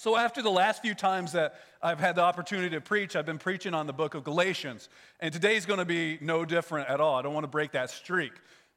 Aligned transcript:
So, 0.00 0.16
after 0.16 0.42
the 0.42 0.50
last 0.50 0.80
few 0.80 0.94
times 0.94 1.32
that 1.32 1.56
I've 1.82 1.98
had 1.98 2.14
the 2.14 2.22
opportunity 2.22 2.70
to 2.70 2.80
preach, 2.80 3.16
I've 3.16 3.26
been 3.26 3.36
preaching 3.36 3.74
on 3.74 3.88
the 3.88 3.92
book 3.92 4.14
of 4.14 4.22
Galatians. 4.22 4.88
And 5.18 5.32
today's 5.32 5.66
going 5.66 5.80
to 5.80 5.84
be 5.84 6.18
no 6.20 6.44
different 6.44 6.88
at 6.88 7.00
all. 7.00 7.16
I 7.16 7.22
don't 7.22 7.34
want 7.34 7.42
to 7.42 7.48
break 7.48 7.72
that 7.72 7.90
streak. 7.90 8.30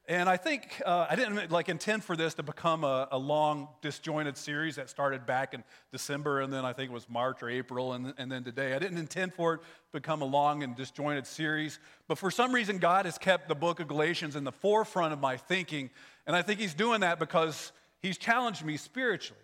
And 0.08 0.28
I 0.28 0.36
think 0.36 0.82
uh, 0.84 1.06
I 1.08 1.14
didn't 1.14 1.52
like 1.52 1.68
intend 1.68 2.02
for 2.02 2.16
this 2.16 2.34
to 2.34 2.42
become 2.42 2.82
a, 2.82 3.06
a, 3.12 3.18
long, 3.18 3.68
disjointed 3.82 4.36
series 4.36 4.74
that 4.74 4.90
started 4.90 5.24
back 5.24 5.54
in 5.54 5.62
December, 5.92 6.40
and 6.40 6.52
then 6.52 6.64
I 6.64 6.72
think 6.72 6.90
it 6.90 6.92
was 6.92 7.08
March 7.08 7.40
or 7.40 7.48
April, 7.48 7.92
and, 7.92 8.12
and 8.18 8.30
then 8.30 8.42
today. 8.42 8.74
I 8.74 8.80
didn't 8.80 8.98
intend 8.98 9.32
for 9.32 9.54
it 9.54 9.58
to 9.58 9.92
become 9.92 10.22
a 10.22 10.26
long 10.26 10.64
and 10.64 10.74
disjointed 10.74 11.28
series, 11.28 11.78
but 12.08 12.18
for 12.18 12.32
some 12.32 12.52
reason, 12.52 12.78
God 12.78 13.04
has 13.04 13.16
kept 13.16 13.46
the 13.46 13.54
book 13.54 13.78
of 13.78 13.86
Galatians 13.86 14.34
in 14.34 14.42
the 14.42 14.50
forefront 14.50 15.12
of 15.12 15.20
my 15.20 15.36
thinking, 15.36 15.88
and 16.26 16.34
I 16.34 16.42
think 16.42 16.58
He's 16.58 16.74
doing 16.74 17.02
that 17.02 17.20
because 17.20 17.70
He's 18.00 18.18
challenged 18.18 18.64
me 18.64 18.76
spiritually. 18.76 19.38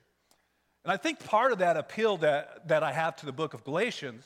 And 0.89 0.95
I 0.95 0.97
think 0.97 1.23
part 1.23 1.53
of 1.53 1.59
that 1.59 1.77
appeal 1.77 2.17
that, 2.17 2.67
that 2.69 2.83
I 2.83 2.93
have 2.93 3.15
to 3.17 3.27
the 3.27 3.33
book 3.33 3.53
of 3.53 3.63
Galatians 3.63 4.25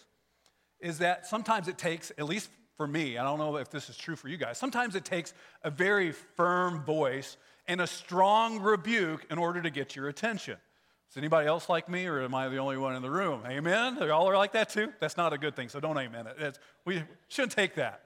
is 0.79 0.99
that 0.99 1.27
sometimes 1.27 1.67
it 1.67 1.77
takes, 1.77 2.13
at 2.17 2.27
least 2.27 2.51
for 2.77 2.87
me, 2.87 3.19
I 3.19 3.25
don't 3.25 3.41
know 3.41 3.57
if 3.57 3.69
this 3.69 3.91
is 3.91 3.97
true 3.97 4.15
for 4.15 4.29
you 4.29 4.37
guys, 4.37 4.59
sometimes 4.59 4.95
it 4.95 5.05
takes 5.05 5.35
a 5.65 5.73
very 5.73 6.13
firm 6.13 6.85
voice 6.85 7.37
and 7.67 7.81
a 7.81 7.87
strong 7.89 8.61
rebuke 8.61 9.27
in 9.29 9.39
order 9.39 9.61
to 9.61 9.71
get 9.71 9.97
your 9.97 10.07
attention. 10.07 10.57
Is 11.11 11.17
anybody 11.17 11.49
else 11.49 11.69
like 11.69 11.89
me, 11.89 12.07
or 12.07 12.23
am 12.23 12.33
I 12.33 12.49
the 12.49 12.59
only 12.59 12.77
one 12.77 12.95
in 12.95 13.03
the 13.03 13.11
room? 13.11 13.43
Amen? 13.45 13.97
Y'all 13.97 14.31
are 14.31 14.37
like 14.37 14.53
that 14.53 14.71
too? 14.71 14.93
That's 15.01 15.17
not 15.17 15.33
a 15.33 15.39
good 15.39 15.57
thing, 15.57 15.69
so 15.69 15.81
don't 15.81 15.99
amen 15.99 16.29
it. 16.29 16.37
It's, 16.39 16.59
we 16.85 17.03
shouldn't 17.27 17.55
take 17.55 17.75
that. 17.75 18.05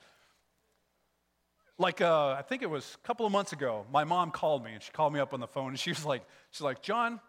Like, 1.77 2.01
uh, 2.01 2.31
I 2.31 2.41
think 2.41 2.63
it 2.63 2.71
was 2.71 2.97
a 3.05 3.07
couple 3.07 3.27
of 3.27 3.33
months 3.33 3.53
ago, 3.53 3.85
my 3.93 4.05
mom 4.05 4.31
called 4.31 4.65
me, 4.65 4.73
and 4.73 4.83
she 4.83 4.93
called 4.93 5.13
me 5.13 5.21
up 5.21 5.35
on 5.35 5.41
the 5.41 5.47
phone, 5.47 5.69
and 5.69 5.79
she 5.79 5.91
was 5.91 6.07
like, 6.07 6.25
she's 6.53 6.63
like, 6.63 6.81
John, 6.81 7.21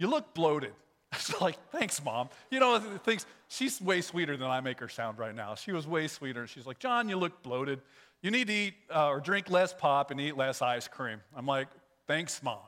you 0.00 0.08
look 0.08 0.34
bloated. 0.34 0.72
Was 1.12 1.40
like, 1.40 1.56
Thanks, 1.70 2.02
mom. 2.02 2.30
You 2.50 2.58
know, 2.58 2.80
things, 3.04 3.26
she's 3.46 3.80
way 3.80 4.00
sweeter 4.00 4.36
than 4.36 4.48
I 4.48 4.60
make 4.60 4.80
her 4.80 4.88
sound 4.88 5.18
right 5.18 5.34
now. 5.34 5.54
She 5.54 5.72
was 5.72 5.86
way 5.86 6.08
sweeter. 6.08 6.46
She's 6.46 6.66
like, 6.66 6.78
John, 6.78 7.08
you 7.08 7.16
look 7.16 7.42
bloated. 7.42 7.80
You 8.22 8.30
need 8.30 8.46
to 8.48 8.52
eat 8.52 8.74
uh, 8.94 9.08
or 9.08 9.20
drink 9.20 9.50
less 9.50 9.72
pop 9.72 10.10
and 10.10 10.20
eat 10.20 10.36
less 10.36 10.62
ice 10.62 10.88
cream. 10.88 11.20
I'm 11.36 11.46
like, 11.46 11.68
Thanks, 12.06 12.42
mom. 12.42 12.58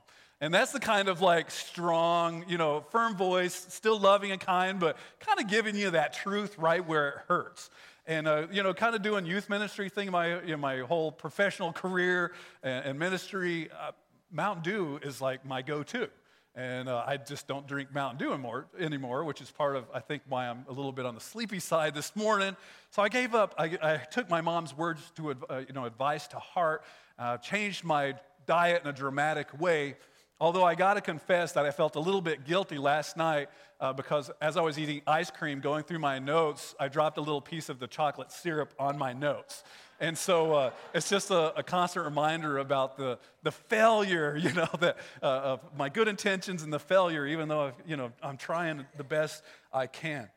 And 0.41 0.53
that's 0.53 0.73
the 0.73 0.81
kind 0.81 1.09
of 1.09 1.21
like 1.21 1.51
strong, 1.51 2.45
you 2.49 2.59
know, 2.59 2.85
firm 2.91 3.17
voice, 3.17 3.55
still 3.55 3.99
loving 3.99 4.33
and 4.33 4.41
kind, 4.41 4.79
but 4.79 4.97
kind 5.21 5.39
of 5.39 5.47
giving 5.47 5.77
you 5.77 5.91
that 5.91 6.13
truth 6.13 6.59
right 6.59 6.87
where 6.87 7.09
it 7.09 7.15
hurts. 7.29 7.71
And, 8.07 8.27
uh, 8.27 8.49
you 8.51 8.65
know, 8.65 8.75
kind 8.75 8.97
of 8.97 9.03
doing 9.03 9.25
youth 9.25 9.49
ministry 9.49 9.89
thing 9.89 10.11
my, 10.11 10.43
you 10.43 10.51
know, 10.51 10.57
my 10.57 10.81
whole 10.81 11.13
professional 11.13 11.73
career 11.73 12.33
and, 12.65 12.87
and 12.87 12.99
ministry. 12.99 13.71
Uh, 13.71 13.93
Mountain 14.33 14.65
Dew 14.65 14.99
is 15.03 15.21
like 15.21 15.45
my 15.45 15.63
go 15.63 15.85
to. 15.85 16.09
And 16.55 16.89
uh, 16.89 17.03
I 17.07 17.17
just 17.17 17.47
don't 17.47 17.67
drink 17.67 17.95
Mountain 17.95 18.19
Dew 18.19 18.33
anymore, 18.33 18.67
anymore, 18.79 19.25
which 19.25 19.41
is 19.41 19.51
part 19.51 19.75
of, 19.75 19.85
I 19.95 20.01
think, 20.01 20.23
why 20.29 20.49
I'm 20.49 20.67
a 20.69 20.73
little 20.73 20.93
bit 20.93 21.07
on 21.07 21.15
the 21.15 21.21
sleepy 21.21 21.61
side 21.61 21.95
this 21.95 22.15
morning. 22.15 22.57
So 22.91 23.01
I 23.01 23.09
gave 23.09 23.35
up. 23.35 23.55
I, 23.57 23.79
I 23.83 23.97
took 23.97 24.29
my 24.29 24.43
mom's 24.43 24.77
words 24.77 25.01
to, 25.17 25.31
uh, 25.31 25.63
you 25.67 25.73
know, 25.73 25.87
advice 25.87 26.27
to 26.29 26.39
heart, 26.39 26.85
uh, 27.19 27.39
changed 27.39 27.85
my 27.85 28.17
diet 28.47 28.83
in 28.83 28.89
a 28.91 28.93
dramatic 28.93 29.59
way. 29.61 29.97
Although 30.41 30.65
I 30.65 30.75
got 30.75 30.95
to 30.95 31.01
confess 31.01 31.53
that 31.53 31.65
I 31.65 31.71
felt 31.71 31.97
a 31.97 32.01
little 32.01 32.21
bit 32.21 32.45
guilty 32.45 32.77
last 32.77 33.17
night 33.17 33.49
uh, 33.81 33.93
because 33.93 34.31
as 34.41 34.57
I 34.57 34.61
was 34.61 34.79
eating 34.79 35.01
ice 35.07 35.31
cream, 35.31 35.61
going 35.61 35.85
through 35.85 36.01
my 36.01 36.19
notes, 36.19 36.75
I 36.79 36.89
dropped 36.89 37.17
a 37.17 37.21
little 37.21 37.41
piece 37.41 37.69
of 37.69 37.79
the 37.79 37.87
chocolate 37.87 38.31
syrup 38.31 38.75
on 38.79 38.99
my 38.99 39.13
notes. 39.13 39.63
And 40.03 40.19
so 40.19 40.53
uh, 40.53 40.71
it's 40.93 41.09
just 41.09 41.31
a, 41.31 41.57
a, 41.57 41.63
constant 41.63 42.05
reminder 42.05 42.59
about 42.59 42.97
the, 42.97 43.21
the 43.45 43.53
failure, 43.53 44.37
you 44.41 44.53
know, 44.53 44.69
that, 44.81 44.97
uh, 45.23 45.27
of 45.27 45.61
my 45.79 45.89
good 45.89 46.09
intentions 46.09 46.65
and 46.65 46.73
the 46.73 46.81
failure, 46.81 47.25
even 47.25 47.47
though, 47.47 47.67
I've, 47.67 47.75
you 47.87 47.97
know, 47.97 48.11
I'm 48.21 48.37
trying 48.37 48.85
the 48.97 49.05
best 49.05 49.45
I 49.73 49.87
can. 49.87 50.29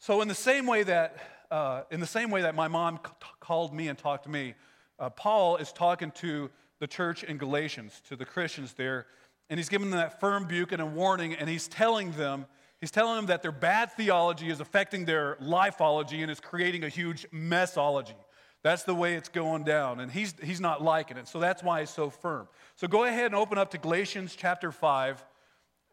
So 0.00 0.20
in 0.20 0.26
the 0.26 0.34
same 0.34 0.66
way 0.66 0.82
that, 0.82 1.16
uh, 1.52 1.82
in 1.92 2.00
the 2.00 2.08
same 2.08 2.32
way 2.32 2.42
that 2.42 2.56
my 2.56 2.66
mom 2.66 2.98
c- 3.06 3.12
called 3.38 3.72
me 3.72 3.86
and 3.86 3.96
talked 3.96 4.24
to 4.24 4.30
me, 4.30 4.54
uh, 4.98 5.10
Paul 5.10 5.56
is 5.58 5.72
talking 5.72 6.10
to 6.16 6.50
the 6.80 6.88
church 6.88 7.22
in 7.22 7.38
Galatians, 7.38 8.02
to 8.08 8.16
the 8.16 8.24
Christians 8.24 8.72
there, 8.72 9.06
and 9.48 9.60
he's 9.60 9.68
giving 9.68 9.90
them 9.90 10.00
that 10.00 10.18
firm 10.18 10.48
buke 10.48 10.72
and 10.72 10.82
a 10.82 10.86
warning, 10.86 11.34
and 11.34 11.48
he's 11.48 11.68
telling 11.68 12.10
them, 12.12 12.46
He's 12.80 12.90
telling 12.90 13.16
them 13.16 13.26
that 13.26 13.42
their 13.42 13.52
bad 13.52 13.92
theology 13.92 14.48
is 14.48 14.58
affecting 14.58 15.04
their 15.04 15.36
lifeology 15.36 16.22
and 16.22 16.30
is 16.30 16.40
creating 16.40 16.82
a 16.82 16.88
huge 16.88 17.26
messology. 17.30 18.14
That's 18.62 18.82
the 18.82 18.94
way 18.94 19.14
it's 19.14 19.28
going 19.28 19.64
down. 19.64 20.00
And 20.00 20.12
he's, 20.12 20.34
he's 20.42 20.60
not 20.60 20.82
liking 20.82 21.16
it. 21.16 21.28
So 21.28 21.40
that's 21.40 21.62
why 21.62 21.80
he's 21.80 21.90
so 21.90 22.10
firm. 22.10 22.46
So 22.76 22.86
go 22.86 23.04
ahead 23.04 23.26
and 23.26 23.34
open 23.34 23.56
up 23.58 23.70
to 23.70 23.78
Galatians 23.78 24.36
chapter 24.36 24.70
5, 24.70 25.24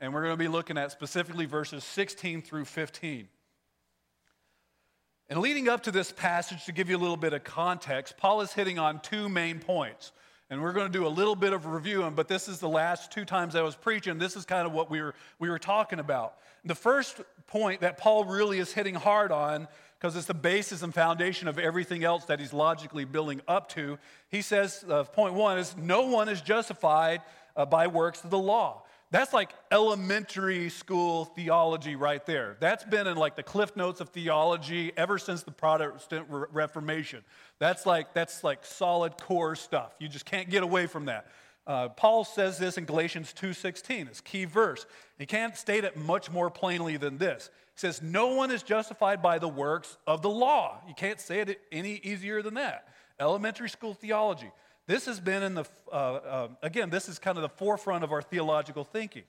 and 0.01 0.13
we're 0.13 0.23
going 0.23 0.33
to 0.33 0.38
be 0.38 0.50
looking 0.50 0.78
at 0.78 0.91
specifically 0.91 1.45
verses 1.45 1.83
16 1.83 2.41
through 2.41 2.66
15. 2.66 3.29
And 5.29 5.39
leading 5.39 5.67
up 5.67 5.83
to 5.83 5.91
this 5.91 6.11
passage, 6.11 6.66
to 6.66 6.72
give 6.72 6.89
you 6.89 6.97
a 6.97 7.00
little 7.00 7.17
bit 7.17 7.33
of 7.33 7.44
context, 7.44 8.17
Paul 8.17 8.41
is 8.41 8.53
hitting 8.53 8.79
on 8.79 8.99
two 9.01 9.28
main 9.28 9.59
points. 9.59 10.11
And 10.49 10.61
we're 10.61 10.72
going 10.72 10.88
to 10.88 10.97
do 10.97 11.05
a 11.05 11.09
little 11.09 11.35
bit 11.35 11.51
of 11.51 11.66
review, 11.66 12.09
but 12.16 12.29
this 12.29 12.47
is 12.47 12.59
the 12.59 12.69
last 12.69 13.11
two 13.11 13.25
times 13.25 13.53
I 13.53 13.61
was 13.61 13.75
preaching. 13.75 14.17
This 14.17 14.38
is 14.38 14.45
kind 14.45 14.66
of 14.66 14.72
what 14.72 14.89
we 14.89 15.01
were, 15.01 15.13
we 15.39 15.49
were 15.49 15.59
talking 15.59 15.99
about. 15.99 16.35
The 16.63 16.75
first 16.75 17.19
point 17.47 17.81
that 17.81 17.97
Paul 17.97 18.23
really 18.23 18.59
is 18.59 18.72
hitting 18.72 18.95
hard 18.95 19.34
on 19.34 19.67
because 20.00 20.16
it's 20.16 20.28
the 20.28 20.34
basis 20.34 20.84
and 20.84 20.94
foundation 20.94 21.47
of 21.47 21.58
everything 21.58 22.03
else 22.03 22.25
that 22.25 22.40
he's 22.40 22.53
logically 22.53 23.06
building 23.06 23.41
up 23.47 23.69
to. 23.69 23.97
He 24.30 24.41
says, 24.41 24.85
uh, 24.88 25.03
point 25.03 25.34
one 25.34 25.58
is, 25.58 25.75
no 25.75 26.03
one 26.03 26.30
is 26.30 26.41
justified 26.41 27.22
uh, 27.56 27.66
by 27.66 27.88
works 27.88 28.24
of 28.24 28.30
the 28.30 28.38
law. 28.38 28.84
That's 29.09 29.34
like 29.34 29.52
elementary 29.72 30.69
school 30.69 31.25
theology 31.25 31.96
right 31.96 32.24
there. 32.25 32.58
That's 32.59 32.84
been 32.84 33.08
in 33.08 33.16
like 33.16 33.38
the 33.38 33.44
cliff 33.44 33.75
notes 33.75 34.02
of 34.02 34.09
theology 34.09 34.91
ever 34.97 35.18
since 35.18 35.44
the 35.44 35.52
Protestant 35.52 36.28
Reformation. 36.29 37.24
That's 37.58 37.85
like 37.85 38.14
that's 38.14 38.44
like 38.44 38.66
solid 38.66 39.18
core 39.18 39.56
stuff. 39.56 39.96
You 39.97 40.09
just 40.09 40.25
can't 40.25 40.50
get 40.50 40.62
away 40.62 40.88
from 40.88 41.06
that. 41.06 41.28
Uh, 41.66 41.90
Paul 41.90 42.25
says 42.25 42.58
this 42.58 42.78
in 42.78 42.84
Galatians 42.84 43.34
2:16. 43.34 44.08
It's 44.08 44.19
key 44.19 44.44
verse. 44.44 44.85
He 45.18 45.25
can't 45.25 45.56
state 45.56 45.85
it 45.85 45.96
much 45.96 46.29
more 46.29 46.50
plainly 46.50 46.97
than 46.97 47.18
this. 47.18 47.50
Says, 47.77 48.01
No 48.01 48.33
one 48.33 48.51
is 48.51 48.63
justified 48.63 49.21
by 49.21 49.39
the 49.39 49.47
works 49.47 49.97
of 50.05 50.21
the 50.21 50.29
law. 50.29 50.81
You 50.88 50.93
can't 50.93 51.21
say 51.21 51.39
it 51.39 51.61
any 51.71 52.01
easier 52.03 52.41
than 52.41 52.55
that. 52.55 52.88
Elementary 53.19 53.69
school 53.69 53.93
theology. 53.93 54.51
This 54.88 55.05
has 55.05 55.19
been 55.19 55.43
in 55.43 55.53
the, 55.53 55.65
uh, 55.91 55.95
uh, 55.95 56.47
again, 56.61 56.89
this 56.89 57.07
is 57.07 57.19
kind 57.19 57.37
of 57.37 57.43
the 57.43 57.49
forefront 57.49 58.03
of 58.03 58.11
our 58.11 58.21
theological 58.21 58.83
thinking. 58.83 59.23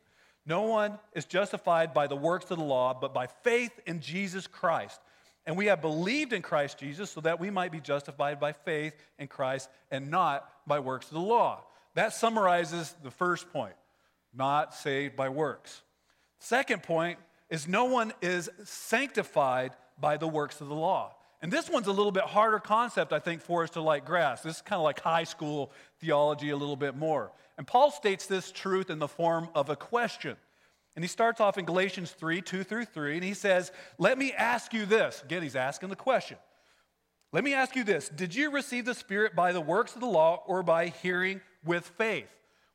No 0.47 0.63
one 0.63 0.99
is 1.13 1.27
justified 1.27 1.93
by 1.93 2.07
the 2.07 2.17
works 2.17 2.51
of 2.51 2.59
the 2.59 2.65
law, 2.65 2.97
but 2.99 3.13
by 3.13 3.27
faith 3.27 3.73
in 3.87 4.01
Jesus 4.01 4.47
Christ. 4.47 4.99
And 5.45 5.57
we 5.57 5.67
have 5.67 5.83
believed 5.83 6.33
in 6.33 6.43
Christ 6.43 6.79
Jesus 6.79 7.11
so 7.11 7.21
that 7.23 7.41
we 7.41 7.51
might 7.51 7.73
be 7.73 7.81
justified 7.81 8.41
by 8.41 8.53
faith 8.53 8.95
in 9.19 9.29
Christ 9.29 9.69
and 9.91 10.11
not 10.11 10.51
by 10.67 10.79
works 10.79 11.07
of 11.07 11.15
the 11.15 11.21
law. 11.21 11.65
That 11.95 12.15
summarizes 12.15 12.95
the 13.03 13.11
first 13.11 13.53
point 13.53 13.75
not 14.35 14.75
saved 14.75 15.17
by 15.17 15.29
works. 15.29 15.83
Second 16.39 16.83
point 16.83 17.19
is 17.51 17.67
no 17.67 17.85
one 17.87 18.13
is 18.21 18.51
sanctified 18.65 19.73
by 20.01 20.17
the 20.17 20.29
works 20.29 20.61
of 20.61 20.69
the 20.69 20.75
law. 20.75 21.15
And 21.41 21.53
this 21.53 21.71
one's 21.71 21.87
a 21.87 21.93
little 21.93 22.13
bit 22.13 22.25
harder 22.25 22.59
concept, 22.59 23.13
I 23.13 23.21
think, 23.21 23.43
for 23.43 23.63
us 23.63 23.71
to 23.71 23.81
like 23.81 24.05
grasp. 24.05 24.45
This 24.45 24.57
is 24.57 24.63
kind 24.63 24.79
of 24.79 24.85
like 24.85 25.01
high 25.01 25.25
school 25.25 25.73
theology 26.01 26.51
a 26.51 26.57
little 26.57 26.77
bit 26.77 26.97
more. 26.97 27.33
And 27.57 27.67
Paul 27.67 27.91
states 27.91 28.27
this 28.27 28.51
truth 28.51 28.91
in 28.91 28.99
the 28.99 29.09
form 29.09 29.49
of 29.55 29.71
a 29.71 29.77
question. 29.77 30.37
And 30.97 31.05
he 31.05 31.09
starts 31.09 31.41
off 31.41 31.59
in 31.59 31.65
Galatians 31.65 32.11
3 32.11 32.43
2 32.43 32.65
through 32.65 32.87
3, 32.87 33.15
and 33.15 33.25
he 33.25 33.35
says, 33.35 33.71
Let 33.99 34.19
me 34.19 34.33
ask 34.33 34.75
you 34.75 34.85
this. 34.85 35.23
Again, 35.23 35.43
he's 35.43 35.55
asking 35.55 35.91
the 35.91 35.97
question. 35.97 36.39
Let 37.33 37.45
me 37.45 37.55
ask 37.55 37.77
you 37.77 37.85
this 37.85 38.09
Did 38.09 38.35
you 38.35 38.51
receive 38.51 38.85
the 38.85 38.95
Spirit 38.95 39.37
by 39.37 39.53
the 39.53 39.61
works 39.61 39.95
of 39.95 40.01
the 40.01 40.09
law 40.09 40.43
or 40.47 40.65
by 40.65 40.89
hearing 40.89 41.41
with 41.65 41.87
faith? 41.87 42.29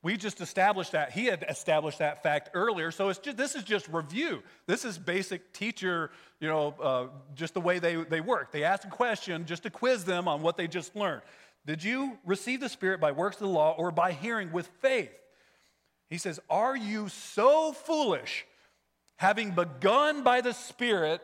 We 0.03 0.17
just 0.17 0.41
established 0.41 0.91
that. 0.91 1.13
He 1.13 1.25
had 1.25 1.45
established 1.47 1.99
that 1.99 2.21
fact 2.21 2.49
earlier. 2.53 2.91
So 2.91 3.07
it's 3.07 3.19
just, 3.19 3.37
this 3.37 3.55
is 3.55 3.63
just 3.63 3.87
review. 3.87 4.43
This 4.67 4.83
is 4.83 4.97
basic 4.97 5.53
teacher, 5.53 6.11
you 6.41 6.49
know, 6.49 6.75
uh, 6.81 7.07
just 7.35 7.53
the 7.53 7.61
way 7.61 7.79
they, 7.79 7.95
they 7.95 8.19
work. 8.19 8.51
They 8.51 8.65
ask 8.65 8.85
a 8.85 8.89
question 8.89 9.45
just 9.45 9.63
to 9.63 9.69
quiz 9.69 10.03
them 10.03 10.27
on 10.27 10.41
what 10.41 10.57
they 10.57 10.67
just 10.67 10.93
learned. 10.93 11.21
Did 11.65 11.81
you 11.81 12.17
receive 12.25 12.59
the 12.59 12.67
Spirit 12.67 12.99
by 12.99 13.13
works 13.13 13.37
of 13.37 13.43
the 13.43 13.53
law 13.53 13.75
or 13.77 13.91
by 13.91 14.11
hearing 14.11 14.51
with 14.51 14.67
faith? 14.81 15.13
He 16.09 16.17
says, 16.17 16.37
Are 16.49 16.75
you 16.75 17.07
so 17.07 17.71
foolish, 17.71 18.45
having 19.15 19.51
begun 19.51 20.21
by 20.21 20.41
the 20.41 20.53
Spirit, 20.53 21.21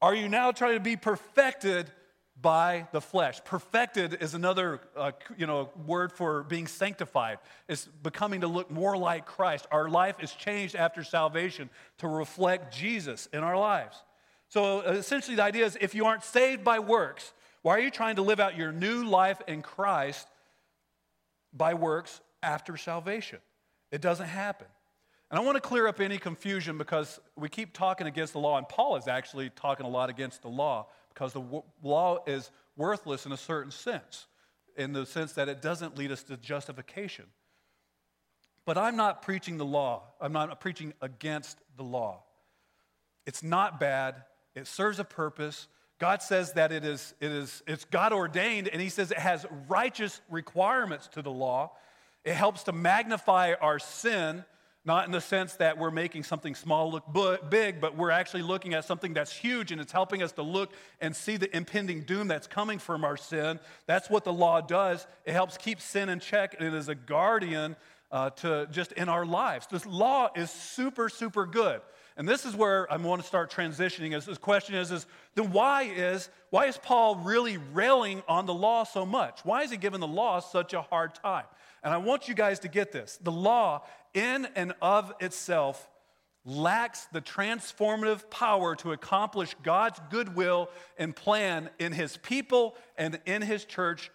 are 0.00 0.14
you 0.14 0.30
now 0.30 0.50
trying 0.52 0.74
to 0.74 0.80
be 0.80 0.96
perfected 0.96 1.92
by 2.40 2.86
the 2.92 3.00
flesh. 3.00 3.40
Perfected 3.44 4.18
is 4.20 4.34
another 4.34 4.80
uh, 4.96 5.12
you 5.36 5.46
know, 5.46 5.70
word 5.86 6.12
for 6.12 6.44
being 6.44 6.66
sanctified. 6.66 7.38
It's 7.68 7.86
becoming 8.02 8.42
to 8.42 8.46
look 8.46 8.70
more 8.70 8.96
like 8.96 9.26
Christ. 9.26 9.66
Our 9.70 9.88
life 9.88 10.16
is 10.20 10.32
changed 10.32 10.76
after 10.76 11.02
salvation 11.02 11.68
to 11.98 12.08
reflect 12.08 12.72
Jesus 12.74 13.28
in 13.32 13.40
our 13.42 13.58
lives. 13.58 13.96
So 14.48 14.80
uh, 14.80 14.92
essentially, 14.92 15.36
the 15.36 15.42
idea 15.42 15.64
is 15.66 15.76
if 15.80 15.94
you 15.94 16.06
aren't 16.06 16.22
saved 16.22 16.62
by 16.62 16.78
works, 16.78 17.32
why 17.62 17.76
are 17.76 17.80
you 17.80 17.90
trying 17.90 18.16
to 18.16 18.22
live 18.22 18.40
out 18.40 18.56
your 18.56 18.72
new 18.72 19.04
life 19.04 19.42
in 19.48 19.62
Christ 19.62 20.26
by 21.52 21.74
works 21.74 22.20
after 22.42 22.76
salvation? 22.76 23.40
It 23.90 24.00
doesn't 24.00 24.28
happen. 24.28 24.68
And 25.30 25.38
I 25.38 25.42
want 25.42 25.56
to 25.56 25.60
clear 25.60 25.86
up 25.86 26.00
any 26.00 26.18
confusion 26.18 26.78
because 26.78 27.20
we 27.36 27.48
keep 27.48 27.74
talking 27.74 28.06
against 28.06 28.32
the 28.32 28.38
law, 28.38 28.56
and 28.56 28.66
Paul 28.66 28.96
is 28.96 29.08
actually 29.08 29.50
talking 29.50 29.84
a 29.84 29.88
lot 29.88 30.08
against 30.08 30.40
the 30.40 30.48
law 30.48 30.86
because 31.18 31.32
the 31.32 31.62
law 31.82 32.22
is 32.28 32.48
worthless 32.76 33.26
in 33.26 33.32
a 33.32 33.36
certain 33.36 33.72
sense, 33.72 34.26
in 34.76 34.92
the 34.92 35.04
sense 35.04 35.32
that 35.32 35.48
it 35.48 35.60
doesn't 35.60 35.98
lead 35.98 36.12
us 36.12 36.22
to 36.22 36.36
justification. 36.36 37.24
But 38.64 38.78
I'm 38.78 38.94
not 38.94 39.22
preaching 39.22 39.58
the 39.58 39.64
law, 39.64 40.04
I'm 40.20 40.32
not 40.32 40.60
preaching 40.60 40.94
against 41.02 41.58
the 41.76 41.82
law. 41.82 42.22
It's 43.26 43.42
not 43.42 43.80
bad, 43.80 44.22
it 44.54 44.68
serves 44.68 45.00
a 45.00 45.04
purpose. 45.04 45.66
God 45.98 46.22
says 46.22 46.52
that 46.52 46.70
it 46.70 46.84
is, 46.84 47.12
it 47.20 47.32
is 47.32 47.64
it's 47.66 47.84
God 47.86 48.12
ordained, 48.12 48.68
and 48.68 48.80
He 48.80 48.88
says 48.88 49.10
it 49.10 49.18
has 49.18 49.44
righteous 49.66 50.20
requirements 50.30 51.08
to 51.08 51.22
the 51.22 51.32
law. 51.32 51.72
It 52.24 52.34
helps 52.34 52.62
to 52.64 52.72
magnify 52.72 53.54
our 53.60 53.80
sin 53.80 54.44
not 54.84 55.06
in 55.06 55.12
the 55.12 55.20
sense 55.20 55.54
that 55.54 55.76
we're 55.76 55.90
making 55.90 56.22
something 56.22 56.54
small 56.54 56.90
look 56.90 57.04
big, 57.50 57.80
but 57.80 57.96
we're 57.96 58.10
actually 58.10 58.42
looking 58.42 58.74
at 58.74 58.84
something 58.84 59.12
that's 59.12 59.32
huge 59.32 59.72
and 59.72 59.80
it's 59.80 59.92
helping 59.92 60.22
us 60.22 60.32
to 60.32 60.42
look 60.42 60.72
and 61.00 61.14
see 61.14 61.36
the 61.36 61.54
impending 61.54 62.02
doom 62.02 62.28
that's 62.28 62.46
coming 62.46 62.78
from 62.78 63.04
our 63.04 63.16
sin. 63.16 63.60
That's 63.86 64.08
what 64.08 64.24
the 64.24 64.32
law 64.32 64.60
does. 64.60 65.06
It 65.24 65.32
helps 65.32 65.56
keep 65.58 65.80
sin 65.80 66.08
in 66.08 66.20
check 66.20 66.54
and 66.58 66.66
it 66.66 66.74
is 66.74 66.88
a 66.88 66.94
guardian 66.94 67.76
uh, 68.10 68.30
to 68.30 68.66
just 68.70 68.92
in 68.92 69.08
our 69.08 69.26
lives. 69.26 69.66
This 69.70 69.84
law 69.84 70.30
is 70.34 70.50
super, 70.50 71.08
super 71.08 71.44
good. 71.44 71.80
And 72.16 72.28
this 72.28 72.44
is 72.44 72.56
where 72.56 72.90
I 72.92 72.96
want 72.96 73.22
to 73.22 73.28
start 73.28 73.50
transitioning. 73.50 74.16
Is 74.16 74.24
this 74.24 74.38
question 74.38 74.74
is, 74.74 74.90
is 74.90 75.06
then 75.36 75.52
why 75.52 75.82
is 75.82 76.28
why 76.50 76.66
is 76.66 76.76
Paul 76.76 77.16
really 77.16 77.58
railing 77.58 78.22
on 78.26 78.46
the 78.46 78.54
law 78.54 78.84
so 78.84 79.06
much? 79.06 79.40
Why 79.44 79.62
is 79.62 79.70
he 79.70 79.76
giving 79.76 80.00
the 80.00 80.08
law 80.08 80.40
such 80.40 80.72
a 80.72 80.82
hard 80.82 81.14
time? 81.14 81.44
And 81.84 81.94
I 81.94 81.98
want 81.98 82.26
you 82.26 82.34
guys 82.34 82.58
to 82.60 82.68
get 82.68 82.90
this. 82.90 83.18
The 83.22 83.30
law 83.30 83.82
in 84.18 84.48
and 84.56 84.72
of 84.82 85.12
itself 85.20 85.88
lacks 86.44 87.06
the 87.12 87.20
transformative 87.20 88.28
power 88.30 88.74
to 88.76 88.92
accomplish 88.92 89.54
God's 89.62 90.00
goodwill 90.10 90.70
and 90.96 91.14
plan 91.14 91.70
in 91.78 91.92
his 91.92 92.16
people 92.16 92.76
and 92.96 93.20
in 93.26 93.42
his 93.42 93.64
church 93.64 94.10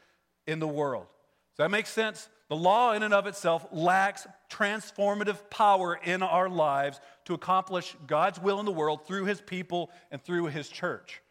in 0.48 0.60
the 0.60 0.68
world. 0.68 1.06
Does 1.52 1.66
that 1.66 1.72
make 1.72 1.86
sense? 1.86 2.28
The 2.50 2.56
law 2.56 2.94
in 2.94 3.04
and 3.04 3.14
of 3.14 3.28
itself 3.28 3.66
lacks 3.72 4.28
transformative 4.50 5.50
power 5.50 6.00
in 6.04 6.22
our 6.22 6.50
lives 6.50 7.00
to 7.26 7.34
accomplish 7.34 7.96
God's 8.06 8.40
will 8.40 8.60
in 8.60 8.66
the 8.66 8.72
world 8.72 9.06
through 9.06 9.26
his 9.26 9.40
people 9.40 9.92
and 10.12 10.22
through 10.22 10.48
his 10.48 10.70
church. 10.70 11.22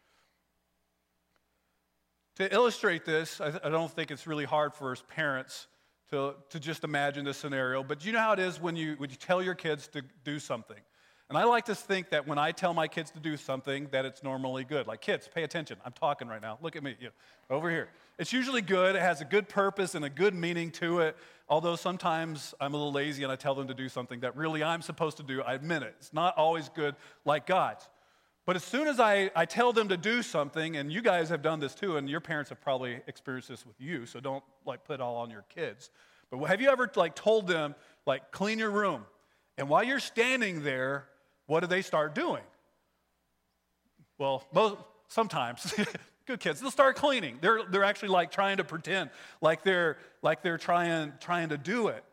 To 2.37 2.51
illustrate 2.51 3.05
this, 3.05 3.39
I 3.39 3.69
don't 3.69 3.91
think 3.91 4.09
it's 4.09 4.25
really 4.25 4.45
hard 4.45 4.73
for 4.73 4.91
us 4.91 5.03
parents 5.07 5.67
to, 6.13 6.35
to 6.49 6.59
just 6.59 6.83
imagine 6.83 7.25
this 7.25 7.37
scenario, 7.37 7.83
but 7.83 8.05
you 8.05 8.11
know 8.11 8.19
how 8.19 8.33
it 8.33 8.39
is 8.39 8.61
when 8.61 8.75
you, 8.75 8.93
when 8.99 9.09
you 9.09 9.15
tell 9.15 9.41
your 9.41 9.55
kids 9.55 9.87
to 9.87 10.03
do 10.23 10.37
something. 10.37 10.77
And 11.27 11.37
I 11.39 11.45
like 11.45 11.65
to 11.65 11.73
think 11.73 12.09
that 12.09 12.27
when 12.27 12.37
I 12.37 12.51
tell 12.51 12.75
my 12.75 12.87
kids 12.87 13.09
to 13.11 13.19
do 13.19 13.35
something, 13.35 13.87
that 13.91 14.05
it's 14.05 14.21
normally 14.21 14.63
good. 14.63 14.85
Like, 14.85 15.01
kids, 15.01 15.27
pay 15.33 15.41
attention. 15.41 15.77
I'm 15.83 15.93
talking 15.93 16.27
right 16.27 16.41
now. 16.41 16.59
Look 16.61 16.75
at 16.75 16.83
me, 16.83 16.95
you 16.99 17.07
know, 17.07 17.55
over 17.55 17.71
here. 17.71 17.89
It's 18.19 18.31
usually 18.31 18.61
good. 18.61 18.95
It 18.95 19.01
has 19.01 19.21
a 19.21 19.25
good 19.25 19.49
purpose 19.49 19.95
and 19.95 20.05
a 20.05 20.09
good 20.09 20.35
meaning 20.35 20.69
to 20.73 20.99
it. 20.99 21.17
Although 21.49 21.75
sometimes 21.75 22.53
I'm 22.61 22.75
a 22.75 22.77
little 22.77 22.91
lazy 22.91 23.23
and 23.23 23.31
I 23.31 23.35
tell 23.35 23.55
them 23.55 23.67
to 23.69 23.73
do 23.73 23.89
something 23.89 24.19
that 24.19 24.37
really 24.37 24.63
I'm 24.63 24.83
supposed 24.83 25.17
to 25.17 25.23
do. 25.23 25.41
I 25.41 25.55
admit 25.55 25.81
it. 25.81 25.95
It's 25.97 26.13
not 26.13 26.37
always 26.37 26.69
good 26.69 26.93
like 27.25 27.47
God's. 27.47 27.89
But 28.45 28.57
as 28.57 28.63
soon 28.63 28.87
as 28.87 28.99
I, 28.99 29.31
I 29.35 29.45
tell 29.45 29.71
them 29.71 29.87
to 29.89 29.97
do 29.97 30.21
something, 30.21 30.75
and 30.75 30.91
you 30.91 31.01
guys 31.01 31.29
have 31.29 31.41
done 31.41 31.59
this 31.59 31.73
too, 31.73 31.95
and 31.97 32.09
your 32.09 32.19
parents 32.19 32.49
have 32.49 32.59
probably 32.59 32.99
experienced 33.07 33.47
this 33.49 33.65
with 33.65 33.79
you, 33.79 34.05
so 34.05 34.19
don't 34.19 34.43
like 34.65 34.83
put 34.83 34.95
it 34.95 35.01
all 35.01 35.15
on 35.15 35.29
your 35.29 35.45
kids. 35.49 35.89
But 36.29 36.43
have 36.45 36.59
you 36.59 36.69
ever 36.69 36.91
like 36.95 37.15
told 37.15 37.47
them, 37.47 37.75
like, 38.05 38.31
clean 38.31 38.59
your 38.59 38.71
room? 38.71 39.05
And 39.57 39.69
while 39.69 39.83
you're 39.83 39.99
standing 39.99 40.63
there, 40.63 41.05
what 41.45 41.61
do 41.61 41.67
they 41.67 41.81
start 41.81 42.15
doing? 42.15 42.41
Well, 44.17 44.45
most, 44.53 44.77
sometimes 45.07 45.73
good 46.25 46.39
kids 46.39 46.59
they'll 46.59 46.71
start 46.71 46.95
cleaning 46.95 47.37
they're, 47.41 47.61
they're 47.69 47.83
actually 47.83 48.09
like 48.09 48.31
trying 48.31 48.57
to 48.57 48.63
pretend 48.63 49.09
like 49.41 49.63
they're 49.63 49.97
like 50.21 50.41
they're 50.41 50.57
trying 50.57 51.13
trying 51.19 51.49
to 51.49 51.57
do 51.57 51.87
it 51.87 52.03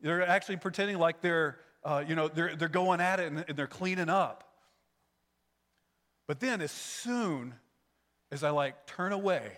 they're 0.00 0.26
actually 0.26 0.56
pretending 0.56 0.98
like 0.98 1.20
they're 1.20 1.58
uh, 1.84 2.02
you 2.06 2.14
know 2.14 2.28
they're, 2.28 2.56
they're 2.56 2.68
going 2.68 3.00
at 3.00 3.20
it 3.20 3.30
and, 3.30 3.44
and 3.48 3.58
they're 3.58 3.66
cleaning 3.66 4.08
up 4.08 4.47
but 6.28 6.40
then, 6.40 6.60
as 6.60 6.70
soon 6.70 7.54
as 8.30 8.44
I 8.44 8.50
like 8.50 8.86
turn 8.86 9.12
away, 9.12 9.50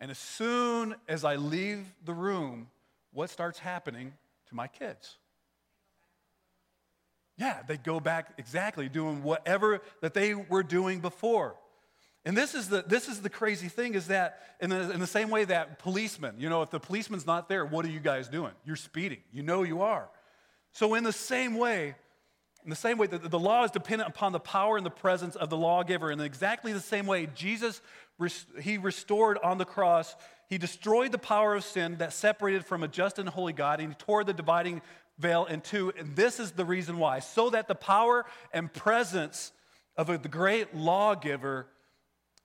and 0.00 0.10
as 0.10 0.18
soon 0.18 0.94
as 1.08 1.24
I 1.24 1.34
leave 1.36 1.84
the 2.04 2.14
room, 2.14 2.68
what 3.12 3.30
starts 3.30 3.58
happening 3.58 4.14
to 4.48 4.54
my 4.54 4.68
kids? 4.68 5.16
Yeah, 7.36 7.58
they 7.66 7.76
go 7.76 7.98
back 7.98 8.32
exactly 8.38 8.88
doing 8.88 9.24
whatever 9.24 9.82
that 10.02 10.14
they 10.14 10.34
were 10.34 10.62
doing 10.62 11.00
before. 11.00 11.56
And 12.24 12.36
this 12.36 12.54
is 12.54 12.68
the, 12.68 12.84
this 12.86 13.08
is 13.08 13.20
the 13.20 13.28
crazy 13.28 13.68
thing 13.68 13.94
is 13.94 14.06
that 14.06 14.40
in 14.60 14.70
the, 14.70 14.92
in 14.92 15.00
the 15.00 15.06
same 15.06 15.30
way 15.30 15.44
that 15.44 15.80
policemen, 15.80 16.36
you 16.38 16.48
know, 16.48 16.62
if 16.62 16.70
the 16.70 16.80
policeman's 16.80 17.26
not 17.26 17.48
there, 17.48 17.64
what 17.64 17.84
are 17.84 17.90
you 17.90 18.00
guys 18.00 18.28
doing? 18.28 18.52
You're 18.64 18.76
speeding. 18.76 19.18
You 19.32 19.42
know 19.42 19.64
you 19.64 19.82
are. 19.82 20.08
So, 20.72 20.94
in 20.94 21.04
the 21.04 21.12
same 21.12 21.56
way, 21.56 21.96
in 22.64 22.70
the 22.70 22.76
same 22.76 22.96
way 22.96 23.06
that 23.06 23.30
the 23.30 23.38
law 23.38 23.64
is 23.64 23.70
dependent 23.70 24.08
upon 24.08 24.32
the 24.32 24.40
power 24.40 24.78
and 24.78 24.86
the 24.86 24.90
presence 24.90 25.36
of 25.36 25.50
the 25.50 25.56
lawgiver, 25.56 26.10
in 26.10 26.18
exactly 26.20 26.72
the 26.72 26.80
same 26.80 27.06
way, 27.06 27.28
Jesus, 27.34 27.82
he 28.60 28.78
restored 28.78 29.38
on 29.42 29.58
the 29.58 29.66
cross, 29.66 30.16
he 30.48 30.56
destroyed 30.56 31.12
the 31.12 31.18
power 31.18 31.54
of 31.54 31.64
sin 31.64 31.96
that 31.98 32.14
separated 32.14 32.64
from 32.64 32.82
a 32.82 32.88
just 32.88 33.18
and 33.18 33.28
holy 33.28 33.52
God, 33.52 33.80
and 33.80 33.90
he 33.90 33.94
tore 33.94 34.24
the 34.24 34.32
dividing 34.32 34.80
veil 35.18 35.44
in 35.44 35.60
two. 35.60 35.92
And 35.98 36.16
this 36.16 36.40
is 36.40 36.52
the 36.52 36.64
reason 36.64 36.98
why 36.98 37.20
so 37.20 37.50
that 37.50 37.68
the 37.68 37.74
power 37.74 38.24
and 38.52 38.72
presence 38.72 39.52
of 39.96 40.06
the 40.06 40.28
great 40.28 40.74
lawgiver 40.74 41.66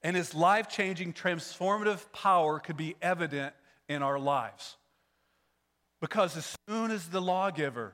and 0.04 0.16
his 0.16 0.36
life 0.36 0.70
changing, 0.70 1.14
transformative 1.14 2.12
power 2.12 2.60
could 2.60 2.78
be 2.78 2.96
evident 3.02 3.54
in 3.88 4.04
our 4.04 4.20
lives. 4.20 4.76
Because 6.02 6.38
as 6.38 6.56
soon 6.68 6.92
as 6.92 7.08
the 7.08 7.22
lawgiver 7.22 7.94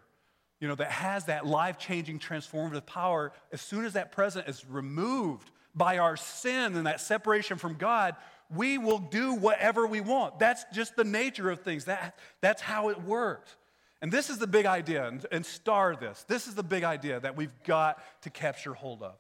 you 0.60 0.68
know, 0.68 0.76
that 0.76 0.92
has 0.92 1.26
that 1.26 1.46
life 1.46 1.78
changing, 1.78 2.20
transformative 2.20 2.86
power, 2.86 3.32
as 3.52 3.62
soon 3.62 3.86
as 3.86 3.94
that 3.94 4.12
present 4.12 4.48
is 4.48 4.66
removed 4.68 5.52
by 5.76 5.98
our 5.98 6.16
sin 6.16 6.76
and 6.76 6.88
that 6.88 7.02
separation 7.02 7.58
from 7.58 7.76
God, 7.76 8.16
we 8.50 8.78
will 8.78 9.00
do 9.00 9.34
whatever 9.34 9.86
we 9.86 10.02
want. 10.02 10.40
That's 10.40 10.66
just 10.74 10.96
the 10.96 11.04
nature 11.04 11.50
of 11.50 11.62
things. 11.62 11.86
That, 11.86 12.18
that's 12.42 12.62
how 12.62 12.90
it 12.90 13.02
works. 13.02 13.56
And 14.02 14.12
this 14.12 14.30
is 14.30 14.38
the 14.38 14.48
big 14.48 14.66
idea, 14.66 15.08
and, 15.08 15.26
and 15.32 15.46
star 15.46 15.96
this. 15.96 16.24
This 16.28 16.48
is 16.48 16.56
the 16.56 16.64
big 16.64 16.84
idea 16.84 17.20
that 17.20 17.36
we've 17.36 17.64
got 17.64 18.02
to 18.22 18.30
capture 18.30 18.74
hold 18.74 19.02
of 19.02 19.16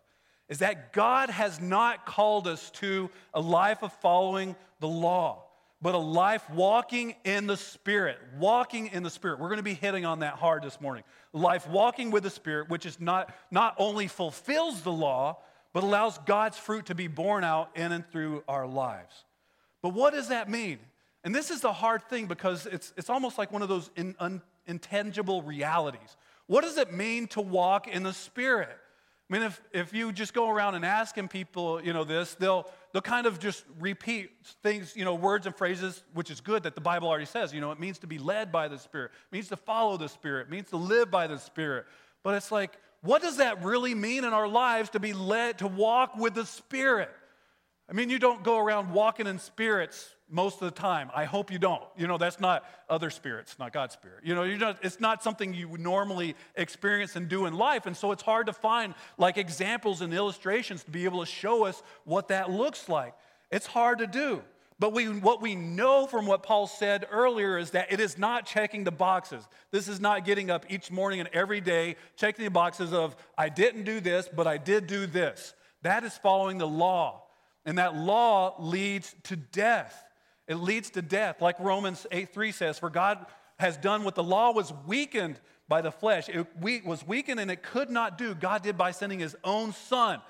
is 0.47 0.59
that 0.59 0.93
God 0.93 1.29
has 1.29 1.59
not 1.59 2.05
called 2.05 2.47
us 2.47 2.69
to 2.71 3.09
a 3.33 3.41
life 3.41 3.81
of 3.81 3.91
following 3.93 4.55
the 4.79 4.87
law 4.87 5.44
but 5.85 5.93
a 5.93 5.99
life 5.99 6.49
walking 6.49 7.13
in 7.25 7.45
the 7.45 7.55
Spirit. 7.55 8.17
Walking 8.39 8.87
in 8.87 9.03
the 9.03 9.09
Spirit. 9.11 9.39
We're 9.39 9.49
going 9.49 9.57
to 9.57 9.63
be 9.63 9.75
hitting 9.75 10.03
on 10.03 10.21
that 10.21 10.33
hard 10.33 10.63
this 10.63 10.81
morning. 10.81 11.03
Life 11.31 11.67
walking 11.69 12.09
with 12.09 12.23
the 12.23 12.31
Spirit, 12.31 12.71
which 12.71 12.87
is 12.87 12.99
not, 12.99 13.31
not 13.51 13.75
only 13.77 14.07
fulfills 14.07 14.81
the 14.81 14.91
law, 14.91 15.37
but 15.73 15.83
allows 15.83 16.17
God's 16.25 16.57
fruit 16.57 16.87
to 16.87 16.95
be 16.95 17.05
born 17.07 17.43
out 17.43 17.69
in 17.75 17.91
and 17.91 18.03
through 18.09 18.43
our 18.47 18.65
lives. 18.65 19.25
But 19.83 19.89
what 19.89 20.13
does 20.13 20.29
that 20.29 20.49
mean? 20.49 20.79
And 21.23 21.35
this 21.35 21.51
is 21.51 21.61
the 21.61 21.71
hard 21.71 22.01
thing 22.09 22.25
because 22.25 22.65
it's, 22.65 22.91
it's 22.97 23.11
almost 23.11 23.37
like 23.37 23.51
one 23.51 23.61
of 23.61 23.69
those 23.69 23.91
in, 23.95 24.15
un, 24.17 24.41
intangible 24.65 25.43
realities. 25.43 26.17
What 26.47 26.63
does 26.63 26.79
it 26.79 26.93
mean 26.93 27.27
to 27.27 27.41
walk 27.41 27.87
in 27.87 28.01
the 28.01 28.13
Spirit? 28.13 28.75
I 29.29 29.33
mean, 29.33 29.41
if, 29.41 29.61
if 29.71 29.93
you 29.93 30.11
just 30.11 30.35
go 30.35 30.49
around 30.49 30.75
and 30.75 30.85
asking 30.85 31.29
people, 31.29 31.81
you 31.83 31.93
know, 31.93 32.03
this, 32.03 32.35
they'll, 32.35 32.69
they'll 32.93 33.01
kind 33.01 33.25
of 33.25 33.39
just 33.39 33.65
repeat 33.79 34.29
things, 34.61 34.95
you 34.95 35.03
know, 35.03 35.15
words 35.15 35.47
and 35.47 35.55
phrases, 35.55 36.03
which 36.13 36.29
is 36.29 36.41
good 36.41 36.63
that 36.63 36.75
the 36.75 36.81
Bible 36.81 37.07
already 37.07 37.25
says. 37.25 37.51
You 37.51 37.59
know, 37.59 37.71
it 37.71 37.79
means 37.79 37.97
to 37.99 38.07
be 38.07 38.19
led 38.19 38.51
by 38.51 38.67
the 38.67 38.77
Spirit, 38.77 39.11
it 39.31 39.35
means 39.35 39.47
to 39.49 39.57
follow 39.57 39.97
the 39.97 40.09
Spirit, 40.09 40.47
it 40.47 40.51
means 40.51 40.69
to 40.69 40.77
live 40.77 41.09
by 41.09 41.25
the 41.25 41.39
Spirit. 41.39 41.85
But 42.21 42.35
it's 42.35 42.51
like, 42.51 42.77
what 43.01 43.23
does 43.23 43.37
that 43.37 43.63
really 43.63 43.95
mean 43.95 44.25
in 44.25 44.33
our 44.33 44.47
lives 44.47 44.91
to 44.91 44.99
be 44.99 45.13
led, 45.13 45.59
to 45.59 45.67
walk 45.67 46.17
with 46.17 46.35
the 46.35 46.45
Spirit? 46.45 47.09
I 47.89 47.93
mean, 47.93 48.09
you 48.11 48.19
don't 48.19 48.43
go 48.43 48.59
around 48.59 48.91
walking 48.91 49.25
in 49.27 49.39
spirits 49.39 50.14
most 50.29 50.61
of 50.61 50.73
the 50.73 50.79
time. 50.79 51.09
I 51.13 51.25
hope 51.25 51.51
you 51.51 51.59
don't. 51.59 51.83
You 51.95 52.07
know, 52.07 52.17
that's 52.17 52.39
not 52.39 52.65
other 52.89 53.09
spirits, 53.09 53.57
not 53.59 53.73
God's 53.73 53.93
spirit. 53.93 54.19
You 54.23 54.35
know, 54.35 54.43
you're 54.43 54.57
not, 54.57 54.79
it's 54.81 54.99
not 54.99 55.23
something 55.23 55.53
you 55.53 55.67
would 55.69 55.81
normally 55.81 56.35
experience 56.55 57.15
and 57.15 57.29
do 57.29 57.45
in 57.45 57.55
life. 57.55 57.85
And 57.85 57.95
so 57.95 58.11
it's 58.11 58.23
hard 58.23 58.47
to 58.47 58.53
find 58.53 58.95
like 59.17 59.37
examples 59.37 60.01
and 60.01 60.13
illustrations 60.13 60.83
to 60.83 60.91
be 60.91 61.05
able 61.05 61.19
to 61.19 61.25
show 61.25 61.65
us 61.65 61.81
what 62.03 62.29
that 62.29 62.49
looks 62.49 62.89
like. 62.89 63.13
It's 63.51 63.67
hard 63.67 63.99
to 63.99 64.07
do. 64.07 64.41
But 64.77 64.91
we, 64.91 65.07
what 65.07 65.41
we 65.41 65.55
know 65.55 66.05
from 66.05 66.25
what 66.25 66.43
Paul 66.43 66.67
said 66.67 67.07
earlier 67.09 67.57
is 67.57 67.71
that 67.71 67.93
it 67.93 68.01
is 68.01 68.17
not 68.17 68.45
checking 68.45 68.83
the 68.83 68.91
boxes. 68.91 69.47
This 69.71 69.87
is 69.87 70.01
not 70.01 70.25
getting 70.25 70.51
up 70.51 70.65
each 70.69 70.91
morning 70.91 71.21
and 71.21 71.29
every 71.31 71.61
day 71.61 71.95
checking 72.17 72.43
the 72.43 72.51
boxes 72.51 72.91
of, 72.91 73.15
I 73.37 73.47
didn't 73.47 73.83
do 73.83 74.01
this, 74.01 74.27
but 74.27 74.47
I 74.47 74.57
did 74.57 74.87
do 74.87 75.07
this. 75.07 75.53
That 75.83 76.03
is 76.03 76.17
following 76.17 76.57
the 76.57 76.67
law. 76.67 77.23
And 77.65 77.77
that 77.77 77.95
law 77.95 78.55
leads 78.59 79.15
to 79.23 79.37
death. 79.37 80.03
It 80.47 80.55
leads 80.55 80.91
to 80.91 81.01
death. 81.01 81.41
Like 81.41 81.59
Romans 81.59 82.05
8 82.11 82.33
3 82.33 82.51
says, 82.51 82.79
For 82.79 82.89
God 82.89 83.25
has 83.57 83.77
done 83.77 84.03
what 84.03 84.15
the 84.15 84.23
law 84.23 84.51
was 84.51 84.73
weakened 84.85 85.39
by 85.67 85.81
the 85.81 85.91
flesh. 85.91 86.29
It 86.29 86.47
was 86.85 87.07
weakened 87.07 87.39
and 87.39 87.49
it 87.49 87.63
could 87.63 87.89
not 87.89 88.17
do. 88.17 88.35
God 88.35 88.63
did 88.63 88.77
by 88.77 88.91
sending 88.91 89.19
his 89.19 89.35
own 89.43 89.73
son. 89.73 90.21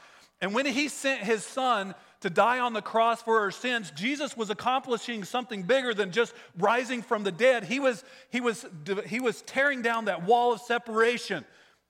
And 0.41 0.53
when 0.53 0.65
he 0.65 0.87
sent 0.87 1.23
his 1.23 1.43
son 1.43 1.95
to 2.21 2.29
die 2.29 2.59
on 2.59 2.73
the 2.73 2.81
cross 2.81 3.21
for 3.21 3.39
our 3.39 3.51
sins, 3.51 3.91
Jesus 3.91 4.35
was 4.37 4.49
accomplishing 4.49 5.23
something 5.23 5.63
bigger 5.63 5.93
than 5.93 6.11
just 6.11 6.33
rising 6.57 7.01
from 7.01 7.23
the 7.23 7.31
dead. 7.31 7.63
He 7.63 7.79
was, 7.79 8.03
he 8.29 8.41
was, 8.41 8.65
he 9.05 9.19
was 9.19 9.41
tearing 9.43 9.81
down 9.81 10.05
that 10.05 10.23
wall 10.23 10.53
of 10.53 10.61
separation 10.61 11.45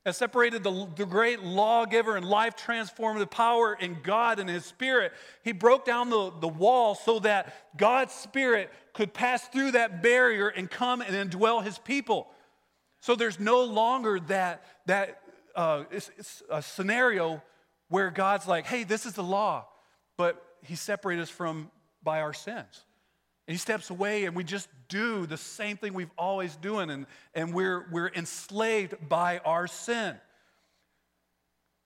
that 0.05 0.15
separated 0.15 0.63
the, 0.63 0.87
the 0.95 1.05
great 1.05 1.41
lawgiver 1.41 2.15
and 2.15 2.25
life 2.25 2.55
transformative 2.55 3.31
power 3.31 3.73
in 3.73 3.97
God 4.03 4.37
and 4.37 4.47
His 4.47 4.63
Spirit. 4.63 5.11
He 5.43 5.51
broke 5.51 5.83
down 5.83 6.11
the, 6.11 6.31
the 6.39 6.47
wall 6.47 6.93
so 6.93 7.17
that 7.19 7.75
God's 7.75 8.13
Spirit 8.13 8.71
could 8.93 9.13
pass 9.13 9.47
through 9.47 9.71
that 9.71 10.03
barrier 10.03 10.47
and 10.47 10.69
come 10.69 11.01
and 11.01 11.31
indwell 11.31 11.63
His 11.63 11.79
people. 11.79 12.27
So 13.01 13.15
there's 13.15 13.39
no 13.39 13.63
longer 13.63 14.19
that, 14.27 14.63
that 14.85 15.21
uh, 15.55 15.85
it's, 15.89 16.11
it's 16.17 16.43
a 16.51 16.61
scenario 16.61 17.41
where 17.89 18.11
God's 18.11 18.47
like, 18.47 18.67
hey, 18.67 18.83
this 18.83 19.07
is 19.07 19.13
the 19.13 19.23
law, 19.23 19.65
but 20.17 20.41
He 20.61 20.75
separated 20.75 21.23
us 21.23 21.29
from 21.29 21.71
by 22.03 22.21
our 22.21 22.33
sins. 22.33 22.84
And 23.47 23.53
he 23.53 23.59
steps 23.59 23.91
away, 23.91 24.25
and 24.25 24.35
we 24.35 24.43
just 24.43 24.67
do 24.89 25.27
the 25.27 25.37
same 25.37 25.77
thing 25.77 25.93
we've 25.93 26.09
always 26.17 26.55
doing, 26.55 26.89
and, 26.89 27.05
and 27.35 27.53
we're, 27.53 27.85
we're 27.91 28.09
enslaved 28.09 28.95
by 29.07 29.37
our 29.39 29.67
sin. 29.67 30.15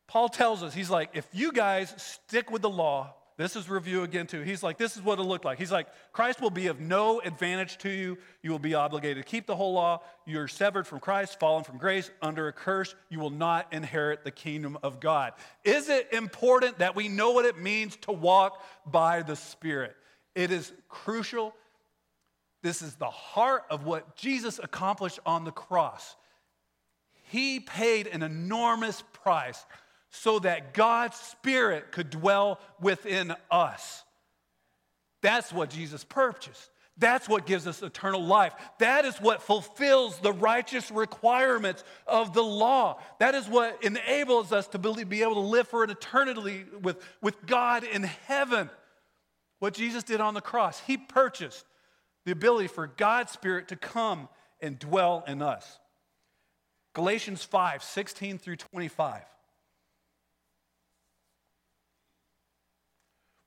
Paul 0.07 0.29
tells 0.29 0.63
us, 0.63 0.73
he's 0.73 0.89
like, 0.89 1.11
if 1.13 1.27
you 1.33 1.51
guys 1.51 1.93
stick 1.97 2.49
with 2.49 2.61
the 2.61 2.69
law, 2.69 3.13
this 3.37 3.55
is 3.55 3.69
review 3.69 4.03
again, 4.03 4.25
too. 4.25 4.41
He's 4.41 4.63
like, 4.63 4.77
this 4.77 4.97
is 4.97 5.01
what 5.01 5.19
it 5.19 5.21
looked 5.21 5.45
like. 5.45 5.59
He's 5.59 5.71
like, 5.71 5.87
Christ 6.11 6.41
will 6.41 6.49
be 6.49 6.67
of 6.67 6.79
no 6.79 7.21
advantage 7.21 7.77
to 7.79 7.89
you. 7.89 8.17
You 8.41 8.51
will 8.51 8.59
be 8.59 8.73
obligated 8.73 9.23
to 9.23 9.29
keep 9.29 9.45
the 9.45 9.55
whole 9.55 9.73
law. 9.73 10.01
You're 10.25 10.47
severed 10.47 10.87
from 10.87 10.99
Christ, 10.99 11.39
fallen 11.39 11.63
from 11.63 11.77
grace, 11.77 12.09
under 12.21 12.47
a 12.47 12.53
curse. 12.53 12.95
You 13.09 13.19
will 13.19 13.29
not 13.29 13.71
inherit 13.71 14.23
the 14.23 14.31
kingdom 14.31 14.77
of 14.81 14.99
God. 14.99 15.33
Is 15.63 15.89
it 15.89 16.09
important 16.11 16.79
that 16.79 16.95
we 16.95 17.07
know 17.07 17.31
what 17.31 17.45
it 17.45 17.57
means 17.57 17.95
to 17.97 18.11
walk 18.11 18.61
by 18.85 19.21
the 19.21 19.35
Spirit? 19.35 19.95
It 20.39 20.51
is 20.51 20.71
crucial. 20.87 21.53
This 22.63 22.81
is 22.81 22.95
the 22.95 23.09
heart 23.09 23.63
of 23.69 23.83
what 23.83 24.15
Jesus 24.15 24.57
accomplished 24.57 25.19
on 25.25 25.43
the 25.43 25.51
cross. 25.51 26.15
He 27.23 27.59
paid 27.59 28.07
an 28.07 28.23
enormous 28.23 29.03
price 29.11 29.65
so 30.11 30.39
that 30.39 30.73
God's 30.73 31.17
Spirit 31.17 31.91
could 31.91 32.09
dwell 32.09 32.61
within 32.79 33.35
us. 33.51 34.05
That's 35.21 35.51
what 35.51 35.71
Jesus 35.71 36.05
purchased. 36.05 36.69
That's 36.97 37.27
what 37.27 37.45
gives 37.45 37.67
us 37.67 37.83
eternal 37.83 38.23
life. 38.23 38.53
That 38.79 39.03
is 39.03 39.17
what 39.17 39.41
fulfills 39.41 40.19
the 40.19 40.31
righteous 40.31 40.89
requirements 40.89 41.83
of 42.07 42.33
the 42.33 42.43
law. 42.43 43.01
That 43.19 43.35
is 43.35 43.49
what 43.49 43.83
enables 43.83 44.53
us 44.53 44.69
to 44.69 44.79
be 44.79 45.21
able 45.21 45.33
to 45.33 45.39
live 45.41 45.67
for 45.67 45.83
an 45.83 45.89
eternity 45.89 46.63
with, 46.81 47.03
with 47.21 47.45
God 47.45 47.83
in 47.83 48.03
heaven 48.03 48.69
what 49.59 49.73
Jesus 49.73 50.03
did 50.03 50.21
on 50.21 50.33
the 50.33 50.41
cross. 50.41 50.79
He 50.81 50.97
purchased 50.97 51.65
the 52.25 52.31
ability 52.31 52.67
for 52.67 52.87
God's 52.87 53.31
Spirit 53.31 53.67
to 53.69 53.75
come 53.75 54.29
and 54.61 54.79
dwell 54.79 55.23
in 55.27 55.41
us. 55.41 55.79
Galatians 56.93 57.43
5 57.43 57.83
16 57.83 58.37
through 58.39 58.57
25. 58.57 59.21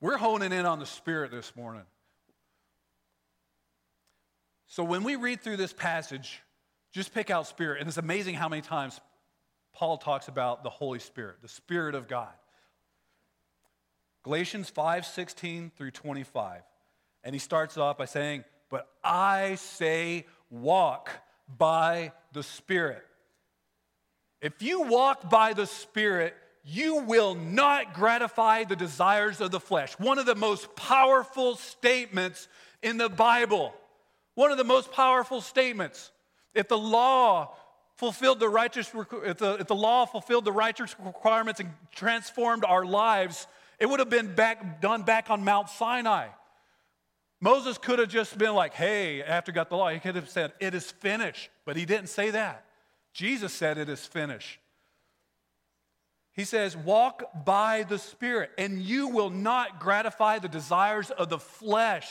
We're 0.00 0.16
honing 0.16 0.52
in 0.52 0.66
on 0.66 0.78
the 0.78 0.86
Spirit 0.86 1.30
this 1.30 1.54
morning. 1.54 1.84
So 4.66 4.82
when 4.82 5.04
we 5.04 5.16
read 5.16 5.42
through 5.42 5.58
this 5.58 5.72
passage, 5.72 6.40
just 6.92 7.14
pick 7.14 7.30
out 7.30 7.46
Spirit. 7.46 7.80
And 7.80 7.88
it's 7.88 7.98
amazing 7.98 8.34
how 8.34 8.48
many 8.48 8.62
times 8.62 9.00
Paul 9.74 9.98
talks 9.98 10.28
about 10.28 10.64
the 10.64 10.70
Holy 10.70 10.98
Spirit, 10.98 11.36
the 11.40 11.48
Spirit 11.48 11.94
of 11.94 12.08
God. 12.08 12.32
Galatians 14.22 14.68
5 14.68 15.04
16 15.06 15.72
through 15.76 15.90
25. 15.90 16.62
And 17.24 17.34
he 17.34 17.38
starts 17.38 17.76
off 17.76 17.98
by 17.98 18.04
saying, 18.04 18.44
But 18.70 18.88
I 19.02 19.56
say, 19.56 20.26
walk 20.50 21.10
by 21.58 22.12
the 22.32 22.42
Spirit. 22.42 23.04
If 24.40 24.60
you 24.60 24.82
walk 24.82 25.30
by 25.30 25.52
the 25.52 25.66
Spirit, 25.66 26.34
you 26.64 26.96
will 26.96 27.34
not 27.34 27.94
gratify 27.94 28.64
the 28.64 28.76
desires 28.76 29.40
of 29.40 29.50
the 29.50 29.60
flesh. 29.60 29.94
One 29.98 30.18
of 30.18 30.26
the 30.26 30.34
most 30.34 30.74
powerful 30.76 31.56
statements 31.56 32.48
in 32.82 32.98
the 32.98 33.08
Bible. 33.08 33.74
One 34.34 34.50
of 34.50 34.58
the 34.58 34.64
most 34.64 34.92
powerful 34.92 35.40
statements. 35.40 36.10
If 36.54 36.68
the 36.68 36.78
law 36.78 37.54
fulfilled 37.96 38.40
the 38.40 38.48
righteous, 38.48 38.90
if 39.24 39.38
the, 39.38 39.54
if 39.60 39.66
the 39.66 39.74
law 39.74 40.06
fulfilled 40.06 40.44
the 40.44 40.52
righteous 40.52 40.94
requirements 40.98 41.60
and 41.60 41.70
transformed 41.94 42.64
our 42.64 42.84
lives, 42.84 43.46
it 43.82 43.90
would 43.90 43.98
have 43.98 44.08
been 44.08 44.32
back, 44.32 44.80
done 44.80 45.02
back 45.02 45.28
on 45.28 45.42
Mount 45.42 45.68
Sinai. 45.68 46.28
Moses 47.40 47.78
could 47.78 47.98
have 47.98 48.08
just 48.08 48.38
been 48.38 48.54
like, 48.54 48.74
hey, 48.74 49.24
after 49.24 49.50
got 49.50 49.70
the 49.70 49.76
law, 49.76 49.88
he 49.88 49.98
could 49.98 50.14
have 50.14 50.30
said, 50.30 50.52
it 50.60 50.72
is 50.72 50.88
finished. 50.88 51.50
But 51.64 51.76
he 51.76 51.84
didn't 51.84 52.06
say 52.06 52.30
that. 52.30 52.64
Jesus 53.12 53.52
said, 53.52 53.78
it 53.78 53.88
is 53.88 54.06
finished. 54.06 54.60
He 56.32 56.44
says, 56.44 56.76
walk 56.76 57.44
by 57.44 57.82
the 57.82 57.98
Spirit, 57.98 58.50
and 58.56 58.80
you 58.80 59.08
will 59.08 59.30
not 59.30 59.80
gratify 59.80 60.38
the 60.38 60.48
desires 60.48 61.10
of 61.10 61.28
the 61.28 61.40
flesh. 61.40 62.08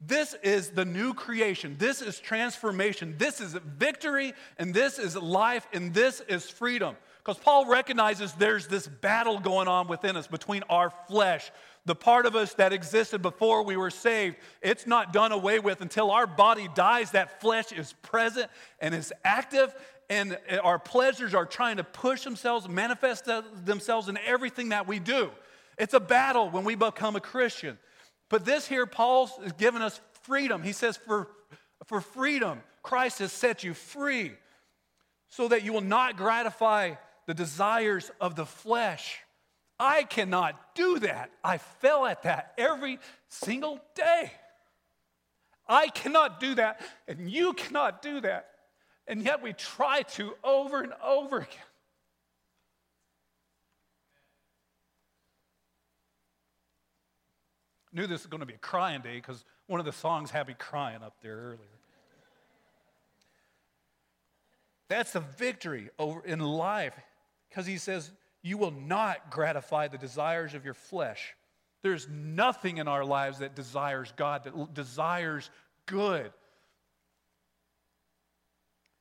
This 0.00 0.34
is 0.42 0.70
the 0.70 0.84
new 0.84 1.14
creation. 1.14 1.76
This 1.78 2.02
is 2.02 2.18
transformation. 2.18 3.14
This 3.18 3.40
is 3.40 3.52
victory, 3.52 4.32
and 4.58 4.74
this 4.74 4.98
is 4.98 5.16
life, 5.16 5.68
and 5.72 5.94
this 5.94 6.20
is 6.28 6.50
freedom. 6.50 6.96
Because 7.24 7.38
Paul 7.38 7.66
recognizes 7.66 8.32
there's 8.32 8.66
this 8.66 8.88
battle 8.88 9.38
going 9.38 9.68
on 9.68 9.86
within 9.86 10.16
us 10.16 10.26
between 10.26 10.64
our 10.68 10.90
flesh, 11.06 11.52
the 11.84 11.94
part 11.94 12.26
of 12.26 12.34
us 12.34 12.54
that 12.54 12.72
existed 12.72 13.22
before 13.22 13.62
we 13.62 13.76
were 13.76 13.90
saved. 13.90 14.36
It's 14.60 14.88
not 14.88 15.12
done 15.12 15.30
away 15.30 15.60
with 15.60 15.82
until 15.82 16.10
our 16.10 16.26
body 16.26 16.68
dies. 16.74 17.12
That 17.12 17.40
flesh 17.40 17.70
is 17.70 17.92
present 18.02 18.50
and 18.80 18.92
is 18.92 19.12
active, 19.24 19.72
and 20.10 20.36
our 20.64 20.80
pleasures 20.80 21.32
are 21.32 21.46
trying 21.46 21.76
to 21.76 21.84
push 21.84 22.24
themselves, 22.24 22.68
manifest 22.68 23.28
themselves 23.64 24.08
in 24.08 24.18
everything 24.26 24.70
that 24.70 24.88
we 24.88 24.98
do. 24.98 25.30
It's 25.78 25.94
a 25.94 26.00
battle 26.00 26.50
when 26.50 26.64
we 26.64 26.74
become 26.74 27.14
a 27.14 27.20
Christian. 27.20 27.78
But 28.30 28.44
this 28.44 28.66
here, 28.66 28.86
Paul 28.86 29.30
is 29.44 29.52
giving 29.52 29.80
us 29.80 30.00
freedom. 30.22 30.62
He 30.62 30.72
says, 30.72 30.96
for, 30.96 31.28
for 31.86 32.00
freedom, 32.00 32.62
Christ 32.82 33.20
has 33.20 33.32
set 33.32 33.62
you 33.62 33.74
free 33.74 34.32
so 35.28 35.48
that 35.48 35.62
you 35.62 35.72
will 35.72 35.80
not 35.80 36.16
gratify 36.16 36.94
the 37.26 37.34
desires 37.34 38.10
of 38.20 38.34
the 38.34 38.46
flesh. 38.46 39.18
I 39.78 40.04
cannot 40.04 40.74
do 40.74 40.98
that. 41.00 41.30
I 41.42 41.58
fail 41.58 42.04
at 42.04 42.22
that 42.22 42.54
every 42.56 42.98
single 43.28 43.80
day. 43.94 44.30
I 45.66 45.88
cannot 45.88 46.40
do 46.40 46.54
that, 46.56 46.80
and 47.08 47.30
you 47.30 47.52
cannot 47.52 48.02
do 48.02 48.20
that. 48.20 48.48
And 49.06 49.22
yet 49.22 49.42
we 49.42 49.52
try 49.52 50.02
to 50.02 50.34
over 50.44 50.82
and 50.82 50.92
over 51.04 51.38
again. 51.38 51.48
Knew 57.92 58.06
this 58.06 58.22
was 58.22 58.26
going 58.26 58.40
to 58.40 58.46
be 58.46 58.54
a 58.54 58.58
crying 58.58 59.02
day 59.02 59.16
because 59.16 59.44
one 59.66 59.80
of 59.80 59.86
the 59.86 59.92
songs 59.92 60.30
had 60.30 60.48
me 60.48 60.54
crying 60.58 61.02
up 61.02 61.14
there 61.22 61.36
earlier. 61.36 61.58
That's 64.88 65.12
the 65.12 65.20
victory 65.20 65.90
over 65.98 66.24
in 66.24 66.38
life 66.38 66.94
because 67.52 67.66
he 67.66 67.76
says, 67.76 68.10
You 68.42 68.56
will 68.56 68.70
not 68.70 69.30
gratify 69.30 69.88
the 69.88 69.98
desires 69.98 70.54
of 70.54 70.64
your 70.64 70.74
flesh. 70.74 71.34
There's 71.82 72.08
nothing 72.08 72.78
in 72.78 72.88
our 72.88 73.04
lives 73.04 73.40
that 73.40 73.54
desires 73.54 74.12
God, 74.16 74.44
that 74.44 74.74
desires 74.74 75.50
good. 75.86 76.32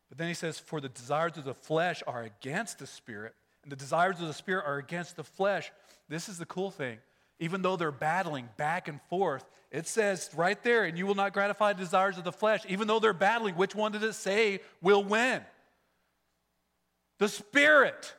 But 0.10 0.18
then 0.18 0.28
he 0.28 0.34
says, 0.34 0.60
For 0.60 0.82
the 0.82 0.90
desires 0.90 1.38
of 1.38 1.46
the 1.46 1.54
flesh 1.54 2.04
are 2.06 2.24
against 2.24 2.80
the 2.80 2.88
spirit, 2.88 3.34
and 3.64 3.72
the 3.72 3.78
desires 3.78 4.20
of 4.20 4.28
the 4.28 4.34
spirit 4.34 4.66
are 4.66 4.78
against 4.78 5.16
the 5.16 5.24
flesh. 5.24 5.72
This 6.10 6.28
is 6.28 6.38
the 6.38 6.46
cool 6.46 6.72
thing. 6.72 6.98
Even 7.40 7.62
though 7.62 7.78
they're 7.78 7.92
battling 7.92 8.50
back 8.58 8.88
and 8.88 9.00
forth, 9.10 9.46
it 9.72 9.88
says 9.88 10.30
right 10.36 10.62
there, 10.62 10.84
and 10.84 10.98
you 10.98 11.08
will 11.08 11.16
not 11.16 11.34
gratify 11.34 11.74
the 11.74 11.80
desires 11.80 12.18
of 12.18 12.26
the 12.26 12.32
flesh. 12.32 12.64
Even 12.68 12.88
though 12.88 13.00
they're 13.00 13.14
battling, 13.14 13.56
which 13.56 13.74
one 13.74 13.94
did 13.94 14.04
it 14.04 14.14
say 14.14 14.60
will 14.82 15.04
win? 15.04 15.42
The 17.20 17.30
spirit. 17.30 18.14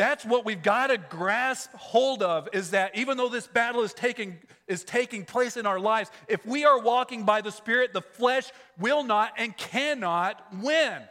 That's 0.00 0.24
what 0.24 0.46
we've 0.46 0.62
got 0.62 0.86
to 0.86 0.96
grasp 0.96 1.74
hold 1.74 2.22
of 2.22 2.48
is 2.54 2.70
that 2.70 2.96
even 2.96 3.18
though 3.18 3.28
this 3.28 3.46
battle 3.46 3.82
is 3.82 3.92
taking, 3.92 4.38
is 4.66 4.82
taking 4.82 5.26
place 5.26 5.58
in 5.58 5.66
our 5.66 5.78
lives, 5.78 6.10
if 6.26 6.46
we 6.46 6.64
are 6.64 6.80
walking 6.80 7.24
by 7.24 7.42
the 7.42 7.52
Spirit, 7.52 7.92
the 7.92 8.00
flesh 8.00 8.50
will 8.78 9.04
not 9.04 9.34
and 9.36 9.54
cannot 9.58 10.42
win. 10.62 11.02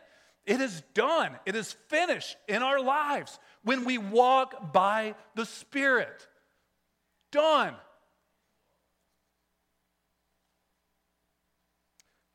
It 0.48 0.60
is 0.60 0.82
done, 0.96 1.38
it 1.46 1.56
is 1.56 1.74
finished 1.88 2.36
in 2.48 2.64
our 2.64 2.82
lives 2.82 3.38
when 3.64 3.86
we 3.86 4.00
walk 4.00 4.74
by 4.74 5.14
the 5.36 5.46
Spirit. 5.46 6.28
Done. 7.32 7.76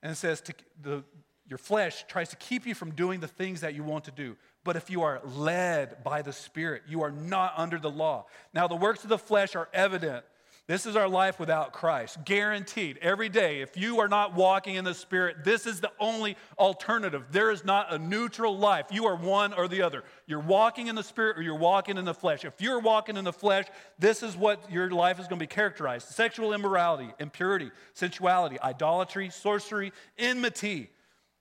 And 0.05 0.13
it 0.13 0.15
says 0.15 0.41
to, 0.43 0.55
the, 0.81 1.03
your 1.47 1.59
flesh 1.59 2.05
tries 2.09 2.31
to 2.31 2.37
keep 2.37 2.67
you 2.67 2.75
from 2.75 2.93
doing 2.93 3.21
the 3.21 3.29
things 3.29 3.61
that 3.61 3.75
you 3.75 3.83
want 3.83 4.05
to 4.05 4.11
do. 4.11 4.37
But 4.65 4.77
if 4.77 4.89
you 4.89 5.03
are 5.03 5.21
led 5.25 6.03
by 6.03 6.23
the 6.23 6.33
Spirit, 6.33 6.83
you 6.89 7.03
are 7.03 7.11
not 7.11 7.53
under 7.57 7.79
the 7.79 7.91
law. 7.91 8.27
Now, 8.55 8.67
the 8.67 8.77
works 8.77 9.03
of 9.05 9.11
the 9.11 9.19
flesh 9.19 9.55
are 9.55 9.69
evident. 9.75 10.25
This 10.67 10.87
is 10.87 10.97
our 10.97 11.09
life 11.09 11.39
without 11.39 11.75
Christ. 11.75 12.25
Guaranteed. 12.25 12.99
Every 13.03 13.29
day, 13.29 13.61
if 13.61 13.77
you 13.77 14.01
are 14.01 14.09
not 14.09 14.33
walking 14.33 14.77
in 14.77 14.85
the 14.85 14.95
Spirit, 14.95 15.45
this 15.45 15.67
is 15.67 15.83
the 15.83 15.93
only 16.01 16.39
alternative. 16.59 17.25
There 17.31 17.51
is 17.51 17.67
not 17.67 17.93
a 17.93 17.99
neutral 17.99 18.57
life. 18.57 18.87
You 18.91 19.05
are 19.05 19.15
one 19.15 19.53
or 19.53 19.69
the 19.69 19.83
other. 19.83 20.05
You're 20.27 20.41
walking 20.41 20.87
in 20.87 20.95
the 20.95 21.03
Spirit 21.03 21.37
or 21.37 21.43
you're 21.43 21.55
walking 21.55 21.99
in 21.99 22.07
the 22.07 22.15
flesh. 22.15 22.47
If 22.47 22.63
you're 22.63 22.81
walking 22.81 23.19
in 23.19 23.25
the 23.25 23.33
flesh, 23.33 23.67
this 23.99 24.23
is 24.23 24.39
what 24.39 24.73
your 24.73 24.89
life 24.91 25.21
is 25.21 25.27
going 25.29 25.39
to 25.39 25.43
be 25.43 25.47
characterized 25.47 26.09
sexual 26.09 26.55
immorality, 26.55 27.11
impurity, 27.21 27.71
sensuality, 27.93 28.59
idolatry, 28.63 29.29
sorcery, 29.29 29.93
enmity, 30.17 30.89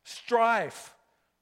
strife, 0.04 0.94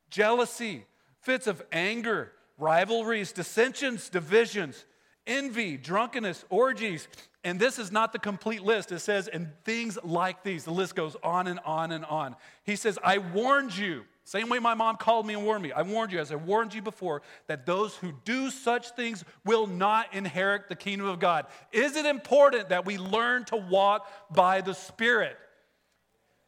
jealousy, 0.10 0.86
fits 1.22 1.48
of 1.48 1.62
anger, 1.72 2.32
rivalries, 2.58 3.32
dissensions, 3.32 4.10
divisions, 4.10 4.86
envy, 5.28 5.78
drunkenness, 5.78 6.46
orgies. 6.50 7.08
And 7.44 7.60
this 7.60 7.80
is 7.80 7.92
not 7.92 8.14
the 8.14 8.20
complete 8.20 8.62
list. 8.62 8.92
It 8.92 9.00
says, 9.00 9.28
and 9.28 9.50
things 9.64 9.98
like 10.04 10.44
these. 10.44 10.64
The 10.64 10.72
list 10.72 10.96
goes 10.96 11.16
on 11.24 11.48
and 11.48 11.60
on 11.66 11.92
and 11.92 12.06
on. 12.06 12.36
He 12.64 12.76
says, 12.76 13.00
I 13.04 13.18
warned 13.18 13.76
you. 13.76 14.04
Same 14.24 14.48
way 14.50 14.60
my 14.60 14.76
mom 14.76 14.98
called 14.98 15.26
me 15.26 15.34
and 15.34 15.44
warned 15.44 15.64
me. 15.64 15.72
I 15.72 15.82
warned 15.82 16.12
you, 16.12 16.20
as 16.20 16.32
I 16.32 16.36
warned 16.36 16.76
you 16.76 16.82
before, 16.82 17.24
that 17.48 17.66
those 17.66 17.96
who 17.96 18.14
do 18.24 18.52
such 18.52 18.92
things 18.92 19.26
will 19.44 19.66
not 19.66 20.14
inherit 20.14 20.70
the 20.70 20.76
kingdom 20.76 21.08
of 21.08 21.20
God. 21.20 21.48
Is 21.72 21.96
it 21.96 22.06
important 22.06 22.70
that 22.70 22.86
we 22.86 23.00
learn 23.00 23.46
to 23.46 23.58
walk 23.58 24.08
by 24.32 24.62
the 24.62 24.74
Spirit? 24.74 25.38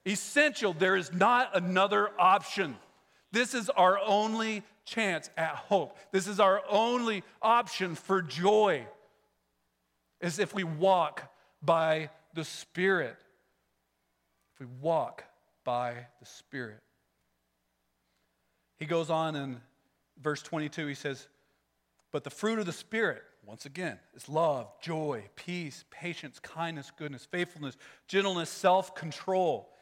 Essential. 0.08 0.74
There 0.74 0.96
is 0.96 1.14
not 1.14 1.56
another 1.56 2.10
option. 2.20 2.76
This 3.32 3.54
is 3.54 3.70
our 3.70 4.00
only 4.00 4.64
chance 4.86 5.30
at 5.38 5.56
hope. 5.56 5.98
This 6.12 6.28
is 6.28 6.40
our 6.40 6.62
only 6.70 7.24
option 7.42 7.96
for 7.96 8.22
joy, 8.22 8.86
is 10.22 10.40
if 10.40 10.54
we 10.54 10.64
walk 10.64 11.32
by 11.62 12.10
the 12.34 12.44
Spirit. 12.44 13.16
If 14.54 14.60
we 14.60 14.68
walk 14.82 15.24
by 15.64 16.08
the 16.20 16.26
Spirit. 16.26 16.80
He 18.78 18.86
goes 18.86 19.10
on 19.10 19.36
in 19.36 19.62
verse 20.22 20.42
22, 20.42 20.88
he 20.88 20.94
says, 20.94 21.28
But 22.12 22.24
the 22.24 22.30
fruit 22.30 22.60
of 22.60 22.66
the 22.66 22.74
Spirit, 22.74 23.24
once 23.46 23.66
again, 23.66 23.98
is 24.16 24.28
love, 24.28 24.72
joy, 24.82 25.24
peace, 25.36 25.86
patience, 25.90 26.40
kindness, 26.40 26.92
goodness, 26.98 27.26
faithfulness, 27.26 27.78
gentleness, 28.08 28.50
self 28.50 28.94
control. 28.94 29.73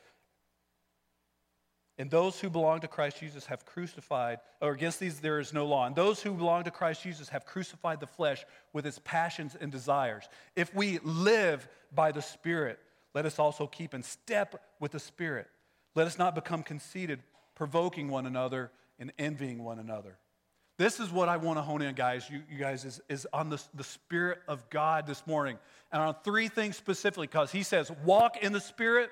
And 1.98 2.10
those 2.10 2.40
who 2.40 2.50
belong 2.50 2.80
to 2.82 2.88
Christ 2.88 3.20
Jesus 3.20 3.46
have 3.46 3.66
crucified, 3.66 4.40
or 4.62 4.72
against 4.72 5.00
these 5.00 5.20
there 5.20 5.40
is 5.40 5.54
no 5.54 5.68
law. 5.68 5.86
And 5.86 5.96
those 5.96 6.22
who 6.22 6.34
belong 6.34 6.64
to 6.64 6.72
Christ 6.72 7.04
Jesus 7.04 7.30
have 7.30 7.46
crucified 7.46 8.00
the 8.00 8.08
flesh 8.08 8.44
with 8.74 8.86
its 8.86 9.00
passions 9.04 9.56
and 9.60 9.72
desires. 9.72 10.28
If 10.56 10.74
we 10.74 11.00
live 11.04 11.68
by 11.94 12.12
the 12.12 12.22
Spirit, 12.22 12.80
let 13.14 13.26
us 13.26 13.40
also 13.40 13.68
keep 13.68 13.94
in 13.94 14.04
step 14.04 14.62
with 14.80 14.94
the 14.94 15.00
Spirit. 15.00 15.48
Let 15.94 16.08
us 16.08 16.18
not 16.18 16.34
become 16.34 16.64
conceited, 16.64 17.20
provoking 17.56 18.08
one 18.08 18.26
another 18.26 18.72
and 18.98 19.12
envying 19.20 19.64
one 19.64 19.78
another. 19.78 20.18
This 20.78 21.00
is 21.00 21.12
what 21.12 21.30
I 21.30 21.38
want 21.38 21.60
to 21.60 21.62
hone 21.62 21.82
in, 21.82 21.94
guys. 21.94 22.28
You, 22.30 22.42
you 22.50 22.58
guys, 22.58 22.86
is, 22.86 23.02
is 23.10 23.28
on 23.34 23.50
the, 23.50 23.62
the 23.76 23.84
Spirit 23.84 24.40
of 24.48 24.68
God 24.70 25.06
this 25.06 25.28
morning. 25.28 25.60
And 25.92 26.02
on 26.02 26.16
three 26.24 26.48
things 26.48 26.78
specifically, 26.78 27.28
because 27.28 27.52
he 27.52 27.62
says, 27.62 27.92
walk 28.04 28.38
in 28.42 28.54
the 28.54 28.62
Spirit 28.62 29.12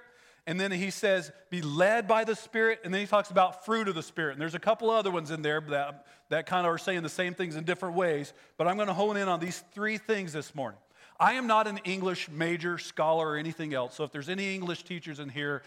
and 0.49 0.59
then 0.59 0.71
he 0.71 0.89
says, 0.89 1.31
be 1.51 1.61
led 1.61 2.07
by 2.07 2.23
the 2.23 2.35
Spirit. 2.35 2.79
And 2.83 2.91
then 2.91 3.01
he 3.01 3.05
talks 3.05 3.29
about 3.29 3.65
fruit 3.65 3.87
of 3.87 3.93
the 3.93 4.01
Spirit. 4.01 4.31
And 4.31 4.41
there's 4.41 4.55
a 4.55 4.59
couple 4.59 4.89
other 4.89 5.11
ones 5.11 5.29
in 5.29 5.43
there 5.43 5.61
that, 5.69 6.07
that 6.29 6.47
kind 6.47 6.65
of 6.65 6.73
are 6.73 6.79
saying 6.79 7.03
the 7.03 7.07
same 7.07 7.35
things 7.35 7.55
in 7.55 7.65
different 7.65 7.93
ways. 7.93 8.33
But 8.57 8.67
I'm 8.67 8.75
going 8.75 8.87
to 8.87 8.95
hone 8.95 9.15
in 9.15 9.27
on 9.27 9.39
these 9.39 9.63
three 9.75 9.99
things 9.99 10.33
this 10.33 10.55
morning. 10.55 10.79
I 11.19 11.33
am 11.33 11.45
not 11.45 11.67
an 11.67 11.77
English 11.83 12.29
major 12.29 12.79
scholar 12.79 13.29
or 13.29 13.37
anything 13.37 13.75
else. 13.75 13.93
So 13.93 14.03
if 14.03 14.11
there's 14.11 14.27
any 14.27 14.55
English 14.55 14.85
teachers 14.85 15.19
in 15.19 15.29
here, 15.29 15.61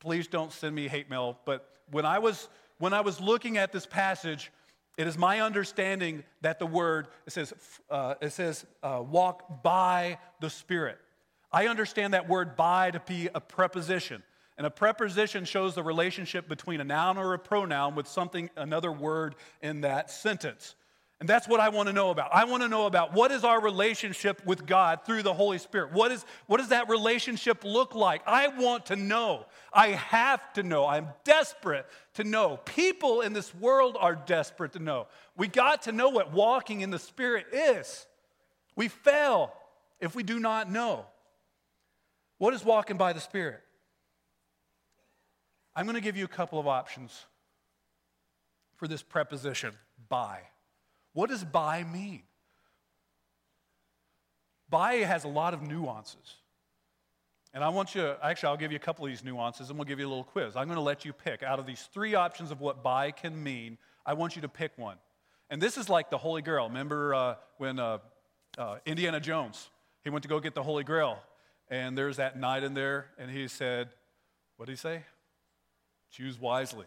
please 0.00 0.26
don't 0.26 0.54
send 0.54 0.74
me 0.74 0.88
hate 0.88 1.10
mail. 1.10 1.38
But 1.44 1.68
when 1.90 2.06
I 2.06 2.18
was, 2.18 2.48
when 2.78 2.94
I 2.94 3.02
was 3.02 3.20
looking 3.20 3.58
at 3.58 3.72
this 3.72 3.84
passage, 3.84 4.50
it 4.96 5.06
is 5.06 5.18
my 5.18 5.42
understanding 5.42 6.24
that 6.40 6.58
the 6.58 6.66
word, 6.66 7.08
it 7.26 7.34
says, 7.34 7.52
uh, 7.90 8.14
it 8.22 8.32
says 8.32 8.64
uh, 8.82 9.02
walk 9.06 9.62
by 9.62 10.16
the 10.40 10.48
Spirit. 10.48 10.98
I 11.54 11.68
understand 11.68 12.14
that 12.14 12.28
word 12.28 12.56
by 12.56 12.90
to 12.90 12.98
be 12.98 13.28
a 13.32 13.40
preposition. 13.40 14.24
And 14.58 14.66
a 14.66 14.70
preposition 14.70 15.44
shows 15.44 15.76
the 15.76 15.84
relationship 15.84 16.48
between 16.48 16.80
a 16.80 16.84
noun 16.84 17.16
or 17.16 17.32
a 17.32 17.38
pronoun 17.38 17.94
with 17.94 18.08
something, 18.08 18.50
another 18.56 18.90
word 18.90 19.36
in 19.62 19.82
that 19.82 20.10
sentence. 20.10 20.74
And 21.20 21.28
that's 21.28 21.46
what 21.46 21.60
I 21.60 21.68
want 21.68 21.86
to 21.86 21.92
know 21.92 22.10
about. 22.10 22.34
I 22.34 22.44
want 22.44 22.64
to 22.64 22.68
know 22.68 22.86
about 22.86 23.12
what 23.12 23.30
is 23.30 23.44
our 23.44 23.60
relationship 23.60 24.44
with 24.44 24.66
God 24.66 25.06
through 25.06 25.22
the 25.22 25.32
Holy 25.32 25.58
Spirit? 25.58 25.92
What, 25.92 26.10
is, 26.10 26.24
what 26.48 26.56
does 26.56 26.70
that 26.70 26.88
relationship 26.88 27.62
look 27.62 27.94
like? 27.94 28.22
I 28.26 28.48
want 28.48 28.86
to 28.86 28.96
know. 28.96 29.46
I 29.72 29.90
have 29.90 30.52
to 30.54 30.64
know. 30.64 30.88
I'm 30.88 31.06
desperate 31.22 31.86
to 32.14 32.24
know. 32.24 32.58
People 32.64 33.20
in 33.20 33.32
this 33.32 33.54
world 33.54 33.96
are 34.00 34.16
desperate 34.16 34.72
to 34.72 34.80
know. 34.80 35.06
We 35.36 35.46
got 35.46 35.82
to 35.82 35.92
know 35.92 36.08
what 36.08 36.32
walking 36.32 36.80
in 36.80 36.90
the 36.90 36.98
Spirit 36.98 37.46
is. 37.52 38.06
We 38.74 38.88
fail 38.88 39.52
if 40.00 40.16
we 40.16 40.24
do 40.24 40.40
not 40.40 40.68
know. 40.68 41.06
What 42.38 42.54
is 42.54 42.64
walking 42.64 42.96
by 42.96 43.12
the 43.12 43.20
Spirit? 43.20 43.60
I'm 45.76 45.86
going 45.86 45.96
to 45.96 46.00
give 46.00 46.16
you 46.16 46.24
a 46.24 46.28
couple 46.28 46.58
of 46.58 46.66
options 46.66 47.24
for 48.76 48.88
this 48.88 49.02
preposition, 49.02 49.72
by. 50.08 50.40
What 51.12 51.30
does 51.30 51.44
by 51.44 51.84
mean? 51.84 52.22
By 54.68 54.94
has 54.94 55.24
a 55.24 55.28
lot 55.28 55.54
of 55.54 55.62
nuances. 55.62 56.36
And 57.52 57.62
I 57.62 57.68
want 57.68 57.94
you, 57.94 58.14
actually, 58.20 58.48
I'll 58.48 58.56
give 58.56 58.72
you 58.72 58.76
a 58.76 58.80
couple 58.80 59.04
of 59.04 59.10
these 59.10 59.22
nuances 59.22 59.70
and 59.70 59.78
we'll 59.78 59.84
give 59.84 60.00
you 60.00 60.06
a 60.06 60.08
little 60.08 60.24
quiz. 60.24 60.56
I'm 60.56 60.66
going 60.66 60.76
to 60.76 60.82
let 60.82 61.04
you 61.04 61.12
pick. 61.12 61.44
Out 61.44 61.60
of 61.60 61.66
these 61.66 61.88
three 61.92 62.16
options 62.16 62.50
of 62.50 62.60
what 62.60 62.82
by 62.82 63.12
can 63.12 63.40
mean, 63.40 63.78
I 64.04 64.14
want 64.14 64.34
you 64.34 64.42
to 64.42 64.48
pick 64.48 64.76
one. 64.76 64.96
And 65.50 65.62
this 65.62 65.78
is 65.78 65.88
like 65.88 66.10
the 66.10 66.18
Holy 66.18 66.42
Grail. 66.42 66.66
Remember 66.66 67.14
uh, 67.14 67.34
when 67.58 67.78
uh, 67.78 67.98
uh, 68.58 68.78
Indiana 68.86 69.20
Jones, 69.20 69.70
he 70.02 70.10
went 70.10 70.24
to 70.24 70.28
go 70.28 70.40
get 70.40 70.54
the 70.54 70.62
Holy 70.64 70.82
Grail 70.82 71.18
and 71.74 71.98
there's 71.98 72.18
that 72.18 72.38
knight 72.38 72.62
in 72.62 72.72
there, 72.72 73.06
and 73.18 73.28
he 73.28 73.48
said, 73.48 73.88
What 74.56 74.66
did 74.66 74.72
he 74.72 74.76
say? 74.76 75.02
Choose 76.12 76.40
wisely. 76.40 76.86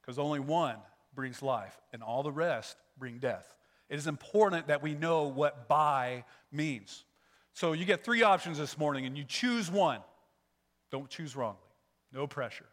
Because 0.00 0.20
only 0.20 0.38
one 0.38 0.76
brings 1.16 1.42
life, 1.42 1.76
and 1.92 2.00
all 2.00 2.22
the 2.22 2.30
rest 2.30 2.76
bring 2.96 3.18
death. 3.18 3.56
It 3.88 3.96
is 3.96 4.06
important 4.06 4.68
that 4.68 4.82
we 4.82 4.94
know 4.94 5.24
what 5.24 5.66
by 5.66 6.24
means. 6.52 7.04
So 7.54 7.72
you 7.72 7.84
get 7.84 8.04
three 8.04 8.22
options 8.22 8.56
this 8.56 8.78
morning, 8.78 9.04
and 9.04 9.18
you 9.18 9.24
choose 9.24 9.68
one. 9.68 9.98
Don't 10.92 11.10
choose 11.10 11.34
wrongly. 11.34 11.58
No 12.12 12.28
pressure. 12.28 12.68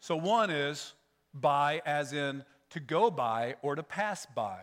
So 0.00 0.16
one 0.16 0.50
is 0.50 0.92
by, 1.32 1.80
as 1.86 2.12
in 2.12 2.44
to 2.70 2.80
go 2.80 3.10
by 3.10 3.54
or 3.62 3.74
to 3.74 3.82
pass 3.82 4.26
by. 4.36 4.60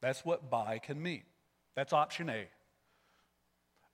That's 0.00 0.24
what 0.24 0.48
by 0.48 0.78
can 0.78 1.02
mean. 1.02 1.24
That's 1.74 1.92
option 1.92 2.30
A. 2.30 2.46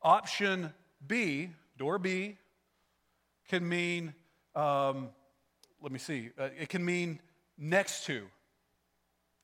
Option 0.06 0.72
B, 1.04 1.50
door 1.76 1.98
B, 1.98 2.36
can 3.48 3.68
mean, 3.68 4.14
um, 4.54 5.08
let 5.82 5.90
me 5.90 5.98
see, 5.98 6.30
uh, 6.38 6.50
it 6.56 6.68
can 6.68 6.84
mean 6.84 7.18
next 7.58 8.04
to. 8.06 8.22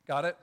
Got 0.07 0.25
it? 0.25 0.37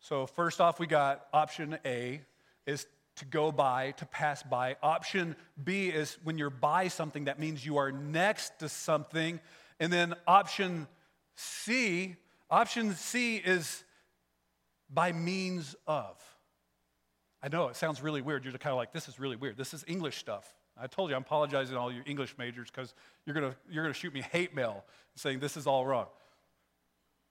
So, 0.00 0.26
first 0.26 0.60
off, 0.60 0.80
we 0.80 0.88
got 0.88 1.28
option 1.32 1.78
A 1.84 2.20
is 2.66 2.84
to 3.14 3.24
go 3.24 3.52
by, 3.52 3.92
to 3.92 4.06
pass 4.06 4.42
by. 4.42 4.74
Option 4.82 5.36
B 5.62 5.86
is 5.86 6.18
when 6.24 6.36
you're 6.36 6.50
by 6.50 6.88
something, 6.88 7.26
that 7.26 7.38
means 7.38 7.64
you 7.64 7.76
are 7.76 7.92
next 7.92 8.58
to 8.58 8.68
something. 8.68 9.38
And 9.78 9.92
then 9.92 10.14
option 10.26 10.88
C, 11.36 12.16
option 12.50 12.94
C 12.94 13.36
is 13.36 13.84
by 14.90 15.12
means 15.12 15.76
of. 15.86 16.16
I 17.42 17.48
know 17.48 17.68
it 17.68 17.76
sounds 17.76 18.00
really 18.02 18.22
weird. 18.22 18.44
You're 18.44 18.52
kind 18.52 18.72
of 18.72 18.76
like, 18.76 18.92
this 18.92 19.08
is 19.08 19.18
really 19.18 19.36
weird. 19.36 19.56
This 19.56 19.74
is 19.74 19.84
English 19.88 20.18
stuff. 20.18 20.54
I 20.80 20.86
told 20.86 21.10
you 21.10 21.16
I'm 21.16 21.22
apologizing 21.22 21.74
to 21.74 21.80
all 21.80 21.92
you 21.92 22.02
English 22.06 22.36
majors 22.38 22.70
because 22.70 22.94
you're 23.26 23.34
going 23.34 23.54
you're 23.70 23.84
gonna 23.84 23.92
shoot 23.92 24.14
me 24.14 24.22
hate 24.22 24.54
mail 24.54 24.84
saying 25.16 25.40
this 25.40 25.56
is 25.56 25.66
all 25.66 25.84
wrong. 25.84 26.06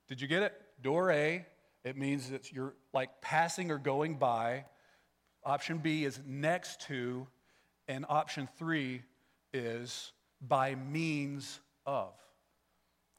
Did 0.07 0.21
you 0.21 0.27
get 0.27 0.43
it? 0.43 0.53
Door 0.83 1.11
A, 1.11 1.45
it 1.83 1.97
means 1.97 2.29
that 2.29 2.51
you're 2.51 2.73
like 2.93 3.21
passing 3.21 3.71
or 3.71 3.77
going 3.77 4.15
by. 4.15 4.65
Option 5.43 5.79
B 5.79 6.03
is 6.03 6.19
next 6.27 6.81
to. 6.81 7.27
And 7.87 8.05
option 8.07 8.47
three 8.57 9.01
is 9.53 10.11
by 10.39 10.75
means 10.75 11.59
of. 11.85 12.13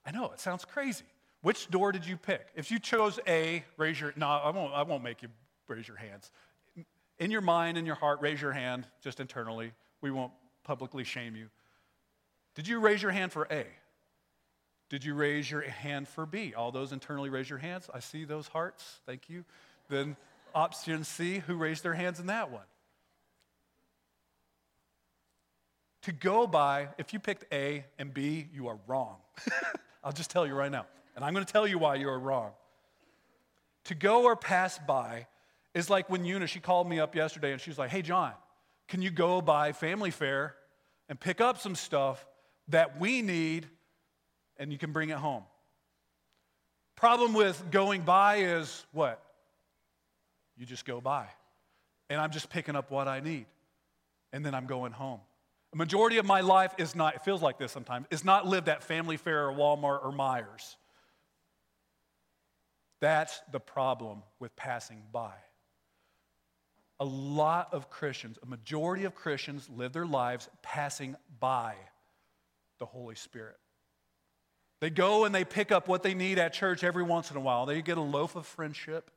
I 0.07 0.12
know, 0.12 0.31
it 0.31 0.40
sounds 0.40 0.64
crazy. 0.64 1.05
Which 1.42 1.68
door 1.70 1.90
did 1.90 2.07
you 2.07 2.16
pick? 2.16 2.46
If 2.55 2.70
you 2.70 2.78
chose 2.78 3.18
A, 3.26 3.64
raise 3.76 4.00
your, 4.00 4.12
no, 4.16 4.28
I 4.28 4.50
won't, 4.50 4.72
I 4.72 4.83
won't 4.83 5.02
make 5.02 5.22
you 5.22 5.28
raise 5.68 5.88
your 5.88 5.96
hands 5.96 6.31
in 7.22 7.30
your 7.30 7.40
mind, 7.40 7.78
in 7.78 7.87
your 7.87 7.94
heart, 7.94 8.20
raise 8.20 8.42
your 8.42 8.50
hand 8.50 8.85
just 9.00 9.20
internally. 9.20 9.70
We 10.00 10.11
won't 10.11 10.32
publicly 10.64 11.04
shame 11.04 11.37
you. 11.37 11.50
Did 12.56 12.66
you 12.66 12.80
raise 12.80 13.00
your 13.00 13.12
hand 13.12 13.30
for 13.30 13.46
A? 13.48 13.64
Did 14.90 15.04
you 15.04 15.14
raise 15.14 15.48
your 15.48 15.61
hand 15.61 16.08
for 16.08 16.26
B? 16.26 16.52
All 16.52 16.72
those 16.72 16.90
internally 16.90 17.30
raise 17.30 17.48
your 17.48 17.61
hands. 17.61 17.88
I 17.94 18.00
see 18.00 18.24
those 18.24 18.48
hearts. 18.48 18.98
Thank 19.06 19.30
you. 19.30 19.44
Then 19.88 20.16
option 20.52 21.04
C, 21.04 21.38
who 21.38 21.54
raised 21.54 21.85
their 21.85 21.94
hands 21.94 22.18
in 22.18 22.26
that 22.26 22.50
one? 22.50 22.66
To 26.02 26.12
go 26.12 26.48
by, 26.48 26.88
if 26.98 27.12
you 27.12 27.20
picked 27.20 27.44
A 27.54 27.85
and 28.00 28.12
B, 28.12 28.48
you 28.52 28.66
are 28.66 28.80
wrong. 28.88 29.18
I'll 30.04 30.11
just 30.11 30.30
tell 30.30 30.44
you 30.44 30.54
right 30.54 30.72
now. 30.72 30.87
And 31.14 31.24
I'm 31.24 31.35
going 31.35 31.46
to 31.46 31.52
tell 31.52 31.68
you 31.68 31.78
why 31.78 31.94
you 31.94 32.08
are 32.08 32.18
wrong. 32.18 32.50
To 33.85 33.94
go 33.94 34.24
or 34.24 34.35
pass 34.35 34.80
by 34.88 35.28
is 35.74 35.88
like 35.88 36.11
when 36.11 36.24
Eunice, 36.24 36.50
she 36.50 36.61
called 36.61 36.88
me 36.88 37.00
up 37.00 37.14
yesterday 37.14 37.52
and 37.52 37.61
she 37.61 37.70
was 37.70 37.78
like, 37.78 37.90
hey, 37.90 38.02
John, 38.02 38.32
can 38.88 39.02
you 39.02 39.11
go 39.11 39.40
by 39.40 39.72
Family 39.72 40.11
Fare 40.11 40.54
and 41.08 41.18
pick 41.18 41.40
up 41.40 41.58
some 41.58 41.74
stuff 41.74 42.24
that 42.68 43.00
we 43.00 43.22
need 43.22 43.66
and 44.58 44.70
you 44.70 44.78
can 44.78 44.92
bring 44.92 45.11
it 45.11 45.16
home? 45.16 45.44
Problem 46.96 47.32
with 47.32 47.70
going 47.70 48.02
by 48.02 48.37
is 48.37 48.85
what? 48.92 49.22
You 50.56 50.66
just 50.66 50.85
go 50.85 51.00
by. 51.00 51.26
And 52.11 52.20
I'm 52.20 52.30
just 52.30 52.50
picking 52.50 52.76
up 52.76 52.90
what 52.90 53.08
I 53.08 53.20
need. 53.20 53.46
And 54.32 54.44
then 54.44 54.54
I'm 54.54 54.66
going 54.66 54.92
home. 54.92 55.20
A 55.72 55.76
majority 55.76 56.18
of 56.18 56.26
my 56.26 56.42
life 56.42 56.74
is 56.76 56.94
not, 56.94 57.14
it 57.14 57.24
feels 57.24 57.40
like 57.40 57.58
this 57.58 57.72
sometimes, 57.72 58.06
is 58.11 58.24
not 58.24 58.46
lived 58.46 58.68
at 58.68 58.82
Family 58.82 59.16
Fare 59.16 59.48
or 59.48 59.52
Walmart 59.54 60.04
or 60.04 60.12
Meijer's. 60.12 60.76
That's 63.00 63.40
the 63.50 63.58
problem 63.58 64.22
with 64.38 64.54
passing 64.54 65.02
by. 65.11 65.32
A 67.02 67.04
lot 67.04 67.74
of 67.74 67.90
Christians, 67.90 68.38
a 68.44 68.46
majority 68.46 69.02
of 69.06 69.16
Christians, 69.16 69.68
live 69.68 69.92
their 69.92 70.06
lives 70.06 70.48
passing 70.62 71.16
by 71.40 71.74
the 72.78 72.86
Holy 72.86 73.16
Spirit. 73.16 73.56
They 74.80 74.88
go 74.88 75.24
and 75.24 75.34
they 75.34 75.44
pick 75.44 75.72
up 75.72 75.88
what 75.88 76.04
they 76.04 76.14
need 76.14 76.38
at 76.38 76.52
church 76.52 76.84
every 76.84 77.02
once 77.02 77.32
in 77.32 77.36
a 77.36 77.40
while. 77.40 77.66
They 77.66 77.82
get 77.82 77.98
a 77.98 78.02
loaf 78.02 78.36
of 78.36 78.46
friendship, 78.46 79.10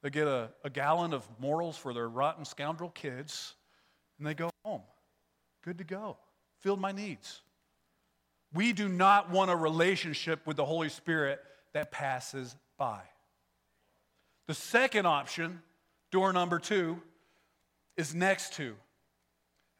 they 0.00 0.10
get 0.10 0.28
a, 0.28 0.50
a 0.62 0.70
gallon 0.70 1.12
of 1.12 1.26
morals 1.40 1.76
for 1.76 1.92
their 1.92 2.08
rotten 2.08 2.44
scoundrel 2.44 2.90
kids, 2.90 3.56
and 4.18 4.24
they 4.24 4.34
go 4.34 4.50
home. 4.64 4.82
Good 5.64 5.78
to 5.78 5.84
go. 5.84 6.18
Filled 6.60 6.80
my 6.80 6.92
needs. 6.92 7.40
We 8.54 8.72
do 8.72 8.88
not 8.88 9.28
want 9.28 9.50
a 9.50 9.56
relationship 9.56 10.46
with 10.46 10.56
the 10.56 10.64
Holy 10.64 10.88
Spirit 10.88 11.40
that 11.72 11.90
passes 11.90 12.54
by. 12.78 13.00
The 14.46 14.54
second 14.54 15.06
option, 15.06 15.62
door 16.12 16.32
number 16.32 16.60
two, 16.60 17.02
is 17.98 18.14
next 18.14 18.54
to. 18.54 18.74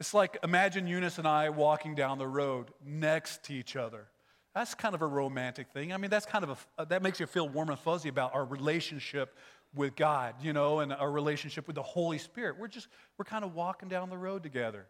It's 0.00 0.12
like 0.12 0.38
imagine 0.42 0.87
Eunice 0.87 1.16
and 1.16 1.26
I 1.26 1.48
walking 1.48 1.94
down 1.94 2.18
the 2.18 2.26
road 2.26 2.70
next 2.85 3.44
to 3.44 3.54
each 3.54 3.76
other. 3.76 4.09
That's 4.54 4.74
kind 4.74 4.94
of 4.94 5.02
a 5.02 5.07
romantic 5.07 5.68
thing. 5.70 5.92
I 5.92 5.96
mean, 5.96 6.11
that's 6.11 6.26
kind 6.26 6.44
of 6.44 6.50
a, 6.50 6.83
uh, 6.83 6.85
that 6.87 7.02
makes 7.02 7.20
you 7.20 7.26
feel 7.26 7.48
warm 7.48 7.70
and 7.70 7.78
fuzzy 7.78 8.09
about 8.09 8.35
our 8.35 8.44
relationship 8.44 9.37
with 9.74 9.94
God, 9.94 10.35
you 10.42 10.52
know, 10.52 10.81
and 10.81 10.92
our 10.92 11.11
relationship 11.11 11.66
with 11.66 11.76
the 11.76 11.83
Holy 11.83 12.18
Spirit. 12.18 12.59
We're 12.59 12.68
just, 12.68 12.88
we're 13.16 13.24
kind 13.24 13.44
of 13.44 13.54
walking 13.54 13.88
down 13.88 14.11
the 14.11 14.18
road 14.18 14.42
together. 14.42 14.87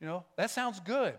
You 0.00 0.06
know, 0.06 0.24
that 0.36 0.50
sounds 0.50 0.80
good. 0.80 1.14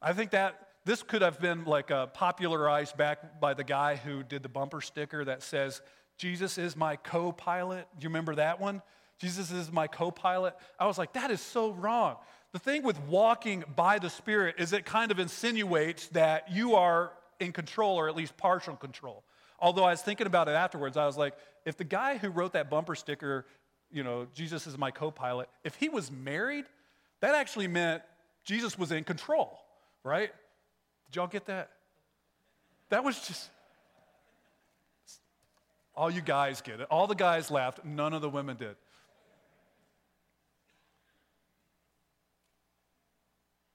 I 0.00 0.12
think 0.12 0.30
that 0.30 0.68
this 0.84 1.02
could 1.02 1.22
have 1.22 1.40
been 1.40 1.64
like 1.64 1.90
a 1.90 2.10
popularized 2.12 2.96
back 2.96 3.40
by 3.40 3.54
the 3.54 3.64
guy 3.64 3.96
who 3.96 4.22
did 4.22 4.42
the 4.42 4.48
bumper 4.48 4.80
sticker 4.80 5.24
that 5.24 5.42
says, 5.42 5.82
Jesus 6.16 6.58
is 6.58 6.76
my 6.76 6.96
co 6.96 7.32
pilot. 7.32 7.86
Do 7.98 8.04
you 8.04 8.08
remember 8.08 8.36
that 8.36 8.60
one? 8.60 8.82
Jesus 9.18 9.50
is 9.50 9.70
my 9.70 9.86
co 9.86 10.10
pilot. 10.10 10.54
I 10.78 10.86
was 10.86 10.98
like, 10.98 11.12
that 11.14 11.30
is 11.30 11.40
so 11.40 11.72
wrong. 11.72 12.16
The 12.52 12.58
thing 12.58 12.82
with 12.82 13.00
walking 13.08 13.64
by 13.74 13.98
the 13.98 14.10
Spirit 14.10 14.56
is 14.58 14.72
it 14.72 14.84
kind 14.84 15.10
of 15.10 15.18
insinuates 15.18 16.06
that 16.08 16.52
you 16.52 16.74
are 16.74 17.12
in 17.40 17.52
control 17.52 17.98
or 17.98 18.08
at 18.08 18.16
least 18.16 18.36
partial 18.36 18.76
control. 18.76 19.24
Although 19.58 19.84
I 19.84 19.90
was 19.90 20.02
thinking 20.02 20.26
about 20.26 20.48
it 20.48 20.52
afterwards, 20.52 20.96
I 20.96 21.06
was 21.06 21.16
like, 21.16 21.34
if 21.64 21.76
the 21.76 21.84
guy 21.84 22.16
who 22.16 22.28
wrote 22.28 22.52
that 22.52 22.70
bumper 22.70 22.94
sticker, 22.94 23.46
you 23.90 24.02
know, 24.04 24.26
Jesus 24.34 24.66
is 24.66 24.76
my 24.76 24.90
co 24.90 25.10
pilot, 25.10 25.48
if 25.64 25.74
he 25.76 25.88
was 25.88 26.10
married, 26.10 26.64
that 27.20 27.34
actually 27.34 27.68
meant 27.68 28.02
Jesus 28.44 28.78
was 28.78 28.92
in 28.92 29.04
control, 29.04 29.58
right? 30.02 30.30
Did 31.06 31.16
y'all 31.16 31.26
get 31.26 31.46
that? 31.46 31.70
That 32.90 33.04
was 33.04 33.26
just, 33.26 33.48
all 35.96 36.10
you 36.10 36.20
guys 36.20 36.60
get 36.60 36.80
it. 36.80 36.86
All 36.90 37.06
the 37.06 37.14
guys 37.14 37.50
laughed, 37.50 37.84
none 37.84 38.12
of 38.12 38.20
the 38.20 38.28
women 38.28 38.56
did. 38.56 38.76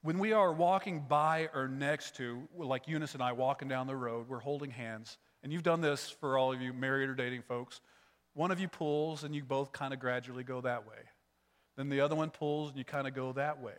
When 0.02 0.18
we 0.20 0.32
are 0.32 0.54
walking 0.54 1.02
by 1.08 1.50
or 1.54 1.68
next 1.68 2.16
to, 2.18 2.48
like 2.58 2.88
Eunice 2.88 3.16
and 3.16 3.24
I 3.24 3.34
walking 3.34 3.68
down 3.68 3.86
the 3.86 3.96
road, 3.96 4.30
we're 4.30 4.40
holding 4.40 4.72
hands, 4.72 5.18
and 5.44 5.52
you've 5.52 5.64
done 5.64 5.82
this 5.82 6.10
for 6.10 6.38
all 6.38 6.54
of 6.54 6.62
you 6.62 6.72
married 6.72 7.10
or 7.10 7.16
dating 7.16 7.42
folks. 7.42 7.82
One 8.34 8.52
of 8.52 8.60
you 8.62 8.70
pulls, 8.70 9.26
and 9.26 9.36
you 9.36 9.44
both 9.44 9.74
kind 9.74 9.94
of 9.94 10.00
gradually 10.00 10.44
go 10.44 10.62
that 10.62 10.88
way. 10.88 10.96
Then 11.76 11.90
the 11.90 12.02
other 12.02 12.16
one 12.16 12.30
pulls 12.30 12.70
and 12.70 12.78
you 12.78 12.84
kind 12.84 13.08
of 13.08 13.14
go 13.14 13.34
that 13.34 13.62
way. 13.62 13.74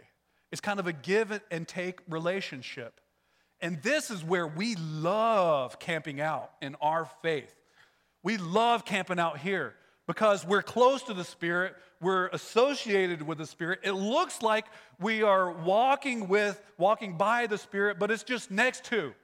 It's 0.50 0.60
kind 0.60 0.80
of 0.80 0.86
a 0.86 0.92
give 0.92 1.38
and 1.50 1.68
take 1.68 2.00
relationship. 2.08 3.00
And 3.60 3.82
this 3.82 4.10
is 4.10 4.24
where 4.24 4.46
we 4.46 4.74
love 4.76 5.78
camping 5.78 6.20
out 6.20 6.50
in 6.62 6.76
our 6.80 7.08
faith. 7.20 7.54
We 8.22 8.38
love 8.38 8.84
camping 8.84 9.18
out 9.18 9.38
here 9.38 9.74
because 10.10 10.44
we're 10.44 10.60
close 10.60 11.04
to 11.04 11.14
the 11.14 11.22
Spirit, 11.22 11.76
we're 12.00 12.26
associated 12.28 13.22
with 13.22 13.38
the 13.38 13.46
Spirit. 13.46 13.78
It 13.84 13.92
looks 13.92 14.42
like 14.42 14.66
we 14.98 15.22
are 15.22 15.52
walking 15.52 16.26
with, 16.26 16.60
walking 16.78 17.16
by 17.16 17.46
the 17.46 17.56
Spirit, 17.56 18.00
but 18.00 18.10
it's 18.10 18.24
just 18.24 18.50
next 18.50 18.86
to. 18.86 19.14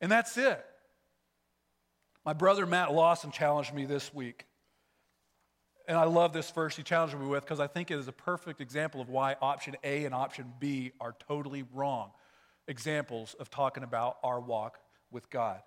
And 0.00 0.12
that's 0.12 0.38
it. 0.38 0.64
My 2.24 2.34
brother 2.34 2.66
Matt 2.66 2.94
Lawson 2.94 3.32
challenged 3.32 3.74
me 3.74 3.84
this 3.84 4.14
week 4.14 4.46
and 5.88 5.96
I 5.96 6.04
love 6.04 6.32
this 6.34 6.50
verse 6.50 6.76
he 6.76 6.82
challenged 6.82 7.18
me 7.18 7.26
with 7.26 7.42
because 7.42 7.58
I 7.58 7.66
think 7.66 7.90
it 7.90 7.98
is 7.98 8.06
a 8.06 8.12
perfect 8.12 8.60
example 8.60 9.00
of 9.00 9.08
why 9.08 9.34
option 9.40 9.74
A 9.82 10.04
and 10.04 10.14
option 10.14 10.52
B 10.60 10.92
are 11.00 11.16
totally 11.26 11.64
wrong 11.74 12.10
examples 12.68 13.34
of 13.40 13.50
talking 13.50 13.82
about 13.82 14.18
our 14.22 14.38
walk 14.38 14.78
with 15.10 15.30
God. 15.30 15.62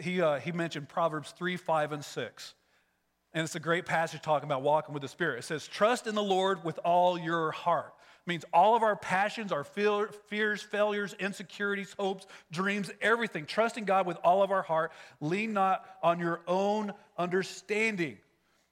he, 0.00 0.20
uh, 0.20 0.38
he 0.38 0.52
mentioned 0.52 0.90
Proverbs 0.90 1.32
3, 1.36 1.56
5, 1.56 1.92
and 1.92 2.04
6. 2.04 2.54
And 3.34 3.44
it's 3.44 3.54
a 3.54 3.60
great 3.60 3.84
passage 3.84 4.22
talking 4.22 4.48
about 4.48 4.62
walking 4.62 4.94
with 4.94 5.02
the 5.02 5.08
Spirit. 5.08 5.40
It 5.40 5.44
says, 5.44 5.66
Trust 5.66 6.06
in 6.06 6.14
the 6.14 6.22
Lord 6.22 6.64
with 6.64 6.78
all 6.84 7.18
your 7.18 7.50
heart. 7.50 7.92
It 8.26 8.28
means 8.28 8.44
all 8.52 8.74
of 8.74 8.82
our 8.82 8.96
passions, 8.96 9.52
our 9.52 9.64
fears, 9.64 10.62
failures, 10.62 11.14
insecurities, 11.18 11.94
hopes, 11.98 12.26
dreams, 12.50 12.90
everything. 13.00 13.44
Trust 13.44 13.76
in 13.76 13.84
God 13.84 14.06
with 14.06 14.16
all 14.24 14.42
of 14.42 14.50
our 14.50 14.62
heart. 14.62 14.92
Lean 15.20 15.52
not 15.52 15.84
on 16.02 16.18
your 16.18 16.40
own 16.46 16.92
understanding. 17.18 18.18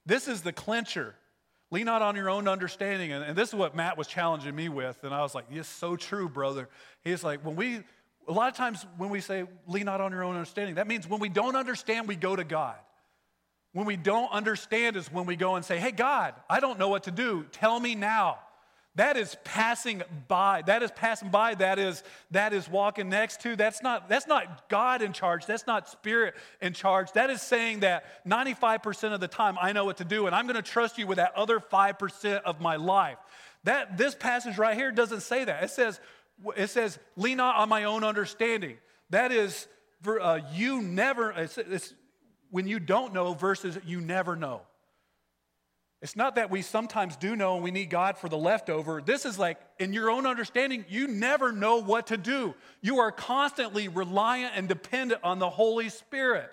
This 0.07 0.27
is 0.27 0.40
the 0.40 0.53
clincher. 0.53 1.14
Lean 1.71 1.85
not 1.85 2.01
on 2.01 2.16
your 2.16 2.31
own 2.31 2.49
understanding. 2.49 3.12
And, 3.12 3.25
and 3.25 3.37
this 3.37 3.51
is 3.51 3.55
what 3.55 3.75
Matt 3.75 3.99
was 3.99 4.07
challenging 4.07 4.55
me 4.55 4.69
with. 4.69 5.03
And 5.03 5.12
I 5.12 5.21
was 5.21 5.35
like, 5.35 5.47
yes, 5.51 5.69
so 5.69 5.97
true, 5.97 6.29
brother. 6.29 6.69
He's 7.03 7.25
like, 7.25 7.45
when 7.45 7.57
we, 7.57 7.81
a 8.29 8.33
lot 8.33 8.49
of 8.49 8.57
times 8.57 8.87
when 8.97 9.11
we 9.11 9.21
say 9.21 9.45
lean 9.66 9.85
not 9.85 10.01
on 10.01 10.12
your 10.12 10.23
own 10.23 10.37
understanding, 10.37 10.77
that 10.77 10.87
means 10.87 11.09
when 11.09 11.21
we 11.21 11.29
don't 11.29 11.57
understand, 11.57 12.09
we 12.09 12.16
go 12.16 12.37
to 12.37 12.45
God. 12.45 12.77
When 13.77 13.85
we 13.85 13.97
don't 13.97 14.33
understand 14.33 14.97
is 14.97 15.12
when 15.12 15.27
we 15.27 15.37
go 15.37 15.57
and 15.57 15.62
say, 15.62 15.79
hey, 15.79 15.91
God, 15.91 16.33
I 16.49 16.61
don't 16.61 16.79
know 16.79 16.89
what 16.89 17.03
to 17.03 17.11
do. 17.11 17.45
Tell 17.53 17.79
me 17.79 17.95
now. 17.95 18.39
That 18.95 19.19
is 19.19 19.37
passing 19.45 20.03
by. 20.29 20.62
That 20.62 20.83
is 20.83 20.91
passing 20.93 21.29
by. 21.29 21.57
That 21.57 21.79
is, 21.79 22.03
that 22.31 22.55
is 22.55 22.71
walking 22.71 23.11
next 23.11 23.43
to. 23.43 23.55
That's 23.55 23.83
not, 23.83 24.09
that's 24.09 24.27
not 24.27 24.71
God 24.71 25.03
in 25.03 25.12
charge. 25.12 25.45
That's 25.45 25.67
not 25.67 25.91
spirit 25.91 26.37
in 26.62 26.73
charge. 26.73 27.12
That 27.12 27.29
is 27.29 27.43
saying 27.43 27.81
that 27.81 28.27
95% 28.27 29.12
of 29.12 29.21
the 29.21 29.29
time 29.29 29.59
I 29.61 29.73
know 29.73 29.85
what 29.85 29.99
to 29.99 30.07
do, 30.07 30.27
and 30.27 30.35
I'm 30.35 30.47
going 30.47 30.57
to 30.57 30.62
trust 30.62 30.97
you 30.97 31.07
with 31.07 31.19
that 31.19 31.37
other 31.37 31.61
5% 31.61 32.43
of 32.45 32.62
my 32.62 32.77
life. 32.77 33.19
That, 33.65 33.99
this 33.99 34.15
passage 34.15 34.57
right 34.57 34.75
here 34.75 34.91
doesn't 34.91 35.21
say 35.21 35.45
that. 35.45 35.65
It 35.65 35.69
says, 35.69 36.01
it 36.57 36.71
says, 36.71 36.99
lean 37.15 37.37
not 37.37 37.57
on 37.57 37.69
my 37.69 37.85
own 37.85 38.05
understanding. 38.05 38.79
That 39.11 39.33
is, 39.33 39.69
uh, 40.07 40.39
you 40.55 40.81
never, 40.81 41.33
it's, 41.33 41.59
it's 41.59 41.93
when 42.57 42.66
you 42.66 42.81
don't 42.81 43.12
know 43.12 43.35
versus 43.35 43.79
you 43.85 44.01
never 44.01 44.35
know. 44.35 44.62
It's 46.01 46.16
not 46.16 46.37
that 46.37 46.51
we 46.51 46.62
sometimes 46.62 47.14
do 47.14 47.37
know 47.37 47.57
and 47.57 47.62
we 47.62 47.71
need 47.71 47.90
God 47.90 48.16
for 48.16 48.31
the 48.31 48.38
leftover. 48.38 49.03
This 49.05 49.27
is 49.27 49.38
like, 49.38 49.59
in 49.79 49.92
your 49.92 50.09
own 50.09 50.25
understanding, 50.25 50.87
you 50.88 51.07
never 51.07 51.53
know 51.53 51.83
what 51.83 52.07
to 52.07 52.16
do. 52.16 52.55
You 52.81 53.01
are 53.01 53.12
constantly 53.12 53.88
reliant 53.88 54.55
and 54.57 54.69
dependent 54.69 55.21
on 55.23 55.38
the 55.38 55.51
Holy 55.51 55.90
Spirit. 55.90 56.51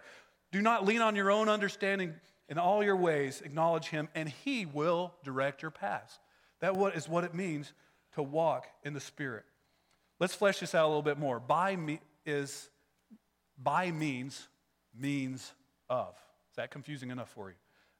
Do 0.51 0.61
not 0.61 0.85
lean 0.85 0.99
on 0.99 1.15
your 1.15 1.31
own 1.31 1.47
understanding. 1.47 2.15
In 2.49 2.57
all 2.57 2.83
your 2.83 2.97
ways, 2.97 3.41
acknowledge 3.45 3.85
Him, 3.85 4.09
and 4.13 4.27
He 4.27 4.65
will 4.65 5.13
direct 5.23 5.61
your 5.61 5.71
paths. 5.71 6.19
That 6.59 6.75
is 6.97 7.07
what 7.07 7.23
it 7.23 7.33
means 7.33 7.71
to 8.15 8.21
walk 8.21 8.67
in 8.83 8.93
the 8.93 8.99
Spirit. 8.99 9.45
Let's 10.19 10.35
flesh 10.35 10.59
this 10.59 10.75
out 10.75 10.83
a 10.83 10.89
little 10.89 11.01
bit 11.01 11.17
more. 11.17 11.39
By 11.39 11.77
me 11.77 12.01
is 12.25 12.69
by 13.57 13.89
means 13.91 14.49
means 14.93 15.53
of. 15.89 16.15
Is 16.51 16.55
that 16.57 16.71
confusing 16.71 17.09
enough 17.09 17.29
for 17.29 17.49
you? 17.49 17.55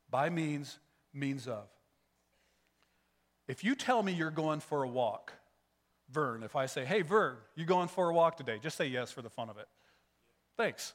By 0.10 0.30
means 0.30 0.80
means 1.14 1.48
of. 1.48 1.66
If 3.48 3.64
you 3.64 3.76
tell 3.76 4.02
me 4.02 4.14
you're 4.14 4.32
going 4.32 4.60
for 4.60 4.84
a 4.84 4.88
walk, 4.88 5.34
Vern, 6.10 6.44
if 6.44 6.56
I 6.56 6.66
say, 6.66 6.86
hey, 6.86 7.02
Vern, 7.02 7.36
you 7.56 7.66
going 7.66 7.88
for 7.88 8.10
a 8.10 8.14
walk 8.14 8.38
today? 8.38 8.60
Just 8.62 8.78
say 8.78 8.88
yes 8.88 9.12
for 9.12 9.22
the 9.22 9.30
fun 9.30 9.50
of 9.50 9.58
it. 9.58 9.68
Thanks. 10.58 10.94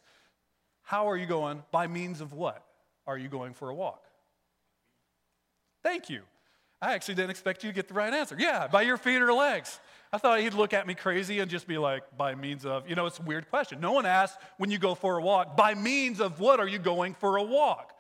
How 0.83 1.11
are 1.11 1.17
you 1.17 1.27
going? 1.27 1.63
By 1.71 1.87
means 1.87 2.21
of 2.21 2.33
what 2.33 2.65
are 3.07 3.19
you 3.19 3.29
going 3.29 3.53
for 3.53 3.69
a 3.69 3.75
walk? 3.75 4.05
Thank 5.83 6.09
you. 6.09 6.23
I 6.81 6.95
actually 6.95 7.17
didn't 7.17 7.31
expect 7.31 7.65
you 7.65 7.71
to 7.71 7.75
get 7.75 7.89
the 7.89 7.95
right 7.95 8.13
answer. 8.13 8.37
Yeah, 8.39 8.69
by 8.69 8.83
your 8.83 8.97
feet 8.97 9.21
or 9.21 9.33
legs. 9.33 9.81
I 10.13 10.19
thought 10.19 10.41
he'd 10.41 10.55
look 10.55 10.73
at 10.73 10.87
me 10.87 10.95
crazy 10.95 11.41
and 11.41 11.51
just 11.51 11.67
be 11.67 11.77
like, 11.77 12.03
by 12.17 12.35
means 12.35 12.65
of, 12.65 12.89
you 12.89 12.95
know, 12.95 13.07
it's 13.07 13.19
a 13.19 13.23
weird 13.23 13.51
question. 13.51 13.81
No 13.81 13.93
one 13.93 14.07
asks 14.07 14.39
when 14.57 14.71
you 14.71 14.79
go 14.79 14.95
for 14.95 15.19
a 15.19 15.23
walk, 15.23 15.57
by 15.57 15.75
means 15.75 16.21
of 16.21 16.41
what 16.41 16.61
are 16.61 16.69
you 16.69 16.79
going 16.79 17.15
for 17.15 17.37
a 17.37 17.43
walk? 17.43 17.95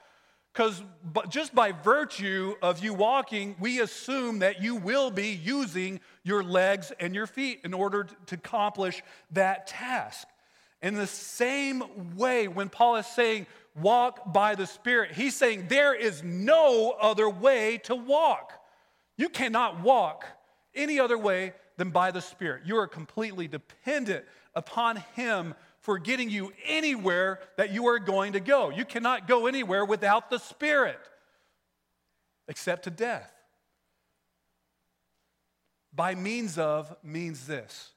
Because 0.53 0.83
just 1.29 1.55
by 1.55 1.73
virtue 1.73 2.55
of 2.63 2.83
you 2.83 2.95
walking, 2.95 3.57
we 3.61 3.81
assume 3.81 4.39
that 4.39 4.63
you 4.63 4.75
will 4.75 5.11
be 5.11 5.29
using 5.29 6.01
your 6.25 6.43
legs 6.43 6.93
and 6.99 7.15
your 7.15 7.27
feet 7.27 7.61
in 7.65 7.75
order 7.75 8.09
to 8.27 8.35
accomplish 8.35 9.03
that 9.33 9.67
task. 9.67 10.27
In 10.81 10.95
the 10.95 11.07
same 11.07 12.17
way, 12.17 12.49
when 12.49 12.71
Paul 12.71 12.97
is 12.97 13.07
saying, 13.07 13.47
walk 13.77 14.33
by 14.33 14.55
the 14.55 14.67
Spirit, 14.67 15.13
he's 15.13 15.37
saying 15.37 15.67
there 15.69 15.95
is 15.95 16.23
no 16.23 16.97
other 17.01 17.29
way 17.29 17.79
to 17.85 17.95
walk. 17.95 18.53
You 19.19 19.29
cannot 19.29 19.83
walk 19.83 20.25
any 20.75 20.99
other 20.99 21.19
way 21.19 21.53
than 21.77 21.91
by 21.91 22.11
the 22.11 22.23
Spirit. 22.23 22.63
You 22.65 22.79
are 22.79 22.87
completely 22.87 23.49
dependent 23.49 24.25
upon 24.55 24.97
Him 25.15 25.55
for 25.81 25.99
getting 25.99 26.31
you 26.31 26.53
anywhere 26.67 27.41
that 27.57 27.73
you 27.73 27.89
are 27.89 27.99
going 27.99 28.33
to 28.33 28.41
go. 28.41 28.71
You 28.71 28.85
cannot 28.85 29.29
go 29.29 29.47
anywhere 29.47 29.85
without 29.85 30.31
the 30.31 30.39
Spirit, 30.39 31.01
except 32.47 32.85
to 32.85 32.91
death. 32.91 33.33
By 35.93 36.15
means 36.15 36.57
of 36.57 36.97
means 37.03 37.47
this 37.47 37.91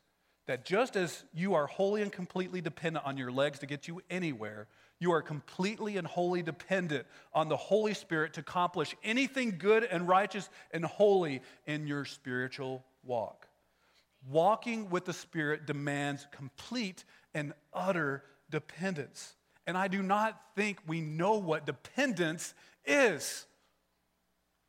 that 0.48 0.66
just 0.66 0.96
as 0.96 1.24
you 1.34 1.54
are 1.54 1.68
wholly 1.68 2.02
and 2.02 2.12
completely 2.12 2.62
dependent 2.62 3.06
on 3.06 3.16
your 3.16 3.32
legs 3.32 3.60
to 3.60 3.66
get 3.66 3.88
you 3.88 4.02
anywhere, 4.10 4.68
you 5.02 5.12
are 5.12 5.22
completely 5.24 5.98
and 5.98 6.06
wholly 6.06 6.44
dependent 6.44 7.08
on 7.34 7.50
the 7.50 7.58
Holy 7.58 7.96
Spirit 7.96 8.34
to 8.34 8.42
accomplish 8.42 8.96
anything 9.04 9.56
good 9.58 9.84
and 9.84 10.08
righteous 10.08 10.48
and 10.72 10.86
holy 10.86 11.42
in 11.66 11.88
your 11.88 12.06
spiritual 12.06 12.86
walk. 13.04 13.48
Walking 14.30 14.92
with 14.92 15.06
the 15.06 15.14
Spirit 15.14 15.66
demands 15.66 16.28
complete 16.32 17.04
and 17.34 17.54
utter 17.74 18.24
dependence. 18.52 19.34
And 19.66 19.76
I 19.76 19.88
do 19.88 20.04
not 20.04 20.40
think 20.56 20.78
we 20.86 21.02
know 21.02 21.40
what 21.40 21.66
dependence 21.66 22.54
is 22.86 23.48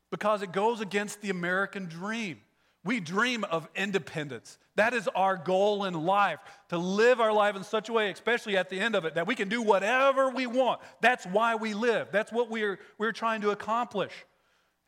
because 0.09 0.41
it 0.41 0.51
goes 0.51 0.81
against 0.81 1.21
the 1.21 1.29
American 1.29 1.85
dream. 1.85 2.41
We 2.83 2.99
dream 2.99 3.43
of 3.45 3.67
independence. 3.75 4.57
That 4.75 4.93
is 4.93 5.07
our 5.15 5.37
goal 5.37 5.85
in 5.85 5.93
life, 5.93 6.39
to 6.69 6.77
live 6.77 7.21
our 7.21 7.31
life 7.31 7.55
in 7.55 7.63
such 7.63 7.89
a 7.89 7.93
way, 7.93 8.11
especially 8.11 8.57
at 8.57 8.69
the 8.69 8.79
end 8.79 8.95
of 8.95 9.05
it, 9.05 9.15
that 9.15 9.27
we 9.27 9.35
can 9.35 9.47
do 9.47 9.61
whatever 9.61 10.29
we 10.29 10.47
want. 10.47 10.81
That's 10.99 11.25
why 11.25 11.55
we 11.55 11.73
live. 11.73 12.09
That's 12.11 12.31
what 12.31 12.49
we're, 12.49 12.79
we're 12.97 13.13
trying 13.13 13.41
to 13.41 13.51
accomplish. 13.51 14.11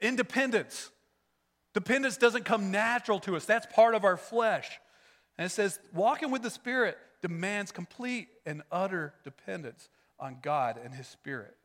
Independence. 0.02 0.92
Dependence 1.74 2.18
doesn't 2.18 2.46
come 2.46 2.72
natural 2.72 3.20
to 3.22 3.36
us, 3.36 3.46
that's 3.46 3.68
part 3.74 3.96
of 3.96 4.04
our 4.04 4.18
flesh. 4.18 4.80
And 5.38 5.46
it 5.46 5.50
says, 5.50 5.80
walking 5.94 6.32
with 6.32 6.42
the 6.42 6.50
Spirit 6.50 6.98
demands 7.22 7.72
complete 7.72 8.28
and 8.46 8.62
utter 8.72 9.14
dependence 9.24 9.90
on 10.20 10.38
God 10.42 10.80
and 10.84 10.94
His 10.94 11.08
Spirit. 11.08 11.56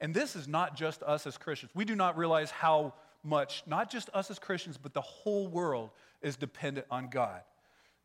And 0.00 0.14
this 0.14 0.36
is 0.36 0.46
not 0.46 0.76
just 0.76 1.02
us 1.02 1.26
as 1.26 1.38
Christians. 1.38 1.72
We 1.74 1.84
do 1.84 1.94
not 1.94 2.16
realize 2.16 2.50
how 2.50 2.94
much, 3.26 3.62
not 3.66 3.90
just 3.90 4.08
us 4.14 4.30
as 4.30 4.38
Christians, 4.38 4.78
but 4.78 4.94
the 4.94 5.00
whole 5.00 5.48
world 5.48 5.90
is 6.22 6.36
dependent 6.36 6.86
on 6.90 7.08
God. 7.08 7.42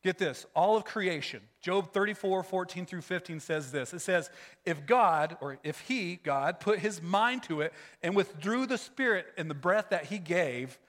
Get 0.03 0.17
this, 0.17 0.47
all 0.55 0.75
of 0.75 0.83
creation, 0.83 1.41
Job 1.61 1.93
34, 1.93 2.41
14 2.41 2.85
through 2.87 3.01
15 3.01 3.39
says 3.39 3.71
this. 3.71 3.93
It 3.93 3.99
says, 3.99 4.31
If 4.65 4.87
God, 4.87 5.37
or 5.41 5.59
if 5.63 5.79
He, 5.81 6.15
God, 6.15 6.59
put 6.59 6.79
His 6.79 7.03
mind 7.03 7.43
to 7.43 7.61
it 7.61 7.71
and 8.01 8.15
withdrew 8.15 8.65
the 8.65 8.79
Spirit 8.79 9.27
and 9.37 9.47
the 9.47 9.55
breath 9.55 9.89
that 9.91 10.05
He 10.05 10.17
gave, 10.17 10.79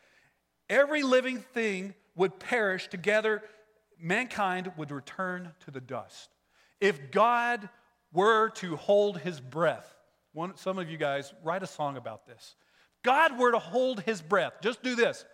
every 0.71 1.03
living 1.03 1.41
thing 1.41 1.93
would 2.15 2.39
perish 2.39 2.89
together, 2.89 3.43
mankind 4.01 4.73
would 4.79 4.91
return 4.91 5.53
to 5.67 5.71
the 5.71 5.81
dust. 5.81 6.31
If 6.81 7.11
God 7.11 7.69
were 8.15 8.49
to 8.49 8.77
hold 8.77 9.19
His 9.19 9.41
breath, 9.41 9.95
one, 10.33 10.57
some 10.57 10.79
of 10.79 10.89
you 10.89 10.97
guys 10.97 11.35
write 11.45 11.63
a 11.63 11.67
song 11.67 11.99
about 11.99 12.27
this. 12.27 12.55
God 13.03 13.39
were 13.39 13.53
to 13.53 13.59
hold 13.59 14.01
His 14.03 14.23
breath, 14.23 14.55
just 14.63 14.83
do 14.83 14.95
this. 14.95 15.25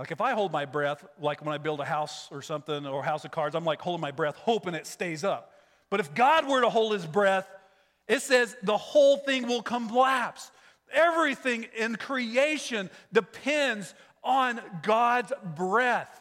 Like 0.00 0.12
if 0.12 0.22
I 0.22 0.32
hold 0.32 0.50
my 0.50 0.64
breath, 0.64 1.04
like 1.20 1.44
when 1.44 1.52
I 1.52 1.58
build 1.58 1.78
a 1.80 1.84
house 1.84 2.28
or 2.30 2.40
something 2.40 2.86
or 2.86 3.00
a 3.00 3.04
house 3.04 3.26
of 3.26 3.32
cards, 3.32 3.54
I'm 3.54 3.66
like 3.66 3.82
holding 3.82 4.00
my 4.00 4.12
breath, 4.12 4.34
hoping 4.36 4.74
it 4.74 4.86
stays 4.86 5.24
up. 5.24 5.52
But 5.90 6.00
if 6.00 6.14
God 6.14 6.48
were 6.48 6.62
to 6.62 6.70
hold 6.70 6.94
his 6.94 7.04
breath, 7.04 7.46
it 8.08 8.22
says 8.22 8.56
the 8.62 8.78
whole 8.78 9.18
thing 9.18 9.46
will 9.46 9.60
collapse. 9.60 10.50
Everything 10.90 11.66
in 11.76 11.96
creation 11.96 12.88
depends 13.12 13.94
on 14.24 14.60
God's 14.82 15.32
breath. 15.54 16.20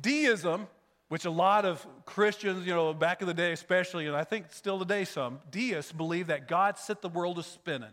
Deism, 0.00 0.68
which 1.08 1.24
a 1.24 1.30
lot 1.30 1.64
of 1.64 1.84
Christians, 2.06 2.66
you 2.66 2.72
know, 2.72 2.94
back 2.94 3.20
in 3.20 3.26
the 3.26 3.34
day 3.34 3.52
especially, 3.52 4.06
and 4.06 4.14
I 4.14 4.22
think 4.22 4.46
still 4.50 4.78
today 4.78 5.04
some, 5.04 5.40
deists 5.50 5.90
believe 5.90 6.28
that 6.28 6.46
God 6.46 6.78
set 6.78 7.02
the 7.02 7.08
world 7.08 7.36
to 7.36 7.42
spinning, 7.42 7.90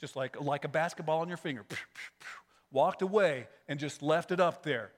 just 0.00 0.16
like, 0.16 0.40
like 0.40 0.64
a 0.64 0.68
basketball 0.68 1.20
on 1.20 1.28
your 1.28 1.36
finger 1.36 1.64
walked 2.70 3.02
away 3.02 3.46
and 3.68 3.78
just 3.78 4.02
left 4.02 4.30
it 4.30 4.40
up 4.40 4.62
there. 4.62 4.90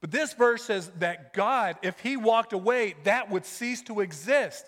But 0.00 0.10
this 0.10 0.32
verse 0.32 0.64
says 0.64 0.90
that 0.98 1.32
God, 1.32 1.76
if 1.82 1.98
He 2.00 2.16
walked 2.16 2.52
away, 2.52 2.94
that 3.04 3.30
would 3.30 3.44
cease 3.44 3.82
to 3.82 4.00
exist. 4.00 4.66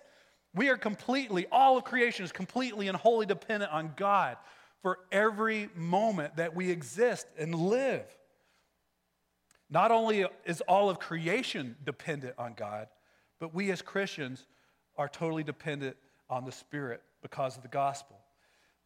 We 0.54 0.68
are 0.68 0.76
completely, 0.76 1.46
all 1.50 1.76
of 1.76 1.84
creation 1.84 2.24
is 2.24 2.32
completely 2.32 2.88
and 2.88 2.96
wholly 2.96 3.26
dependent 3.26 3.72
on 3.72 3.92
God 3.96 4.36
for 4.82 5.00
every 5.10 5.70
moment 5.74 6.36
that 6.36 6.54
we 6.54 6.70
exist 6.70 7.26
and 7.38 7.54
live. 7.54 8.04
Not 9.70 9.90
only 9.90 10.26
is 10.44 10.60
all 10.62 10.90
of 10.90 11.00
creation 11.00 11.74
dependent 11.84 12.34
on 12.38 12.54
God, 12.54 12.86
but 13.40 13.52
we 13.52 13.72
as 13.72 13.82
Christians 13.82 14.46
are 14.96 15.08
totally 15.08 15.42
dependent 15.42 15.96
on 16.30 16.44
the 16.44 16.52
Spirit 16.52 17.02
because 17.22 17.56
of 17.56 17.62
the 17.62 17.68
gospel. 17.68 18.16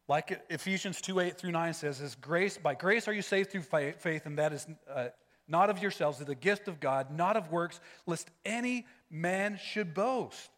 Like 0.09 0.41
Ephesians 0.49 0.99
2 1.01 1.19
8 1.19 1.37
through 1.37 1.51
9 1.51 1.73
says, 1.75 2.01
is 2.01 2.15
grace, 2.15 2.57
by 2.57 2.73
grace 2.73 3.07
are 3.07 3.13
you 3.13 3.21
saved 3.21 3.51
through 3.51 3.61
faith, 3.61 4.25
and 4.25 4.39
that 4.39 4.51
is 4.51 4.65
uh, 4.91 5.09
not 5.47 5.69
of 5.69 5.79
yourselves, 5.79 6.19
a 6.19 6.33
gift 6.33 6.67
of 6.67 6.79
God, 6.79 7.15
not 7.15 7.37
of 7.37 7.51
works, 7.51 7.79
lest 8.07 8.31
any 8.43 8.87
man 9.11 9.59
should 9.63 9.93
boast. 9.93 10.49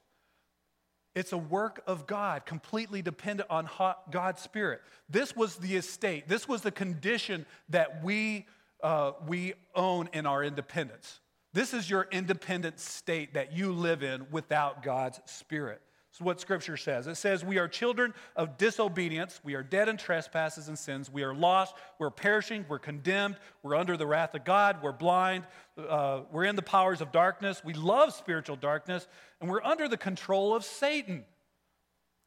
It's 1.15 1.33
a 1.33 1.37
work 1.37 1.83
of 1.85 2.07
God, 2.07 2.45
completely 2.45 3.01
dependent 3.01 3.49
on 3.49 3.69
God's 4.09 4.41
Spirit. 4.41 4.81
This 5.09 5.35
was 5.35 5.57
the 5.57 5.75
estate, 5.75 6.29
this 6.29 6.47
was 6.47 6.61
the 6.61 6.71
condition 6.71 7.45
that 7.67 8.01
we, 8.01 8.45
uh, 8.81 9.11
we 9.27 9.55
own 9.75 10.07
in 10.13 10.25
our 10.25 10.45
independence. 10.45 11.19
This 11.51 11.73
is 11.73 11.89
your 11.89 12.07
independent 12.09 12.79
state 12.79 13.33
that 13.33 13.51
you 13.51 13.73
live 13.73 14.01
in 14.01 14.27
without 14.31 14.81
God's 14.81 15.19
Spirit. 15.25 15.81
It's 16.11 16.19
what 16.19 16.41
Scripture 16.41 16.75
says. 16.75 17.07
It 17.07 17.15
says, 17.15 17.43
We 17.43 17.57
are 17.57 17.69
children 17.69 18.13
of 18.35 18.57
disobedience. 18.57 19.39
We 19.43 19.55
are 19.55 19.63
dead 19.63 19.87
in 19.87 19.95
trespasses 19.95 20.67
and 20.67 20.77
sins. 20.77 21.09
We 21.09 21.23
are 21.23 21.33
lost. 21.33 21.73
We're 21.99 22.09
perishing. 22.09 22.65
We're 22.67 22.79
condemned. 22.79 23.37
We're 23.63 23.75
under 23.75 23.95
the 23.95 24.05
wrath 24.05 24.35
of 24.35 24.43
God. 24.43 24.83
We're 24.83 24.91
blind. 24.91 25.45
Uh, 25.77 26.21
we're 26.29 26.43
in 26.43 26.57
the 26.57 26.61
powers 26.61 26.99
of 26.99 27.13
darkness. 27.13 27.63
We 27.63 27.73
love 27.73 28.13
spiritual 28.13 28.57
darkness. 28.57 29.07
And 29.39 29.49
we're 29.49 29.63
under 29.63 29.87
the 29.87 29.97
control 29.97 30.53
of 30.53 30.65
Satan. 30.65 31.23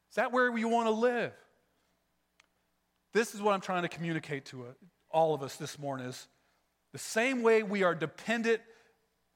Is 0.09 0.15
that 0.15 0.31
where 0.31 0.51
we 0.51 0.65
want 0.65 0.87
to 0.87 0.91
live? 0.91 1.33
This 3.13 3.35
is 3.35 3.41
what 3.41 3.53
I'm 3.53 3.61
trying 3.61 3.83
to 3.83 3.89
communicate 3.89 4.45
to 4.45 4.63
uh, 4.63 4.65
all 5.11 5.35
of 5.35 5.43
us 5.43 5.57
this 5.57 5.77
morning 5.77 6.07
is 6.07 6.27
the 6.91 6.97
same 6.97 7.43
way 7.43 7.61
we 7.61 7.83
are 7.83 7.93
dependent 7.93 8.61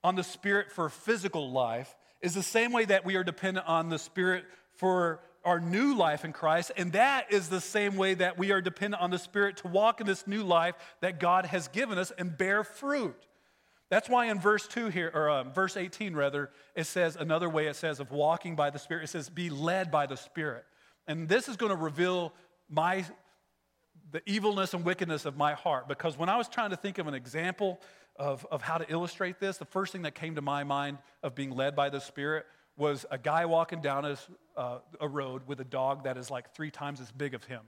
on 0.04 0.16
the 0.16 0.24
Spirit 0.24 0.72
for 0.72 0.90
physical 0.90 1.52
life, 1.52 1.96
is 2.22 2.34
the 2.34 2.44
same 2.44 2.72
way 2.72 2.86
that 2.86 3.06
we 3.06 3.16
are 3.16 3.24
dependent 3.24 3.68
on 3.68 3.90
the 3.90 4.00
Spirit 4.00 4.46
for 4.76 5.22
our 5.46 5.60
new 5.60 5.96
life 5.96 6.26
in 6.26 6.34
Christ, 6.34 6.72
and 6.76 6.92
that 6.94 7.32
is 7.32 7.48
the 7.48 7.62
same 7.62 7.96
way 7.96 8.14
that 8.14 8.38
we 8.38 8.52
are 8.52 8.62
dependent 8.62 9.02
on 9.02 9.10
the 9.10 9.18
Spirit 9.18 9.58
to 9.58 9.68
walk 9.68 10.02
in 10.02 10.08
this 10.08 10.28
new 10.28 10.44
life 10.44 10.76
that 11.02 11.20
God 11.20 11.46
has 11.46 11.68
given 11.70 11.98
us 11.98 12.12
and 12.18 12.38
bear 12.38 12.64
fruit. 12.64 13.16
That's 13.90 14.08
why 14.08 14.26
in 14.26 14.40
verse 14.40 14.68
2 14.68 14.90
here, 14.90 15.12
or 15.14 15.30
um, 15.30 15.52
verse 15.52 15.76
18 15.76 16.16
rather, 16.16 16.52
it 16.76 16.84
says 16.84 17.16
another 17.16 17.50
way 17.50 17.68
it 17.68 17.76
says 17.76 18.00
of 18.00 18.12
walking 18.12 18.56
by 18.56 18.70
the 18.70 18.80
Spirit, 18.80 19.06
it 19.06 19.08
says 19.08 19.30
be 19.30 19.50
led 19.50 19.90
by 19.90 20.06
the 20.06 20.18
Spirit. 20.18 20.66
And 21.08 21.28
this 21.28 21.48
is 21.48 21.58
going 21.58 21.72
to 21.72 21.76
reveal 21.76 22.34
my 22.70 23.06
the 24.12 24.28
evilness 24.28 24.74
and 24.74 24.84
wickedness 24.84 25.26
of 25.26 25.38
my 25.38 25.54
heart 25.54 25.88
because 25.88 26.18
when 26.18 26.30
I 26.30 26.38
was 26.38 26.48
trying 26.48 26.72
to 26.72 26.76
think 26.76 26.98
of 26.98 27.08
an 27.08 27.14
example 27.14 27.80
of, 28.20 28.46
of 28.52 28.62
how 28.62 28.78
to 28.78 28.92
illustrate 28.92 29.40
this, 29.40 29.58
the 29.58 29.66
first 29.66 29.94
thing 29.94 30.04
that 30.04 30.14
came 30.14 30.36
to 30.36 30.42
my 30.42 30.64
mind 30.64 31.00
of 31.24 31.34
being 31.34 31.52
led 31.52 31.76
by 31.76 31.90
the 31.90 32.00
Spirit 32.00 32.46
was 32.78 33.06
a 33.10 33.18
guy 33.18 33.46
walking 33.46 33.82
down 33.82 34.06
a, 34.06 34.18
uh, 34.56 34.80
a 35.02 35.08
road 35.08 35.42
with 35.48 35.60
a 35.60 35.66
dog 35.66 36.04
that 36.04 36.18
is 36.18 36.30
like 36.30 36.54
three 36.54 36.70
times 36.70 37.02
as 37.02 37.12
big 37.12 37.34
of 37.34 37.44
him. 37.46 37.62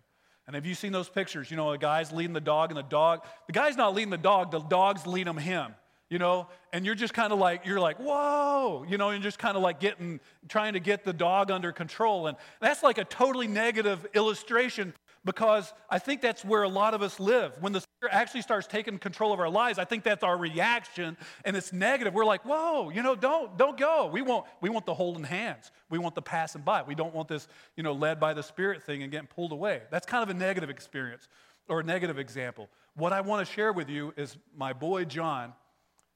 And 0.47 0.55
have 0.55 0.65
you 0.65 0.75
seen 0.75 0.91
those 0.91 1.09
pictures? 1.09 1.49
You 1.49 1.57
know, 1.57 1.71
a 1.71 1.77
guy's 1.77 2.11
leading 2.11 2.33
the 2.33 2.41
dog, 2.41 2.69
and 2.71 2.77
the 2.77 2.83
dog, 2.83 3.25
the 3.47 3.53
guy's 3.53 3.77
not 3.77 3.95
leading 3.95 4.09
the 4.09 4.17
dog, 4.17 4.51
the 4.51 4.59
dog's 4.59 5.07
leading 5.07 5.37
him. 5.37 5.73
you 6.11 6.19
know, 6.19 6.45
and 6.73 6.85
you're 6.85 6.93
just 6.93 7.13
kind 7.13 7.31
of 7.31 7.39
like, 7.39 7.65
you're 7.65 7.79
like, 7.79 7.97
whoa, 7.97 8.85
you 8.89 8.97
know, 8.97 9.11
and 9.11 9.23
just 9.23 9.39
kind 9.39 9.55
of 9.55 9.63
like 9.63 9.79
getting, 9.79 10.19
trying 10.49 10.73
to 10.73 10.81
get 10.81 11.05
the 11.05 11.13
dog 11.13 11.49
under 11.49 11.71
control. 11.71 12.27
And 12.27 12.35
that's 12.59 12.83
like 12.83 12.97
a 12.97 13.05
totally 13.05 13.47
negative 13.47 14.05
illustration 14.13 14.93
because 15.23 15.71
I 15.89 15.99
think 15.99 16.21
that's 16.21 16.43
where 16.43 16.63
a 16.63 16.69
lot 16.69 16.93
of 16.93 17.01
us 17.01 17.19
live. 17.19 17.53
When 17.59 17.73
the 17.73 17.81
Spirit 17.81 18.13
actually 18.13 18.41
starts 18.41 18.65
taking 18.65 18.97
control 18.97 19.31
of 19.31 19.39
our 19.39 19.49
lives, 19.49 19.77
I 19.77 19.85
think 19.85 20.03
that's 20.03 20.23
our 20.23 20.35
reaction 20.35 21.15
and 21.45 21.55
it's 21.55 21.71
negative. 21.71 22.13
We're 22.13 22.25
like, 22.25 22.43
whoa, 22.43 22.89
you 22.89 23.03
know, 23.03 23.15
don't, 23.15 23.55
don't 23.57 23.77
go. 23.77 24.07
We 24.07 24.23
want, 24.23 24.45
we 24.61 24.69
want 24.69 24.85
the 24.85 24.95
holding 24.95 25.23
hands. 25.23 25.71
We 25.89 25.99
want 25.99 26.15
the 26.15 26.23
passing 26.23 26.63
by. 26.63 26.81
We 26.81 26.95
don't 26.95 27.13
want 27.13 27.27
this, 27.27 27.47
you 27.75 27.83
know, 27.83 27.93
led 27.93 28.19
by 28.19 28.33
the 28.33 28.41
Spirit 28.41 28.81
thing 28.83 29.03
and 29.03 29.11
getting 29.11 29.27
pulled 29.27 29.51
away. 29.51 29.81
That's 29.91 30.07
kind 30.07 30.23
of 30.23 30.29
a 30.29 30.37
negative 30.39 30.71
experience 30.71 31.27
or 31.67 31.81
a 31.81 31.83
negative 31.83 32.17
example. 32.17 32.67
What 32.95 33.13
I 33.13 33.21
want 33.21 33.45
to 33.45 33.53
share 33.53 33.73
with 33.73 33.89
you 33.89 34.13
is 34.17 34.35
my 34.57 34.73
boy 34.73 35.05
John. 35.05 35.53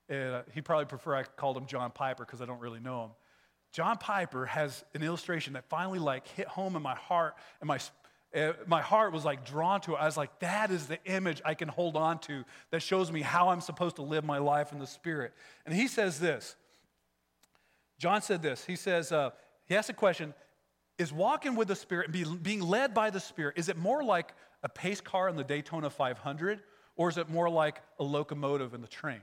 Uh, 0.10 0.42
he'd 0.54 0.66
probably 0.66 0.86
prefer 0.86 1.16
I 1.16 1.24
called 1.24 1.58
him 1.58 1.68
John 1.68 1.92
Piper 1.92 2.26
because 2.26 2.42
I 2.42 2.46
don't 2.46 2.60
really 2.60 2.80
know 2.80 3.06
him. 3.06 3.10
John 3.72 3.98
Piper 3.98 4.46
has 4.46 4.86
an 4.94 5.04
illustration 5.04 5.54
that 5.54 5.66
finally 5.66 6.00
like 6.00 6.28
hit 6.30 6.48
home 6.48 6.76
in 6.76 6.82
my 6.82 6.96
heart 6.96 7.36
and 7.60 7.68
my 7.68 7.78
uh, 8.36 8.54
my 8.68 8.82
heart 8.82 9.14
was 9.14 9.24
like 9.24 9.46
drawn 9.46 9.82
to 9.82 9.94
it. 9.94 9.98
I 9.98 10.06
was 10.06 10.18
like, 10.18 10.40
that 10.40 10.72
is 10.72 10.88
the 10.88 11.00
image 11.06 11.42
I 11.46 11.54
can 11.54 11.68
hold 11.68 11.96
on 11.96 12.20
to 12.20 12.44
that 12.72 12.82
shows 12.82 13.12
me 13.12 13.22
how 13.22 13.50
I'm 13.50 13.62
supposed 13.62 13.96
to 13.98 14.02
live 14.02 14.24
my 14.26 14.40
life 14.40 14.72
in 14.72 14.80
the 14.80 14.88
Spirit. 14.88 15.34
And 15.66 15.74
he 15.74 15.88
says 15.88 16.20
this. 16.20 16.56
John 17.98 18.22
said 18.22 18.42
this. 18.42 18.66
He 18.66 18.76
says, 18.76 19.12
uh, 19.12 19.30
he 19.66 19.76
asked 19.76 19.90
a 19.90 19.94
question 19.94 20.34
Is 20.98 21.14
walking 21.14 21.56
with 21.56 21.68
the 21.68 21.76
Spirit 21.76 22.08
and 22.08 22.14
be, 22.14 22.26
being 22.38 22.62
led 22.62 22.94
by 22.94 23.10
the 23.10 23.20
Spirit, 23.20 23.58
is 23.58 23.70
it 23.70 23.78
more 23.78 24.04
like 24.04 24.34
a 24.64 24.70
pace 24.70 25.02
car 25.02 25.30
in 25.30 25.36
the 25.36 25.44
Daytona 25.44 25.90
500, 25.90 26.62
or 26.98 27.10
is 27.10 27.18
it 27.18 27.30
more 27.30 27.50
like 27.50 27.82
a 28.00 28.04
locomotive 28.04 28.74
in 28.74 28.82
the 28.82 28.88
train? 28.88 29.22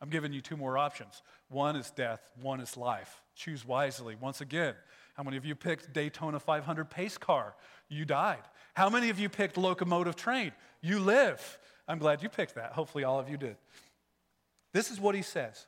I'm 0.00 0.10
giving 0.10 0.32
you 0.32 0.42
two 0.42 0.56
more 0.56 0.76
options. 0.76 1.22
One 1.48 1.76
is 1.76 1.90
death, 1.90 2.20
one 2.42 2.60
is 2.60 2.76
life. 2.76 3.22
Choose 3.34 3.64
wisely. 3.64 4.16
Once 4.20 4.40
again, 4.40 4.74
how 5.14 5.22
many 5.22 5.36
of 5.36 5.44
you 5.44 5.54
picked 5.54 5.92
Daytona 5.92 6.38
500 6.38 6.90
pace 6.90 7.16
car? 7.16 7.54
You 7.88 8.04
died. 8.04 8.42
How 8.74 8.90
many 8.90 9.10
of 9.10 9.18
you 9.18 9.28
picked 9.28 9.56
locomotive 9.56 10.16
train? 10.16 10.52
You 10.80 10.98
live. 10.98 11.58
I'm 11.86 11.98
glad 11.98 12.22
you 12.22 12.28
picked 12.28 12.56
that. 12.56 12.72
Hopefully, 12.72 13.04
all 13.04 13.20
of 13.20 13.28
you 13.28 13.36
did. 13.36 13.56
This 14.72 14.90
is 14.90 15.00
what 15.00 15.14
he 15.14 15.22
says. 15.22 15.66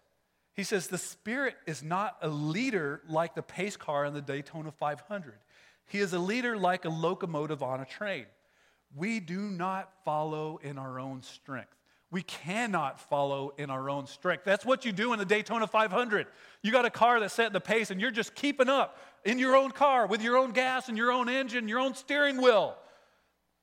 He 0.55 0.65
says, 0.65 0.89
The 0.89 0.99
Spirit 0.99 1.55
is 1.67 1.83
not 1.83 2.17
a 2.23 2.29
leader 2.29 3.03
like 3.09 3.35
the 3.35 3.43
pace 3.43 3.77
car 3.77 4.05
in 4.05 4.15
the 4.15 4.23
Daytona 4.23 4.73
500. 4.73 5.35
He 5.87 5.99
is 5.99 6.13
a 6.13 6.19
leader 6.19 6.57
like 6.57 6.85
a 6.85 6.89
locomotive 6.89 7.63
on 7.63 7.81
a 7.81 7.85
train. 7.85 8.27
We 8.97 9.21
do 9.21 9.41
not 9.41 9.93
follow 10.05 10.59
in 10.63 10.79
our 10.79 10.99
own 10.99 11.23
strength. 11.23 11.77
We 12.11 12.23
cannot 12.23 13.01
follow 13.01 13.53
in 13.59 13.69
our 13.69 13.91
own 13.91 14.07
strength. 14.07 14.45
That's 14.45 14.65
what 14.65 14.85
you 14.85 14.93
do 14.93 15.13
in 15.13 15.19
the 15.19 15.25
Daytona 15.25 15.67
500. 15.67 16.27
You 16.63 16.73
got 16.73 16.85
a 16.85 16.91
car 16.91 17.19
that's 17.19 17.35
setting 17.35 17.53
the 17.53 17.61
pace 17.61 17.91
and 17.91 18.01
you're 18.01 18.13
just 18.13 18.35
keeping 18.35 18.69
up 18.69 18.97
in 19.27 19.41
your 19.41 19.57
own 19.57 19.73
car 19.73 20.07
with 20.07 20.23
your 20.23 20.39
own 20.39 20.53
gas 20.53 20.89
and 20.89 20.97
your 20.97 21.11
own 21.11 21.29
engine, 21.29 21.69
your 21.69 21.81
own 21.81 21.95
steering 21.95 22.41
wheel. 22.41 22.77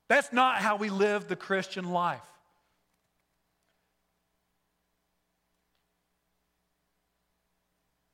That's 0.09 0.33
not 0.33 0.57
how 0.57 0.75
we 0.75 0.89
live 0.89 1.27
the 1.27 1.37
Christian 1.37 1.91
life. 1.91 2.21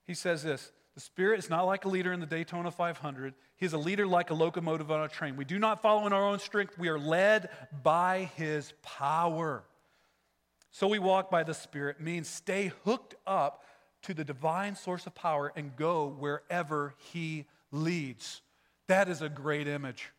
He 0.06 0.14
says 0.14 0.44
this 0.44 0.72
The 0.94 1.02
Spirit 1.02 1.40
is 1.40 1.50
not 1.50 1.64
like 1.64 1.86
a 1.86 1.90
leader 1.90 2.14
in 2.14 2.20
the 2.20 2.26
Daytona 2.28 2.72
500. 2.72 3.34
He 3.58 3.66
is 3.66 3.74
a 3.74 3.78
leader 3.78 4.08
like 4.08 4.30
a 4.30 4.34
locomotive 4.36 4.90
on 4.92 5.04
a 5.04 5.10
train. 5.10 5.36
We 5.36 5.44
do 5.44 5.60
not 5.60 5.82
follow 5.82 6.06
in 6.08 6.14
our 6.14 6.26
own 6.26 6.40
strength, 6.40 6.78
we 6.78 6.88
are 6.88 7.00
led 7.00 7.50
by 7.84 8.30
His 8.36 8.74
power. 8.84 9.64
So 10.72 10.88
we 10.88 11.00
walk 11.00 11.32
by 11.32 11.44
the 11.44 11.56
Spirit 11.56 12.00
means 12.00 12.30
stay 12.30 12.72
hooked 12.86 13.16
up 13.26 13.64
to 14.04 14.14
the 14.14 14.24
divine 14.24 14.76
source 14.76 15.06
of 15.06 15.16
power 15.16 15.52
and 15.56 15.76
go 15.76 16.08
wherever 16.08 16.94
He 16.98 17.46
leads. 17.72 18.42
That 18.88 19.10
is 19.10 19.22
a 19.22 19.30
great 19.30 19.68
image 19.68 20.12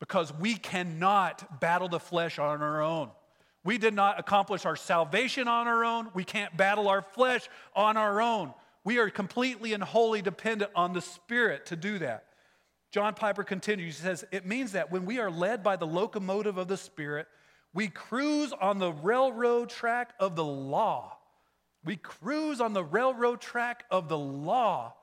because 0.00 0.32
we 0.34 0.56
cannot 0.56 1.60
battle 1.60 1.88
the 1.88 2.00
flesh 2.00 2.38
on 2.38 2.60
our 2.62 2.82
own. 2.82 3.10
We 3.64 3.78
did 3.78 3.94
not 3.94 4.18
accomplish 4.18 4.66
our 4.66 4.74
salvation 4.74 5.46
on 5.46 5.68
our 5.68 5.84
own. 5.84 6.08
We 6.14 6.24
can't 6.24 6.56
battle 6.56 6.88
our 6.88 7.02
flesh 7.02 7.48
on 7.76 7.96
our 7.96 8.20
own. 8.20 8.52
We 8.84 8.98
are 8.98 9.08
completely 9.10 9.72
and 9.72 9.82
wholly 9.82 10.20
dependent 10.20 10.72
on 10.74 10.92
the 10.92 11.00
Spirit 11.00 11.66
to 11.66 11.76
do 11.76 12.00
that. 12.00 12.24
John 12.90 13.14
Piper 13.14 13.44
continues, 13.44 13.98
he 13.98 14.02
says, 14.02 14.24
It 14.32 14.44
means 14.44 14.72
that 14.72 14.90
when 14.90 15.06
we 15.06 15.20
are 15.20 15.30
led 15.30 15.62
by 15.62 15.76
the 15.76 15.86
locomotive 15.86 16.58
of 16.58 16.66
the 16.66 16.76
Spirit, 16.76 17.28
we 17.72 17.88
cruise 17.88 18.52
on 18.60 18.78
the 18.78 18.92
railroad 18.92 19.70
track 19.70 20.12
of 20.18 20.36
the 20.36 20.44
law. 20.44 21.16
We 21.84 21.96
cruise 21.96 22.60
on 22.60 22.72
the 22.72 22.84
railroad 22.84 23.40
track 23.40 23.84
of 23.90 24.08
the 24.08 24.18
law. 24.18 24.94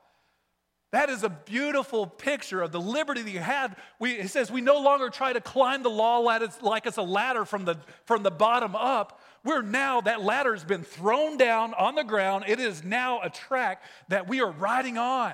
That 0.92 1.10
is 1.10 1.24
a 1.24 1.30
beautiful 1.30 2.08
picture 2.08 2.62
of 2.62 2.72
the 2.72 2.80
liberty 2.82 3.22
that 3.22 3.30
you 3.30 3.40
had. 3.40 3.76
We, 4.00 4.14
it 4.14 4.30
says 4.30 4.50
we 4.50 4.62
no 4.62 4.80
longer 4.80 5.10
try 5.10 5.34
to 5.34 5.42
climb 5.42 5.84
the 5.84 5.90
law 5.90 6.18
ladder 6.20 6.50
like 6.62 6.88
it's 6.88 6.98
a 6.98 7.04
ladder 7.04 7.46
from 7.46 7.66
the, 7.66 7.78
from 8.06 8.24
the 8.24 8.32
bottom 8.32 8.76
up. 8.76 9.22
We're 9.44 9.62
now, 9.62 10.02
that 10.02 10.24
ladder 10.24 10.54
has 10.54 10.64
been 10.64 10.84
thrown 10.84 11.38
down 11.38 11.76
on 11.76 11.94
the 11.94 12.04
ground. 12.04 12.46
It 12.48 12.60
is 12.60 12.84
now 12.84 13.22
a 13.22 13.30
track 13.30 13.84
that 14.08 14.28
we 14.28 14.42
are 14.42 14.52
riding 14.52 14.98
on. 14.98 15.34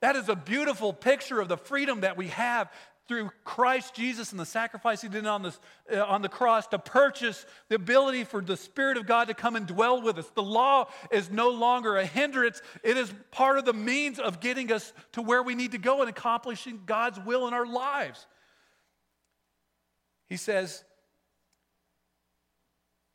That 0.00 0.16
is 0.16 0.28
a 0.28 0.36
beautiful 0.36 0.92
picture 0.92 1.40
of 1.40 1.48
the 1.48 1.58
freedom 1.58 2.00
that 2.00 2.16
we 2.16 2.28
have 2.28 2.72
through 3.08 3.30
Christ 3.42 3.94
Jesus 3.94 4.30
and 4.30 4.38
the 4.38 4.46
sacrifice 4.46 5.00
he 5.00 5.08
did 5.08 5.26
on, 5.26 5.42
this, 5.42 5.58
uh, 5.92 6.04
on 6.04 6.20
the 6.20 6.28
cross 6.28 6.66
to 6.68 6.78
purchase 6.78 7.46
the 7.70 7.76
ability 7.76 8.24
for 8.24 8.42
the 8.42 8.56
Spirit 8.56 8.98
of 8.98 9.06
God 9.06 9.28
to 9.28 9.34
come 9.34 9.56
and 9.56 9.66
dwell 9.66 10.02
with 10.02 10.18
us. 10.18 10.30
The 10.34 10.42
law 10.42 10.88
is 11.10 11.30
no 11.30 11.48
longer 11.48 11.96
a 11.96 12.04
hindrance, 12.04 12.60
it 12.84 12.98
is 12.98 13.12
part 13.30 13.58
of 13.58 13.64
the 13.64 13.72
means 13.72 14.18
of 14.18 14.40
getting 14.40 14.70
us 14.70 14.92
to 15.12 15.22
where 15.22 15.42
we 15.42 15.54
need 15.54 15.72
to 15.72 15.78
go 15.78 16.00
and 16.02 16.10
accomplishing 16.10 16.82
God's 16.84 17.18
will 17.18 17.48
in 17.48 17.54
our 17.54 17.66
lives. 17.66 18.26
He 20.28 20.36
says, 20.36 20.84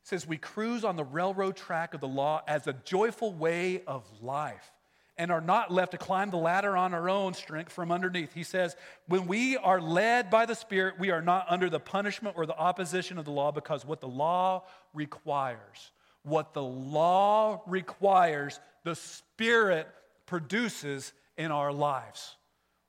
says 0.02 0.26
we 0.26 0.36
cruise 0.36 0.84
on 0.84 0.96
the 0.96 1.04
railroad 1.04 1.56
track 1.56 1.94
of 1.94 2.00
the 2.00 2.08
law 2.08 2.42
as 2.48 2.66
a 2.66 2.72
joyful 2.72 3.32
way 3.32 3.84
of 3.86 4.04
life 4.20 4.73
and 5.16 5.30
are 5.30 5.40
not 5.40 5.72
left 5.72 5.92
to 5.92 5.98
climb 5.98 6.30
the 6.30 6.36
ladder 6.36 6.76
on 6.76 6.92
our 6.92 7.08
own 7.08 7.34
strength 7.34 7.72
from 7.72 7.92
underneath. 7.92 8.32
He 8.32 8.42
says, 8.42 8.76
when 9.06 9.26
we 9.26 9.56
are 9.56 9.80
led 9.80 10.30
by 10.30 10.46
the 10.46 10.54
Spirit, 10.54 10.98
we 10.98 11.10
are 11.10 11.22
not 11.22 11.46
under 11.48 11.70
the 11.70 11.80
punishment 11.80 12.36
or 12.36 12.46
the 12.46 12.56
opposition 12.56 13.18
of 13.18 13.24
the 13.24 13.30
law 13.30 13.52
because 13.52 13.84
what 13.84 14.00
the 14.00 14.08
law 14.08 14.64
requires, 14.92 15.92
what 16.24 16.52
the 16.52 16.62
law 16.62 17.62
requires, 17.66 18.58
the 18.82 18.96
Spirit 18.96 19.86
produces 20.26 21.12
in 21.36 21.52
our 21.52 21.72
lives. 21.72 22.36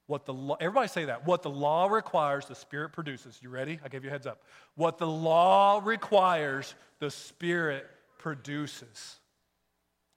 What 0.08 0.26
the 0.26 0.56
everybody 0.60 0.88
say 0.88 1.06
that. 1.06 1.26
What 1.26 1.42
the 1.42 1.50
law 1.50 1.88
requires, 1.88 2.46
the 2.46 2.56
Spirit 2.56 2.92
produces. 2.92 3.40
You 3.42 3.50
ready? 3.50 3.80
I 3.84 3.88
gave 3.88 4.04
you 4.04 4.10
a 4.10 4.14
heads 4.14 4.28
up. 4.28 4.44
What 4.76 5.00
the 5.00 5.08
law 5.08 5.82
requires, 5.84 6.76
the 7.00 7.10
Spirit 7.10 7.88
produces. 8.20 9.20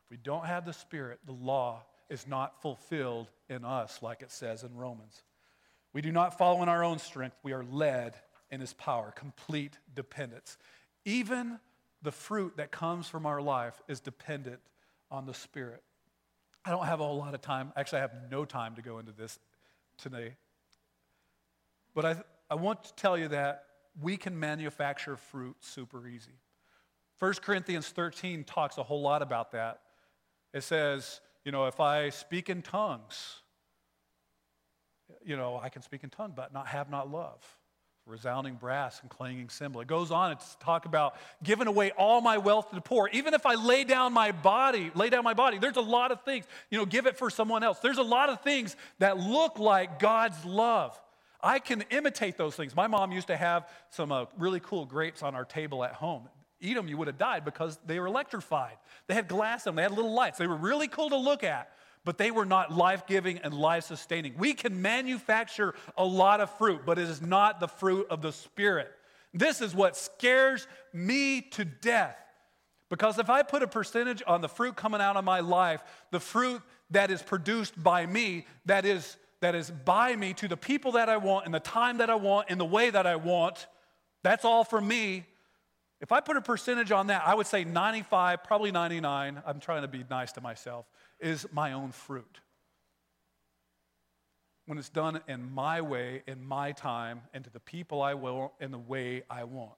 If 0.05 0.11
we 0.11 0.19
don't 0.19 0.45
have 0.45 0.67
the 0.67 0.75
Spirit, 0.75 1.21
the 1.25 1.33
law 1.33 1.85
is 2.09 2.27
not 2.27 2.61
fulfilled 2.63 3.31
in 3.49 3.65
us, 3.65 4.03
like 4.03 4.23
it 4.23 4.31
says 4.31 4.63
in 4.63 4.75
Romans. 4.77 5.23
We 5.93 6.03
do 6.03 6.13
not 6.13 6.39
follow 6.39 6.63
in 6.63 6.69
our 6.69 6.85
own 6.85 6.99
strength, 6.99 7.37
we 7.43 7.53
are 7.53 7.65
led 7.65 8.17
in 8.51 8.61
His 8.61 8.73
power, 8.75 9.13
complete 9.15 9.79
dependence. 9.95 10.59
Even 11.05 11.59
the 12.03 12.13
fruit 12.13 12.57
that 12.57 12.71
comes 12.71 13.09
from 13.09 13.27
our 13.27 13.41
life 13.41 13.81
is 13.89 14.01
dependent 14.01 14.61
on 15.11 15.27
the 15.27 15.35
Spirit. 15.35 15.83
I 16.65 16.71
don't 16.71 16.87
have 16.87 17.01
a 17.01 17.05
whole 17.05 17.19
lot 17.19 17.35
of 17.35 17.41
time. 17.41 17.73
Actually, 17.77 17.99
I 17.99 18.03
have 18.03 18.15
no 18.31 18.45
time 18.45 18.75
to 18.75 18.83
go 18.83 18.99
into 18.99 19.13
this 19.13 19.39
today. 19.97 20.35
But 21.95 22.05
I, 22.05 22.17
I 22.51 22.55
want 22.55 22.85
to 22.85 22.95
tell 22.95 23.17
you 23.17 23.29
that 23.29 23.65
we 24.01 24.17
can 24.17 24.39
manufacture 24.39 25.17
fruit 25.17 25.57
super 25.61 26.07
easy. 26.07 26.39
1 27.19 27.35
Corinthians 27.43 27.89
13 27.89 28.45
talks 28.45 28.79
a 28.79 28.83
whole 28.83 29.01
lot 29.01 29.23
about 29.23 29.53
that. 29.53 29.81
It 30.55 30.63
says, 30.63 31.21
you 31.45 31.53
know, 31.53 31.67
if 31.67 31.81
I 31.81 32.11
speak 32.11 32.51
in 32.51 32.63
tongues, 32.63 33.43
you 35.25 35.37
know, 35.37 35.59
I 35.63 35.69
can 35.69 35.83
speak 35.83 36.05
in 36.05 36.11
tongues, 36.11 36.33
but 36.37 36.53
not 36.53 36.67
have 36.69 36.91
not 36.91 37.11
love. 37.11 37.39
Resounding 38.07 38.55
brass 38.55 39.01
and 39.03 39.11
clanging 39.11 39.51
cymbal. 39.51 39.83
It 39.83 39.87
goes 39.87 40.11
on 40.11 40.35
to 40.35 40.45
talk 40.61 40.87
about 40.87 41.17
giving 41.43 41.67
away 41.67 41.91
all 41.91 42.23
my 42.23 42.39
wealth 42.39 42.71
to 42.71 42.75
the 42.75 42.81
poor. 42.81 43.11
Even 43.13 43.35
if 43.35 43.45
I 43.45 43.55
lay 43.55 43.85
down 43.85 44.15
my 44.15 44.33
body, 44.33 44.91
lay 44.95 45.11
down 45.11 45.25
my 45.25 45.35
body, 45.35 45.59
there's 45.59 45.77
a 45.77 45.83
lot 45.83 46.11
of 46.11 46.23
things, 46.23 46.47
you 46.71 46.79
know, 46.79 46.87
give 46.87 47.07
it 47.07 47.19
for 47.19 47.29
someone 47.29 47.63
else. 47.63 47.81
There's 47.81 47.99
a 47.99 48.03
lot 48.03 48.31
of 48.31 48.41
things 48.41 48.77
that 48.99 49.19
look 49.19 49.59
like 49.59 49.99
God's 49.99 50.43
love. 50.47 50.99
I 51.43 51.59
can 51.59 51.83
imitate 51.91 52.39
those 52.39 52.57
things. 52.57 52.75
My 52.75 52.87
mom 52.87 53.13
used 53.13 53.27
to 53.27 53.37
have 53.37 53.69
some 53.91 54.11
uh, 54.11 54.25
really 54.39 54.61
cool 54.61 54.87
grapes 54.87 55.23
on 55.23 55.35
our 55.35 55.45
table 55.45 55.85
at 55.85 55.93
home 55.93 56.29
eat 56.61 56.75
them, 56.75 56.89
you 56.89 56.97
would 56.97 57.09
have 57.09 57.19
died 57.19 57.45
because 57.45 57.79
they 57.87 57.99
were 58.01 58.07
electrified. 58.07 58.77
They 59.07 59.15
had 59.15 59.29
glass 59.29 59.67
in 59.67 59.71
them, 59.71 59.77
they 59.77 59.83
had 59.83 59.93
little 59.93 60.13
lights. 60.13 60.39
They 60.39 60.47
were 60.47 60.57
really 60.57 60.89
cool 60.89 61.11
to 61.11 61.17
look 61.17 61.45
at, 61.45 61.71
but 62.05 62.19
they 62.19 62.31
were 62.31 62.47
not 62.47 62.73
life 62.73 63.07
giving 63.07 63.39
and 63.39 63.55
life 63.55 63.85
sustaining. 63.85 64.35
We 64.39 64.55
can 64.55 64.83
manufacture 64.83 65.75
a 65.97 66.05
lot 66.05 66.41
of 66.41 66.51
fruit, 66.59 66.83
but 66.87 66.99
it 66.99 67.09
is 67.09 67.23
not 67.23 67.61
the 67.61 67.69
fruit 67.69 68.07
of 68.11 68.23
the 68.23 68.33
Spirit. 68.33 68.91
This 69.35 69.61
is 69.61 69.75
what 69.75 69.97
scares 69.97 70.67
me 70.93 71.43
to 71.53 71.65
death 71.65 72.17
Because 72.89 73.19
if 73.19 73.29
I 73.29 73.43
put 73.43 73.63
a 73.63 73.67
percentage 73.69 74.23
on 74.27 74.41
the 74.41 74.49
fruit 74.49 74.77
coming 74.77 75.01
out 75.01 75.17
of 75.17 75.25
my 75.25 75.41
life, 75.41 75.83
the 76.11 76.21
fruit 76.21 76.63
that 76.91 77.11
is 77.11 77.23
produced 77.23 77.81
by 77.83 78.07
me, 78.07 78.47
that 78.65 78.87
is, 78.87 79.17
that 79.41 79.55
is 79.55 79.71
by 79.71 80.17
me 80.17 80.33
to 80.35 80.49
the 80.49 80.57
people 80.57 80.93
that 80.93 81.09
I 81.09 81.19
want, 81.19 81.47
in 81.47 81.53
the 81.53 81.61
time 81.61 81.99
that 81.99 82.09
I 82.09 82.15
want, 82.15 82.49
in 82.51 82.59
the 82.59 82.65
way 82.65 82.89
that 82.89 83.07
I 83.07 83.17
want, 83.17 83.67
that's 84.23 84.45
all 84.45 84.65
for 84.65 84.81
me. 84.81 85.27
If 86.01 86.13
I 86.13 86.21
put 86.21 86.37
a 86.37 86.41
percentage 86.41 86.93
on 86.93 87.09
that, 87.09 87.23
I 87.27 87.35
would 87.35 87.47
say 87.47 87.65
95, 87.65 88.45
probably 88.45 88.71
99, 88.71 89.43
I'm 89.45 89.61
trying 89.61 89.83
to 89.83 89.89
be 89.89 90.05
nice 90.09 90.33
to 90.33 90.41
myself, 90.41 90.87
is 91.19 91.47
my 91.53 91.73
own 91.73 91.91
fruit. 91.91 92.41
When 94.67 94.79
it's 94.79 94.91
done 94.91 95.21
in 95.27 95.53
my 95.53 95.81
way, 95.81 96.23
in 96.27 96.45
my 96.45 96.73
time, 96.73 97.23
and 97.35 97.43
to 97.45 97.51
the 97.51 97.61
people 97.61 98.01
I 98.01 98.15
will, 98.15 98.53
in 98.61 98.71
the 98.71 98.79
way 98.79 99.23
I 99.29 99.45
want. 99.45 99.73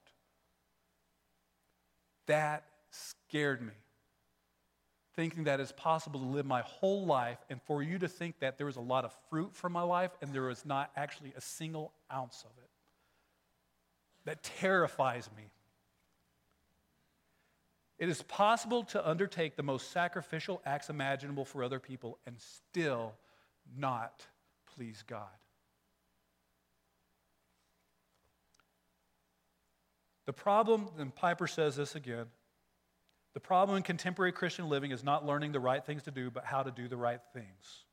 That 2.26 2.64
scared 2.90 3.62
me. 3.62 3.72
Thinking 5.16 5.44
that 5.44 5.58
it's 5.58 5.72
possible 5.72 6.20
to 6.20 6.26
live 6.26 6.44
my 6.44 6.60
whole 6.60 7.06
life 7.06 7.38
and 7.48 7.60
for 7.62 7.82
you 7.82 7.98
to 7.98 8.08
think 8.08 8.40
that 8.40 8.58
there 8.58 8.66
was 8.66 8.76
a 8.76 8.80
lot 8.80 9.04
of 9.04 9.14
fruit 9.30 9.54
from 9.54 9.72
my 9.72 9.82
life 9.82 10.10
and 10.20 10.32
there 10.32 10.42
was 10.42 10.64
not 10.64 10.90
actually 10.96 11.32
a 11.36 11.40
single 11.40 11.92
ounce 12.12 12.44
of 12.44 12.50
it. 12.62 12.70
That 14.24 14.42
terrifies 14.42 15.28
me. 15.36 15.50
It 18.00 18.08
is 18.08 18.22
possible 18.22 18.82
to 18.84 19.08
undertake 19.08 19.56
the 19.56 19.62
most 19.62 19.92
sacrificial 19.92 20.62
acts 20.64 20.88
imaginable 20.88 21.44
for 21.44 21.62
other 21.62 21.78
people 21.78 22.18
and 22.26 22.34
still 22.40 23.12
not 23.76 24.26
please 24.74 25.04
God. 25.06 25.28
The 30.24 30.32
problem, 30.32 30.88
and 30.98 31.14
Piper 31.14 31.46
says 31.46 31.76
this 31.76 31.94
again 31.94 32.26
the 33.34 33.40
problem 33.40 33.76
in 33.76 33.82
contemporary 33.82 34.32
Christian 34.32 34.68
living 34.68 34.90
is 34.90 35.04
not 35.04 35.24
learning 35.24 35.52
the 35.52 35.60
right 35.60 35.84
things 35.84 36.02
to 36.04 36.10
do, 36.10 36.30
but 36.30 36.44
how 36.44 36.62
to 36.62 36.70
do 36.70 36.88
the 36.88 36.96
right 36.96 37.20
things. 37.32 37.84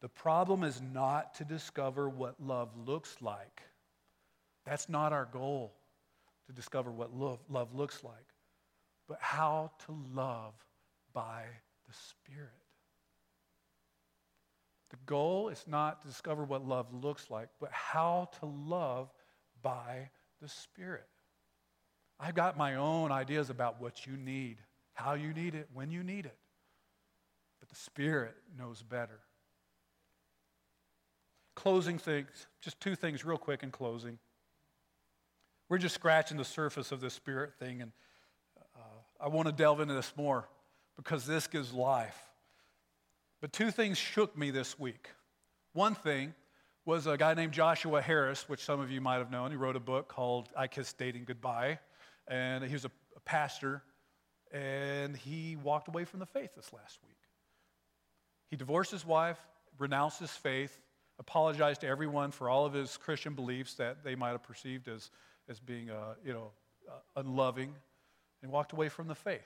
The 0.00 0.08
problem 0.08 0.64
is 0.64 0.80
not 0.80 1.34
to 1.34 1.44
discover 1.44 2.08
what 2.08 2.42
love 2.42 2.70
looks 2.76 3.16
like. 3.20 3.62
That's 4.64 4.88
not 4.88 5.12
our 5.12 5.26
goal, 5.26 5.74
to 6.46 6.52
discover 6.52 6.90
what 6.90 7.14
love, 7.14 7.38
love 7.48 7.74
looks 7.74 8.02
like, 8.02 8.33
but 9.08 9.18
how 9.20 9.72
to 9.86 9.96
love 10.14 10.54
by 11.12 11.44
the 11.86 11.94
Spirit. 11.94 12.50
The 14.90 14.96
goal 15.06 15.48
is 15.48 15.64
not 15.66 16.02
to 16.02 16.08
discover 16.08 16.44
what 16.44 16.66
love 16.66 16.86
looks 16.92 17.30
like, 17.30 17.48
but 17.60 17.70
how 17.72 18.30
to 18.40 18.46
love 18.46 19.10
by 19.62 20.10
the 20.40 20.48
Spirit. 20.48 21.08
I've 22.20 22.34
got 22.34 22.56
my 22.56 22.76
own 22.76 23.10
ideas 23.10 23.50
about 23.50 23.80
what 23.80 24.06
you 24.06 24.16
need, 24.16 24.58
how 24.92 25.14
you 25.14 25.32
need 25.32 25.54
it, 25.54 25.68
when 25.74 25.90
you 25.90 26.02
need 26.02 26.26
it. 26.26 26.36
But 27.60 27.68
the 27.68 27.74
Spirit 27.74 28.34
knows 28.56 28.82
better. 28.82 29.20
Closing 31.56 31.98
things, 31.98 32.46
just 32.60 32.80
two 32.80 32.94
things 32.94 33.24
real 33.24 33.38
quick 33.38 33.62
in 33.62 33.70
closing. 33.70 34.18
We're 35.68 35.78
just 35.78 35.94
scratching 35.94 36.36
the 36.36 36.44
surface 36.44 36.92
of 36.92 37.00
this 37.00 37.14
Spirit 37.14 37.54
thing, 37.58 37.80
and 37.80 37.92
I 39.20 39.28
want 39.28 39.46
to 39.46 39.52
delve 39.52 39.80
into 39.80 39.94
this 39.94 40.12
more 40.16 40.48
because 40.96 41.26
this 41.26 41.46
gives 41.46 41.72
life. 41.72 42.18
But 43.40 43.52
two 43.52 43.70
things 43.70 43.98
shook 43.98 44.36
me 44.36 44.50
this 44.50 44.78
week. 44.78 45.10
One 45.72 45.94
thing 45.94 46.34
was 46.84 47.06
a 47.06 47.16
guy 47.16 47.34
named 47.34 47.52
Joshua 47.52 48.00
Harris, 48.00 48.48
which 48.48 48.62
some 48.64 48.80
of 48.80 48.90
you 48.90 49.00
might 49.00 49.16
have 49.16 49.30
known. 49.30 49.50
He 49.50 49.56
wrote 49.56 49.76
a 49.76 49.80
book 49.80 50.08
called 50.08 50.48
I 50.56 50.66
Kissed 50.66 50.98
Dating 50.98 51.24
Goodbye 51.24 51.78
and 52.28 52.64
he 52.64 52.72
was 52.72 52.84
a, 52.84 52.90
a 53.16 53.20
pastor, 53.20 53.82
and 54.52 55.16
he 55.16 55.56
walked 55.56 55.88
away 55.88 56.04
from 56.04 56.20
the 56.20 56.26
faith 56.26 56.50
this 56.56 56.72
last 56.72 56.98
week. 57.06 57.16
He 58.50 58.56
divorced 58.56 58.90
his 58.90 59.04
wife, 59.04 59.38
renounced 59.78 60.20
his 60.20 60.30
faith, 60.30 60.80
apologized 61.18 61.80
to 61.82 61.86
everyone 61.86 62.30
for 62.30 62.48
all 62.48 62.64
of 62.64 62.72
his 62.72 62.96
Christian 62.96 63.34
beliefs 63.34 63.74
that 63.74 64.04
they 64.04 64.14
might 64.14 64.30
have 64.30 64.42
perceived 64.42 64.88
as, 64.88 65.10
as 65.48 65.60
being, 65.60 65.90
uh, 65.90 66.14
you 66.24 66.32
know, 66.32 66.50
uh, 66.88 67.20
unloving, 67.20 67.74
and 68.44 68.52
walked 68.52 68.72
away 68.72 68.90
from 68.90 69.08
the 69.08 69.14
faith. 69.14 69.40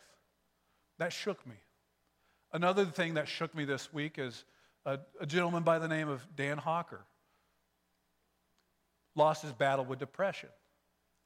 That 0.99 1.13
shook 1.13 1.47
me. 1.47 1.55
Another 2.53 2.85
thing 2.85 3.15
that 3.15 3.29
shook 3.29 3.55
me 3.55 3.65
this 3.65 3.93
week 3.93 4.19
is 4.19 4.45
a, 4.85 4.99
a 5.21 5.27
gentleman 5.27 5.63
by 5.63 5.79
the 5.79 5.87
name 5.87 6.09
of 6.09 6.27
Dan 6.35 6.59
Hawker 6.59 7.07
lost 9.15 9.43
his 9.43 9.53
battle 9.53 9.85
with 9.85 10.01
depression. 10.01 10.49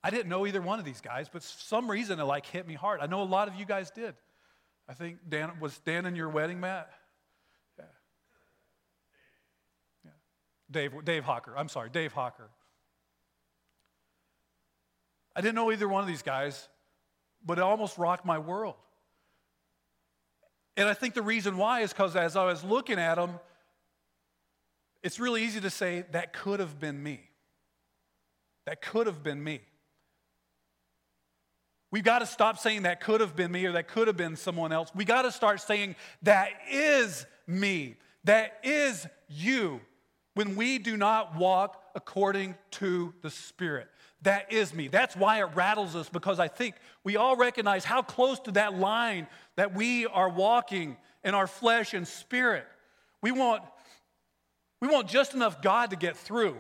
I 0.05 0.11
didn't 0.11 0.29
know 0.29 0.47
either 0.47 0.61
one 0.61 0.79
of 0.79 0.85
these 0.85 1.01
guys, 1.01 1.29
but 1.33 1.43
some 1.43 1.91
reason 1.91 2.21
it 2.21 2.25
like 2.25 2.45
hit 2.45 2.69
me 2.69 2.75
hard. 2.75 3.01
I 3.01 3.07
know 3.07 3.23
a 3.23 3.25
lot 3.25 3.49
of 3.49 3.55
you 3.55 3.65
guys 3.65 3.91
did. 3.91 4.15
I 4.87 4.93
think 4.93 5.19
Dan 5.27 5.53
was 5.59 5.79
Dan 5.79 6.05
in 6.05 6.15
your 6.15 6.29
wedding, 6.29 6.61
Matt? 6.61 6.91
Yeah. 7.79 7.85
Yeah. 10.05 10.11
Dave, 10.71 11.05
Dave 11.05 11.25
Hawker. 11.25 11.57
I'm 11.57 11.69
sorry, 11.69 11.89
Dave 11.89 12.13
Hawker. 12.13 12.51
I 15.35 15.41
didn't 15.41 15.55
know 15.55 15.73
either 15.73 15.89
one 15.89 16.03
of 16.03 16.09
these 16.09 16.23
guys, 16.23 16.69
but 17.45 17.59
it 17.59 17.63
almost 17.63 17.99
rocked 17.99 18.25
my 18.25 18.39
world. 18.39 18.75
And 20.77 20.89
I 20.89 20.95
think 20.95 21.15
the 21.15 21.23
reason 21.23 21.57
why 21.57 21.81
is 21.81 21.93
because 21.93 22.17
as 22.17 22.37
I 22.37 22.45
was 22.45 22.65
looking 22.65 22.99
at 22.99 23.17
them, 23.17 23.39
it's 25.03 25.19
really 25.19 25.43
easy 25.45 25.61
to 25.61 25.71
say, 25.71 26.05
that 26.13 26.33
could 26.33 26.61
have 26.61 26.79
been 26.79 27.03
me. 27.03 27.21
That 28.67 28.81
could 28.81 29.07
have 29.07 29.23
been 29.23 29.43
me. 29.43 29.61
We've 31.91 32.05
got 32.05 32.21
to 32.21 32.27
stop 32.27 32.59
saying 32.59 32.83
that 32.83 33.01
could 33.01 33.21
have 33.21 33.37
been 33.37 33.53
me 33.53 33.67
or 33.67 33.73
that 33.73 33.89
could 33.89 34.07
have 34.07 34.17
been 34.17 34.37
someone 34.37 34.73
else. 34.73 34.91
We 34.95 35.05
got 35.05 35.23
to 35.23 35.33
start 35.33 35.61
saying 35.61 35.97
that 36.23 36.51
is 36.71 37.27
me, 37.47 37.97
that 38.25 38.59
is 38.63 39.07
you 39.29 39.81
when 40.35 40.57
we 40.57 40.79
do 40.79 40.97
not 40.97 41.37
walk 41.37 41.83
according 41.95 42.55
to 42.73 43.13
the 43.21 43.29
Spirit. 43.29 43.89
That 44.23 44.53
is 44.53 44.73
me. 44.73 44.89
That's 44.89 45.17
why 45.17 45.41
it 45.41 45.51
rattles 45.55 45.97
us 45.97 46.09
because 46.09 46.39
I 46.39 46.49
think 46.49 46.77
we 47.03 47.17
all 47.17 47.37
recognize 47.37 47.85
how 47.85 48.03
close 48.03 48.39
to 48.41 48.53
that 48.53 48.75
line 48.75 49.27
that 49.57 49.75
we 49.75 50.07
are 50.07 50.29
walking 50.29 50.97
in 51.25 51.35
our 51.35 51.47
flesh 51.47 51.95
and 51.95 52.07
spirit. 52.07 52.65
We 53.21 53.33
want, 53.33 53.63
we 54.81 54.89
want 54.89 55.09
just 55.09 55.35
enough 55.35 55.61
God 55.61 55.91
to 55.91 55.97
get 55.97 56.17
through 56.17 56.57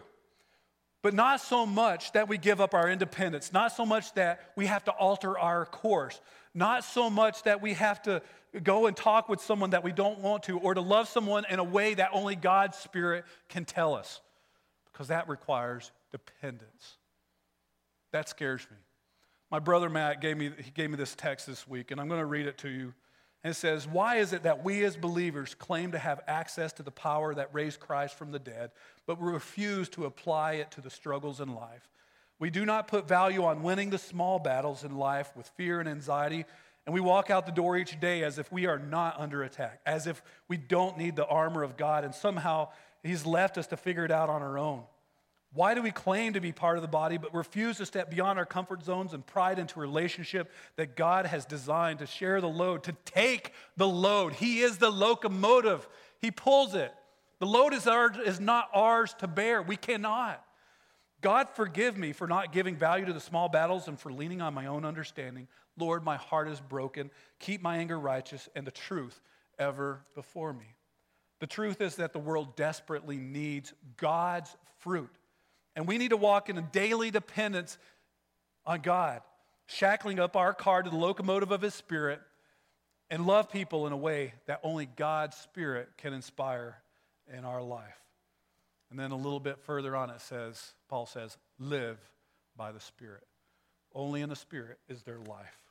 but 1.02 1.14
not 1.14 1.40
so 1.40 1.66
much 1.66 2.12
that 2.12 2.28
we 2.28 2.38
give 2.38 2.60
up 2.60 2.74
our 2.74 2.88
independence, 2.88 3.52
not 3.52 3.72
so 3.72 3.84
much 3.84 4.14
that 4.14 4.52
we 4.56 4.66
have 4.66 4.84
to 4.84 4.92
alter 4.92 5.36
our 5.36 5.66
course, 5.66 6.20
not 6.54 6.84
so 6.84 7.10
much 7.10 7.42
that 7.42 7.60
we 7.60 7.74
have 7.74 8.00
to 8.02 8.22
go 8.62 8.86
and 8.86 8.96
talk 8.96 9.28
with 9.28 9.40
someone 9.40 9.70
that 9.70 9.82
we 9.82 9.90
don't 9.90 10.20
want 10.20 10.44
to, 10.44 10.58
or 10.58 10.74
to 10.74 10.80
love 10.80 11.08
someone 11.08 11.44
in 11.50 11.58
a 11.58 11.64
way 11.64 11.94
that 11.94 12.10
only 12.12 12.36
God's 12.36 12.78
Spirit 12.78 13.24
can 13.48 13.64
tell 13.64 13.94
us, 13.94 14.20
because 14.92 15.08
that 15.08 15.28
requires 15.28 15.90
dependence. 16.12 16.98
That 18.12 18.28
scares 18.28 18.66
me. 18.70 18.76
My 19.50 19.58
brother 19.58 19.90
Matt 19.90 20.20
gave 20.20 20.36
me, 20.36 20.50
he 20.62 20.70
gave 20.70 20.90
me 20.90 20.96
this 20.96 21.14
text 21.14 21.46
this 21.46 21.68
week, 21.68 21.90
and 21.90 22.00
I'm 22.00 22.08
going 22.08 22.20
to 22.20 22.26
read 22.26 22.46
it 22.46 22.58
to 22.58 22.68
you. 22.68 22.94
And 23.44 23.50
it 23.50 23.54
says, 23.54 23.88
Why 23.88 24.16
is 24.16 24.32
it 24.32 24.44
that 24.44 24.64
we 24.64 24.84
as 24.84 24.96
believers 24.96 25.54
claim 25.54 25.92
to 25.92 25.98
have 25.98 26.20
access 26.26 26.72
to 26.74 26.82
the 26.82 26.90
power 26.90 27.34
that 27.34 27.52
raised 27.52 27.80
Christ 27.80 28.16
from 28.16 28.30
the 28.30 28.38
dead, 28.38 28.70
but 29.06 29.20
we 29.20 29.30
refuse 29.30 29.88
to 29.90 30.06
apply 30.06 30.54
it 30.54 30.70
to 30.72 30.80
the 30.80 30.90
struggles 30.90 31.40
in 31.40 31.54
life? 31.54 31.88
We 32.38 32.50
do 32.50 32.64
not 32.64 32.88
put 32.88 33.06
value 33.06 33.44
on 33.44 33.62
winning 33.62 33.90
the 33.90 33.98
small 33.98 34.38
battles 34.38 34.84
in 34.84 34.96
life 34.96 35.30
with 35.36 35.48
fear 35.48 35.80
and 35.80 35.88
anxiety, 35.88 36.44
and 36.86 36.94
we 36.94 37.00
walk 37.00 37.30
out 37.30 37.46
the 37.46 37.52
door 37.52 37.76
each 37.76 38.00
day 38.00 38.24
as 38.24 38.38
if 38.38 38.50
we 38.50 38.66
are 38.66 38.78
not 38.78 39.18
under 39.18 39.42
attack, 39.42 39.80
as 39.86 40.06
if 40.06 40.22
we 40.48 40.56
don't 40.56 40.98
need 40.98 41.14
the 41.14 41.26
armor 41.26 41.62
of 41.62 41.76
God, 41.76 42.04
and 42.04 42.14
somehow 42.14 42.68
He's 43.02 43.26
left 43.26 43.58
us 43.58 43.66
to 43.68 43.76
figure 43.76 44.04
it 44.04 44.12
out 44.12 44.28
on 44.28 44.42
our 44.42 44.58
own. 44.58 44.84
Why 45.54 45.74
do 45.74 45.82
we 45.82 45.90
claim 45.90 46.32
to 46.32 46.40
be 46.40 46.50
part 46.50 46.78
of 46.78 46.82
the 46.82 46.88
body 46.88 47.18
but 47.18 47.34
refuse 47.34 47.76
to 47.76 47.86
step 47.86 48.10
beyond 48.10 48.38
our 48.38 48.46
comfort 48.46 48.82
zones 48.82 49.12
and 49.12 49.26
pride 49.26 49.58
into 49.58 49.78
a 49.78 49.82
relationship 49.82 50.50
that 50.76 50.96
God 50.96 51.26
has 51.26 51.44
designed 51.44 51.98
to 51.98 52.06
share 52.06 52.40
the 52.40 52.48
load, 52.48 52.84
to 52.84 52.92
take 53.04 53.52
the 53.76 53.88
load? 53.88 54.32
He 54.32 54.60
is 54.60 54.78
the 54.78 54.90
locomotive, 54.90 55.86
He 56.20 56.30
pulls 56.30 56.74
it. 56.74 56.92
The 57.38 57.46
load 57.46 57.74
is, 57.74 57.86
is 58.24 58.40
not 58.40 58.68
ours 58.72 59.14
to 59.18 59.26
bear. 59.26 59.60
We 59.60 59.76
cannot. 59.76 60.42
God, 61.20 61.48
forgive 61.50 61.98
me 61.98 62.12
for 62.12 62.26
not 62.26 62.52
giving 62.52 62.76
value 62.76 63.04
to 63.06 63.12
the 63.12 63.20
small 63.20 63.48
battles 63.48 63.88
and 63.88 63.98
for 63.98 64.12
leaning 64.12 64.40
on 64.40 64.54
my 64.54 64.66
own 64.66 64.84
understanding. 64.84 65.48
Lord, 65.76 66.04
my 66.04 66.16
heart 66.16 66.48
is 66.48 66.60
broken. 66.60 67.10
Keep 67.40 67.60
my 67.60 67.76
anger 67.76 67.98
righteous 67.98 68.48
and 68.54 68.66
the 68.66 68.70
truth 68.70 69.20
ever 69.58 70.04
before 70.14 70.52
me. 70.52 70.76
The 71.40 71.46
truth 71.46 71.80
is 71.80 71.96
that 71.96 72.12
the 72.12 72.18
world 72.18 72.56
desperately 72.56 73.16
needs 73.16 73.74
God's 73.96 74.56
fruit 74.78 75.10
and 75.74 75.86
we 75.86 75.98
need 75.98 76.10
to 76.10 76.16
walk 76.16 76.48
in 76.48 76.58
a 76.58 76.62
daily 76.62 77.10
dependence 77.10 77.78
on 78.66 78.80
God, 78.80 79.22
shackling 79.66 80.18
up 80.18 80.36
our 80.36 80.52
car 80.52 80.82
to 80.82 80.90
the 80.90 80.96
locomotive 80.96 81.50
of 81.50 81.62
His 81.62 81.74
Spirit 81.74 82.20
and 83.10 83.26
love 83.26 83.50
people 83.50 83.86
in 83.86 83.92
a 83.92 83.96
way 83.96 84.34
that 84.46 84.60
only 84.62 84.86
God's 84.86 85.36
Spirit 85.36 85.88
can 85.98 86.12
inspire 86.12 86.76
in 87.36 87.44
our 87.44 87.62
life. 87.62 87.98
And 88.90 88.98
then 88.98 89.10
a 89.10 89.16
little 89.16 89.40
bit 89.40 89.58
further 89.58 89.96
on, 89.96 90.10
it 90.10 90.20
says, 90.20 90.74
Paul 90.88 91.06
says, 91.06 91.38
live 91.58 91.98
by 92.56 92.72
the 92.72 92.80
Spirit. 92.80 93.22
Only 93.94 94.20
in 94.20 94.28
the 94.28 94.36
Spirit 94.36 94.78
is 94.88 95.02
there 95.02 95.18
life. 95.18 95.61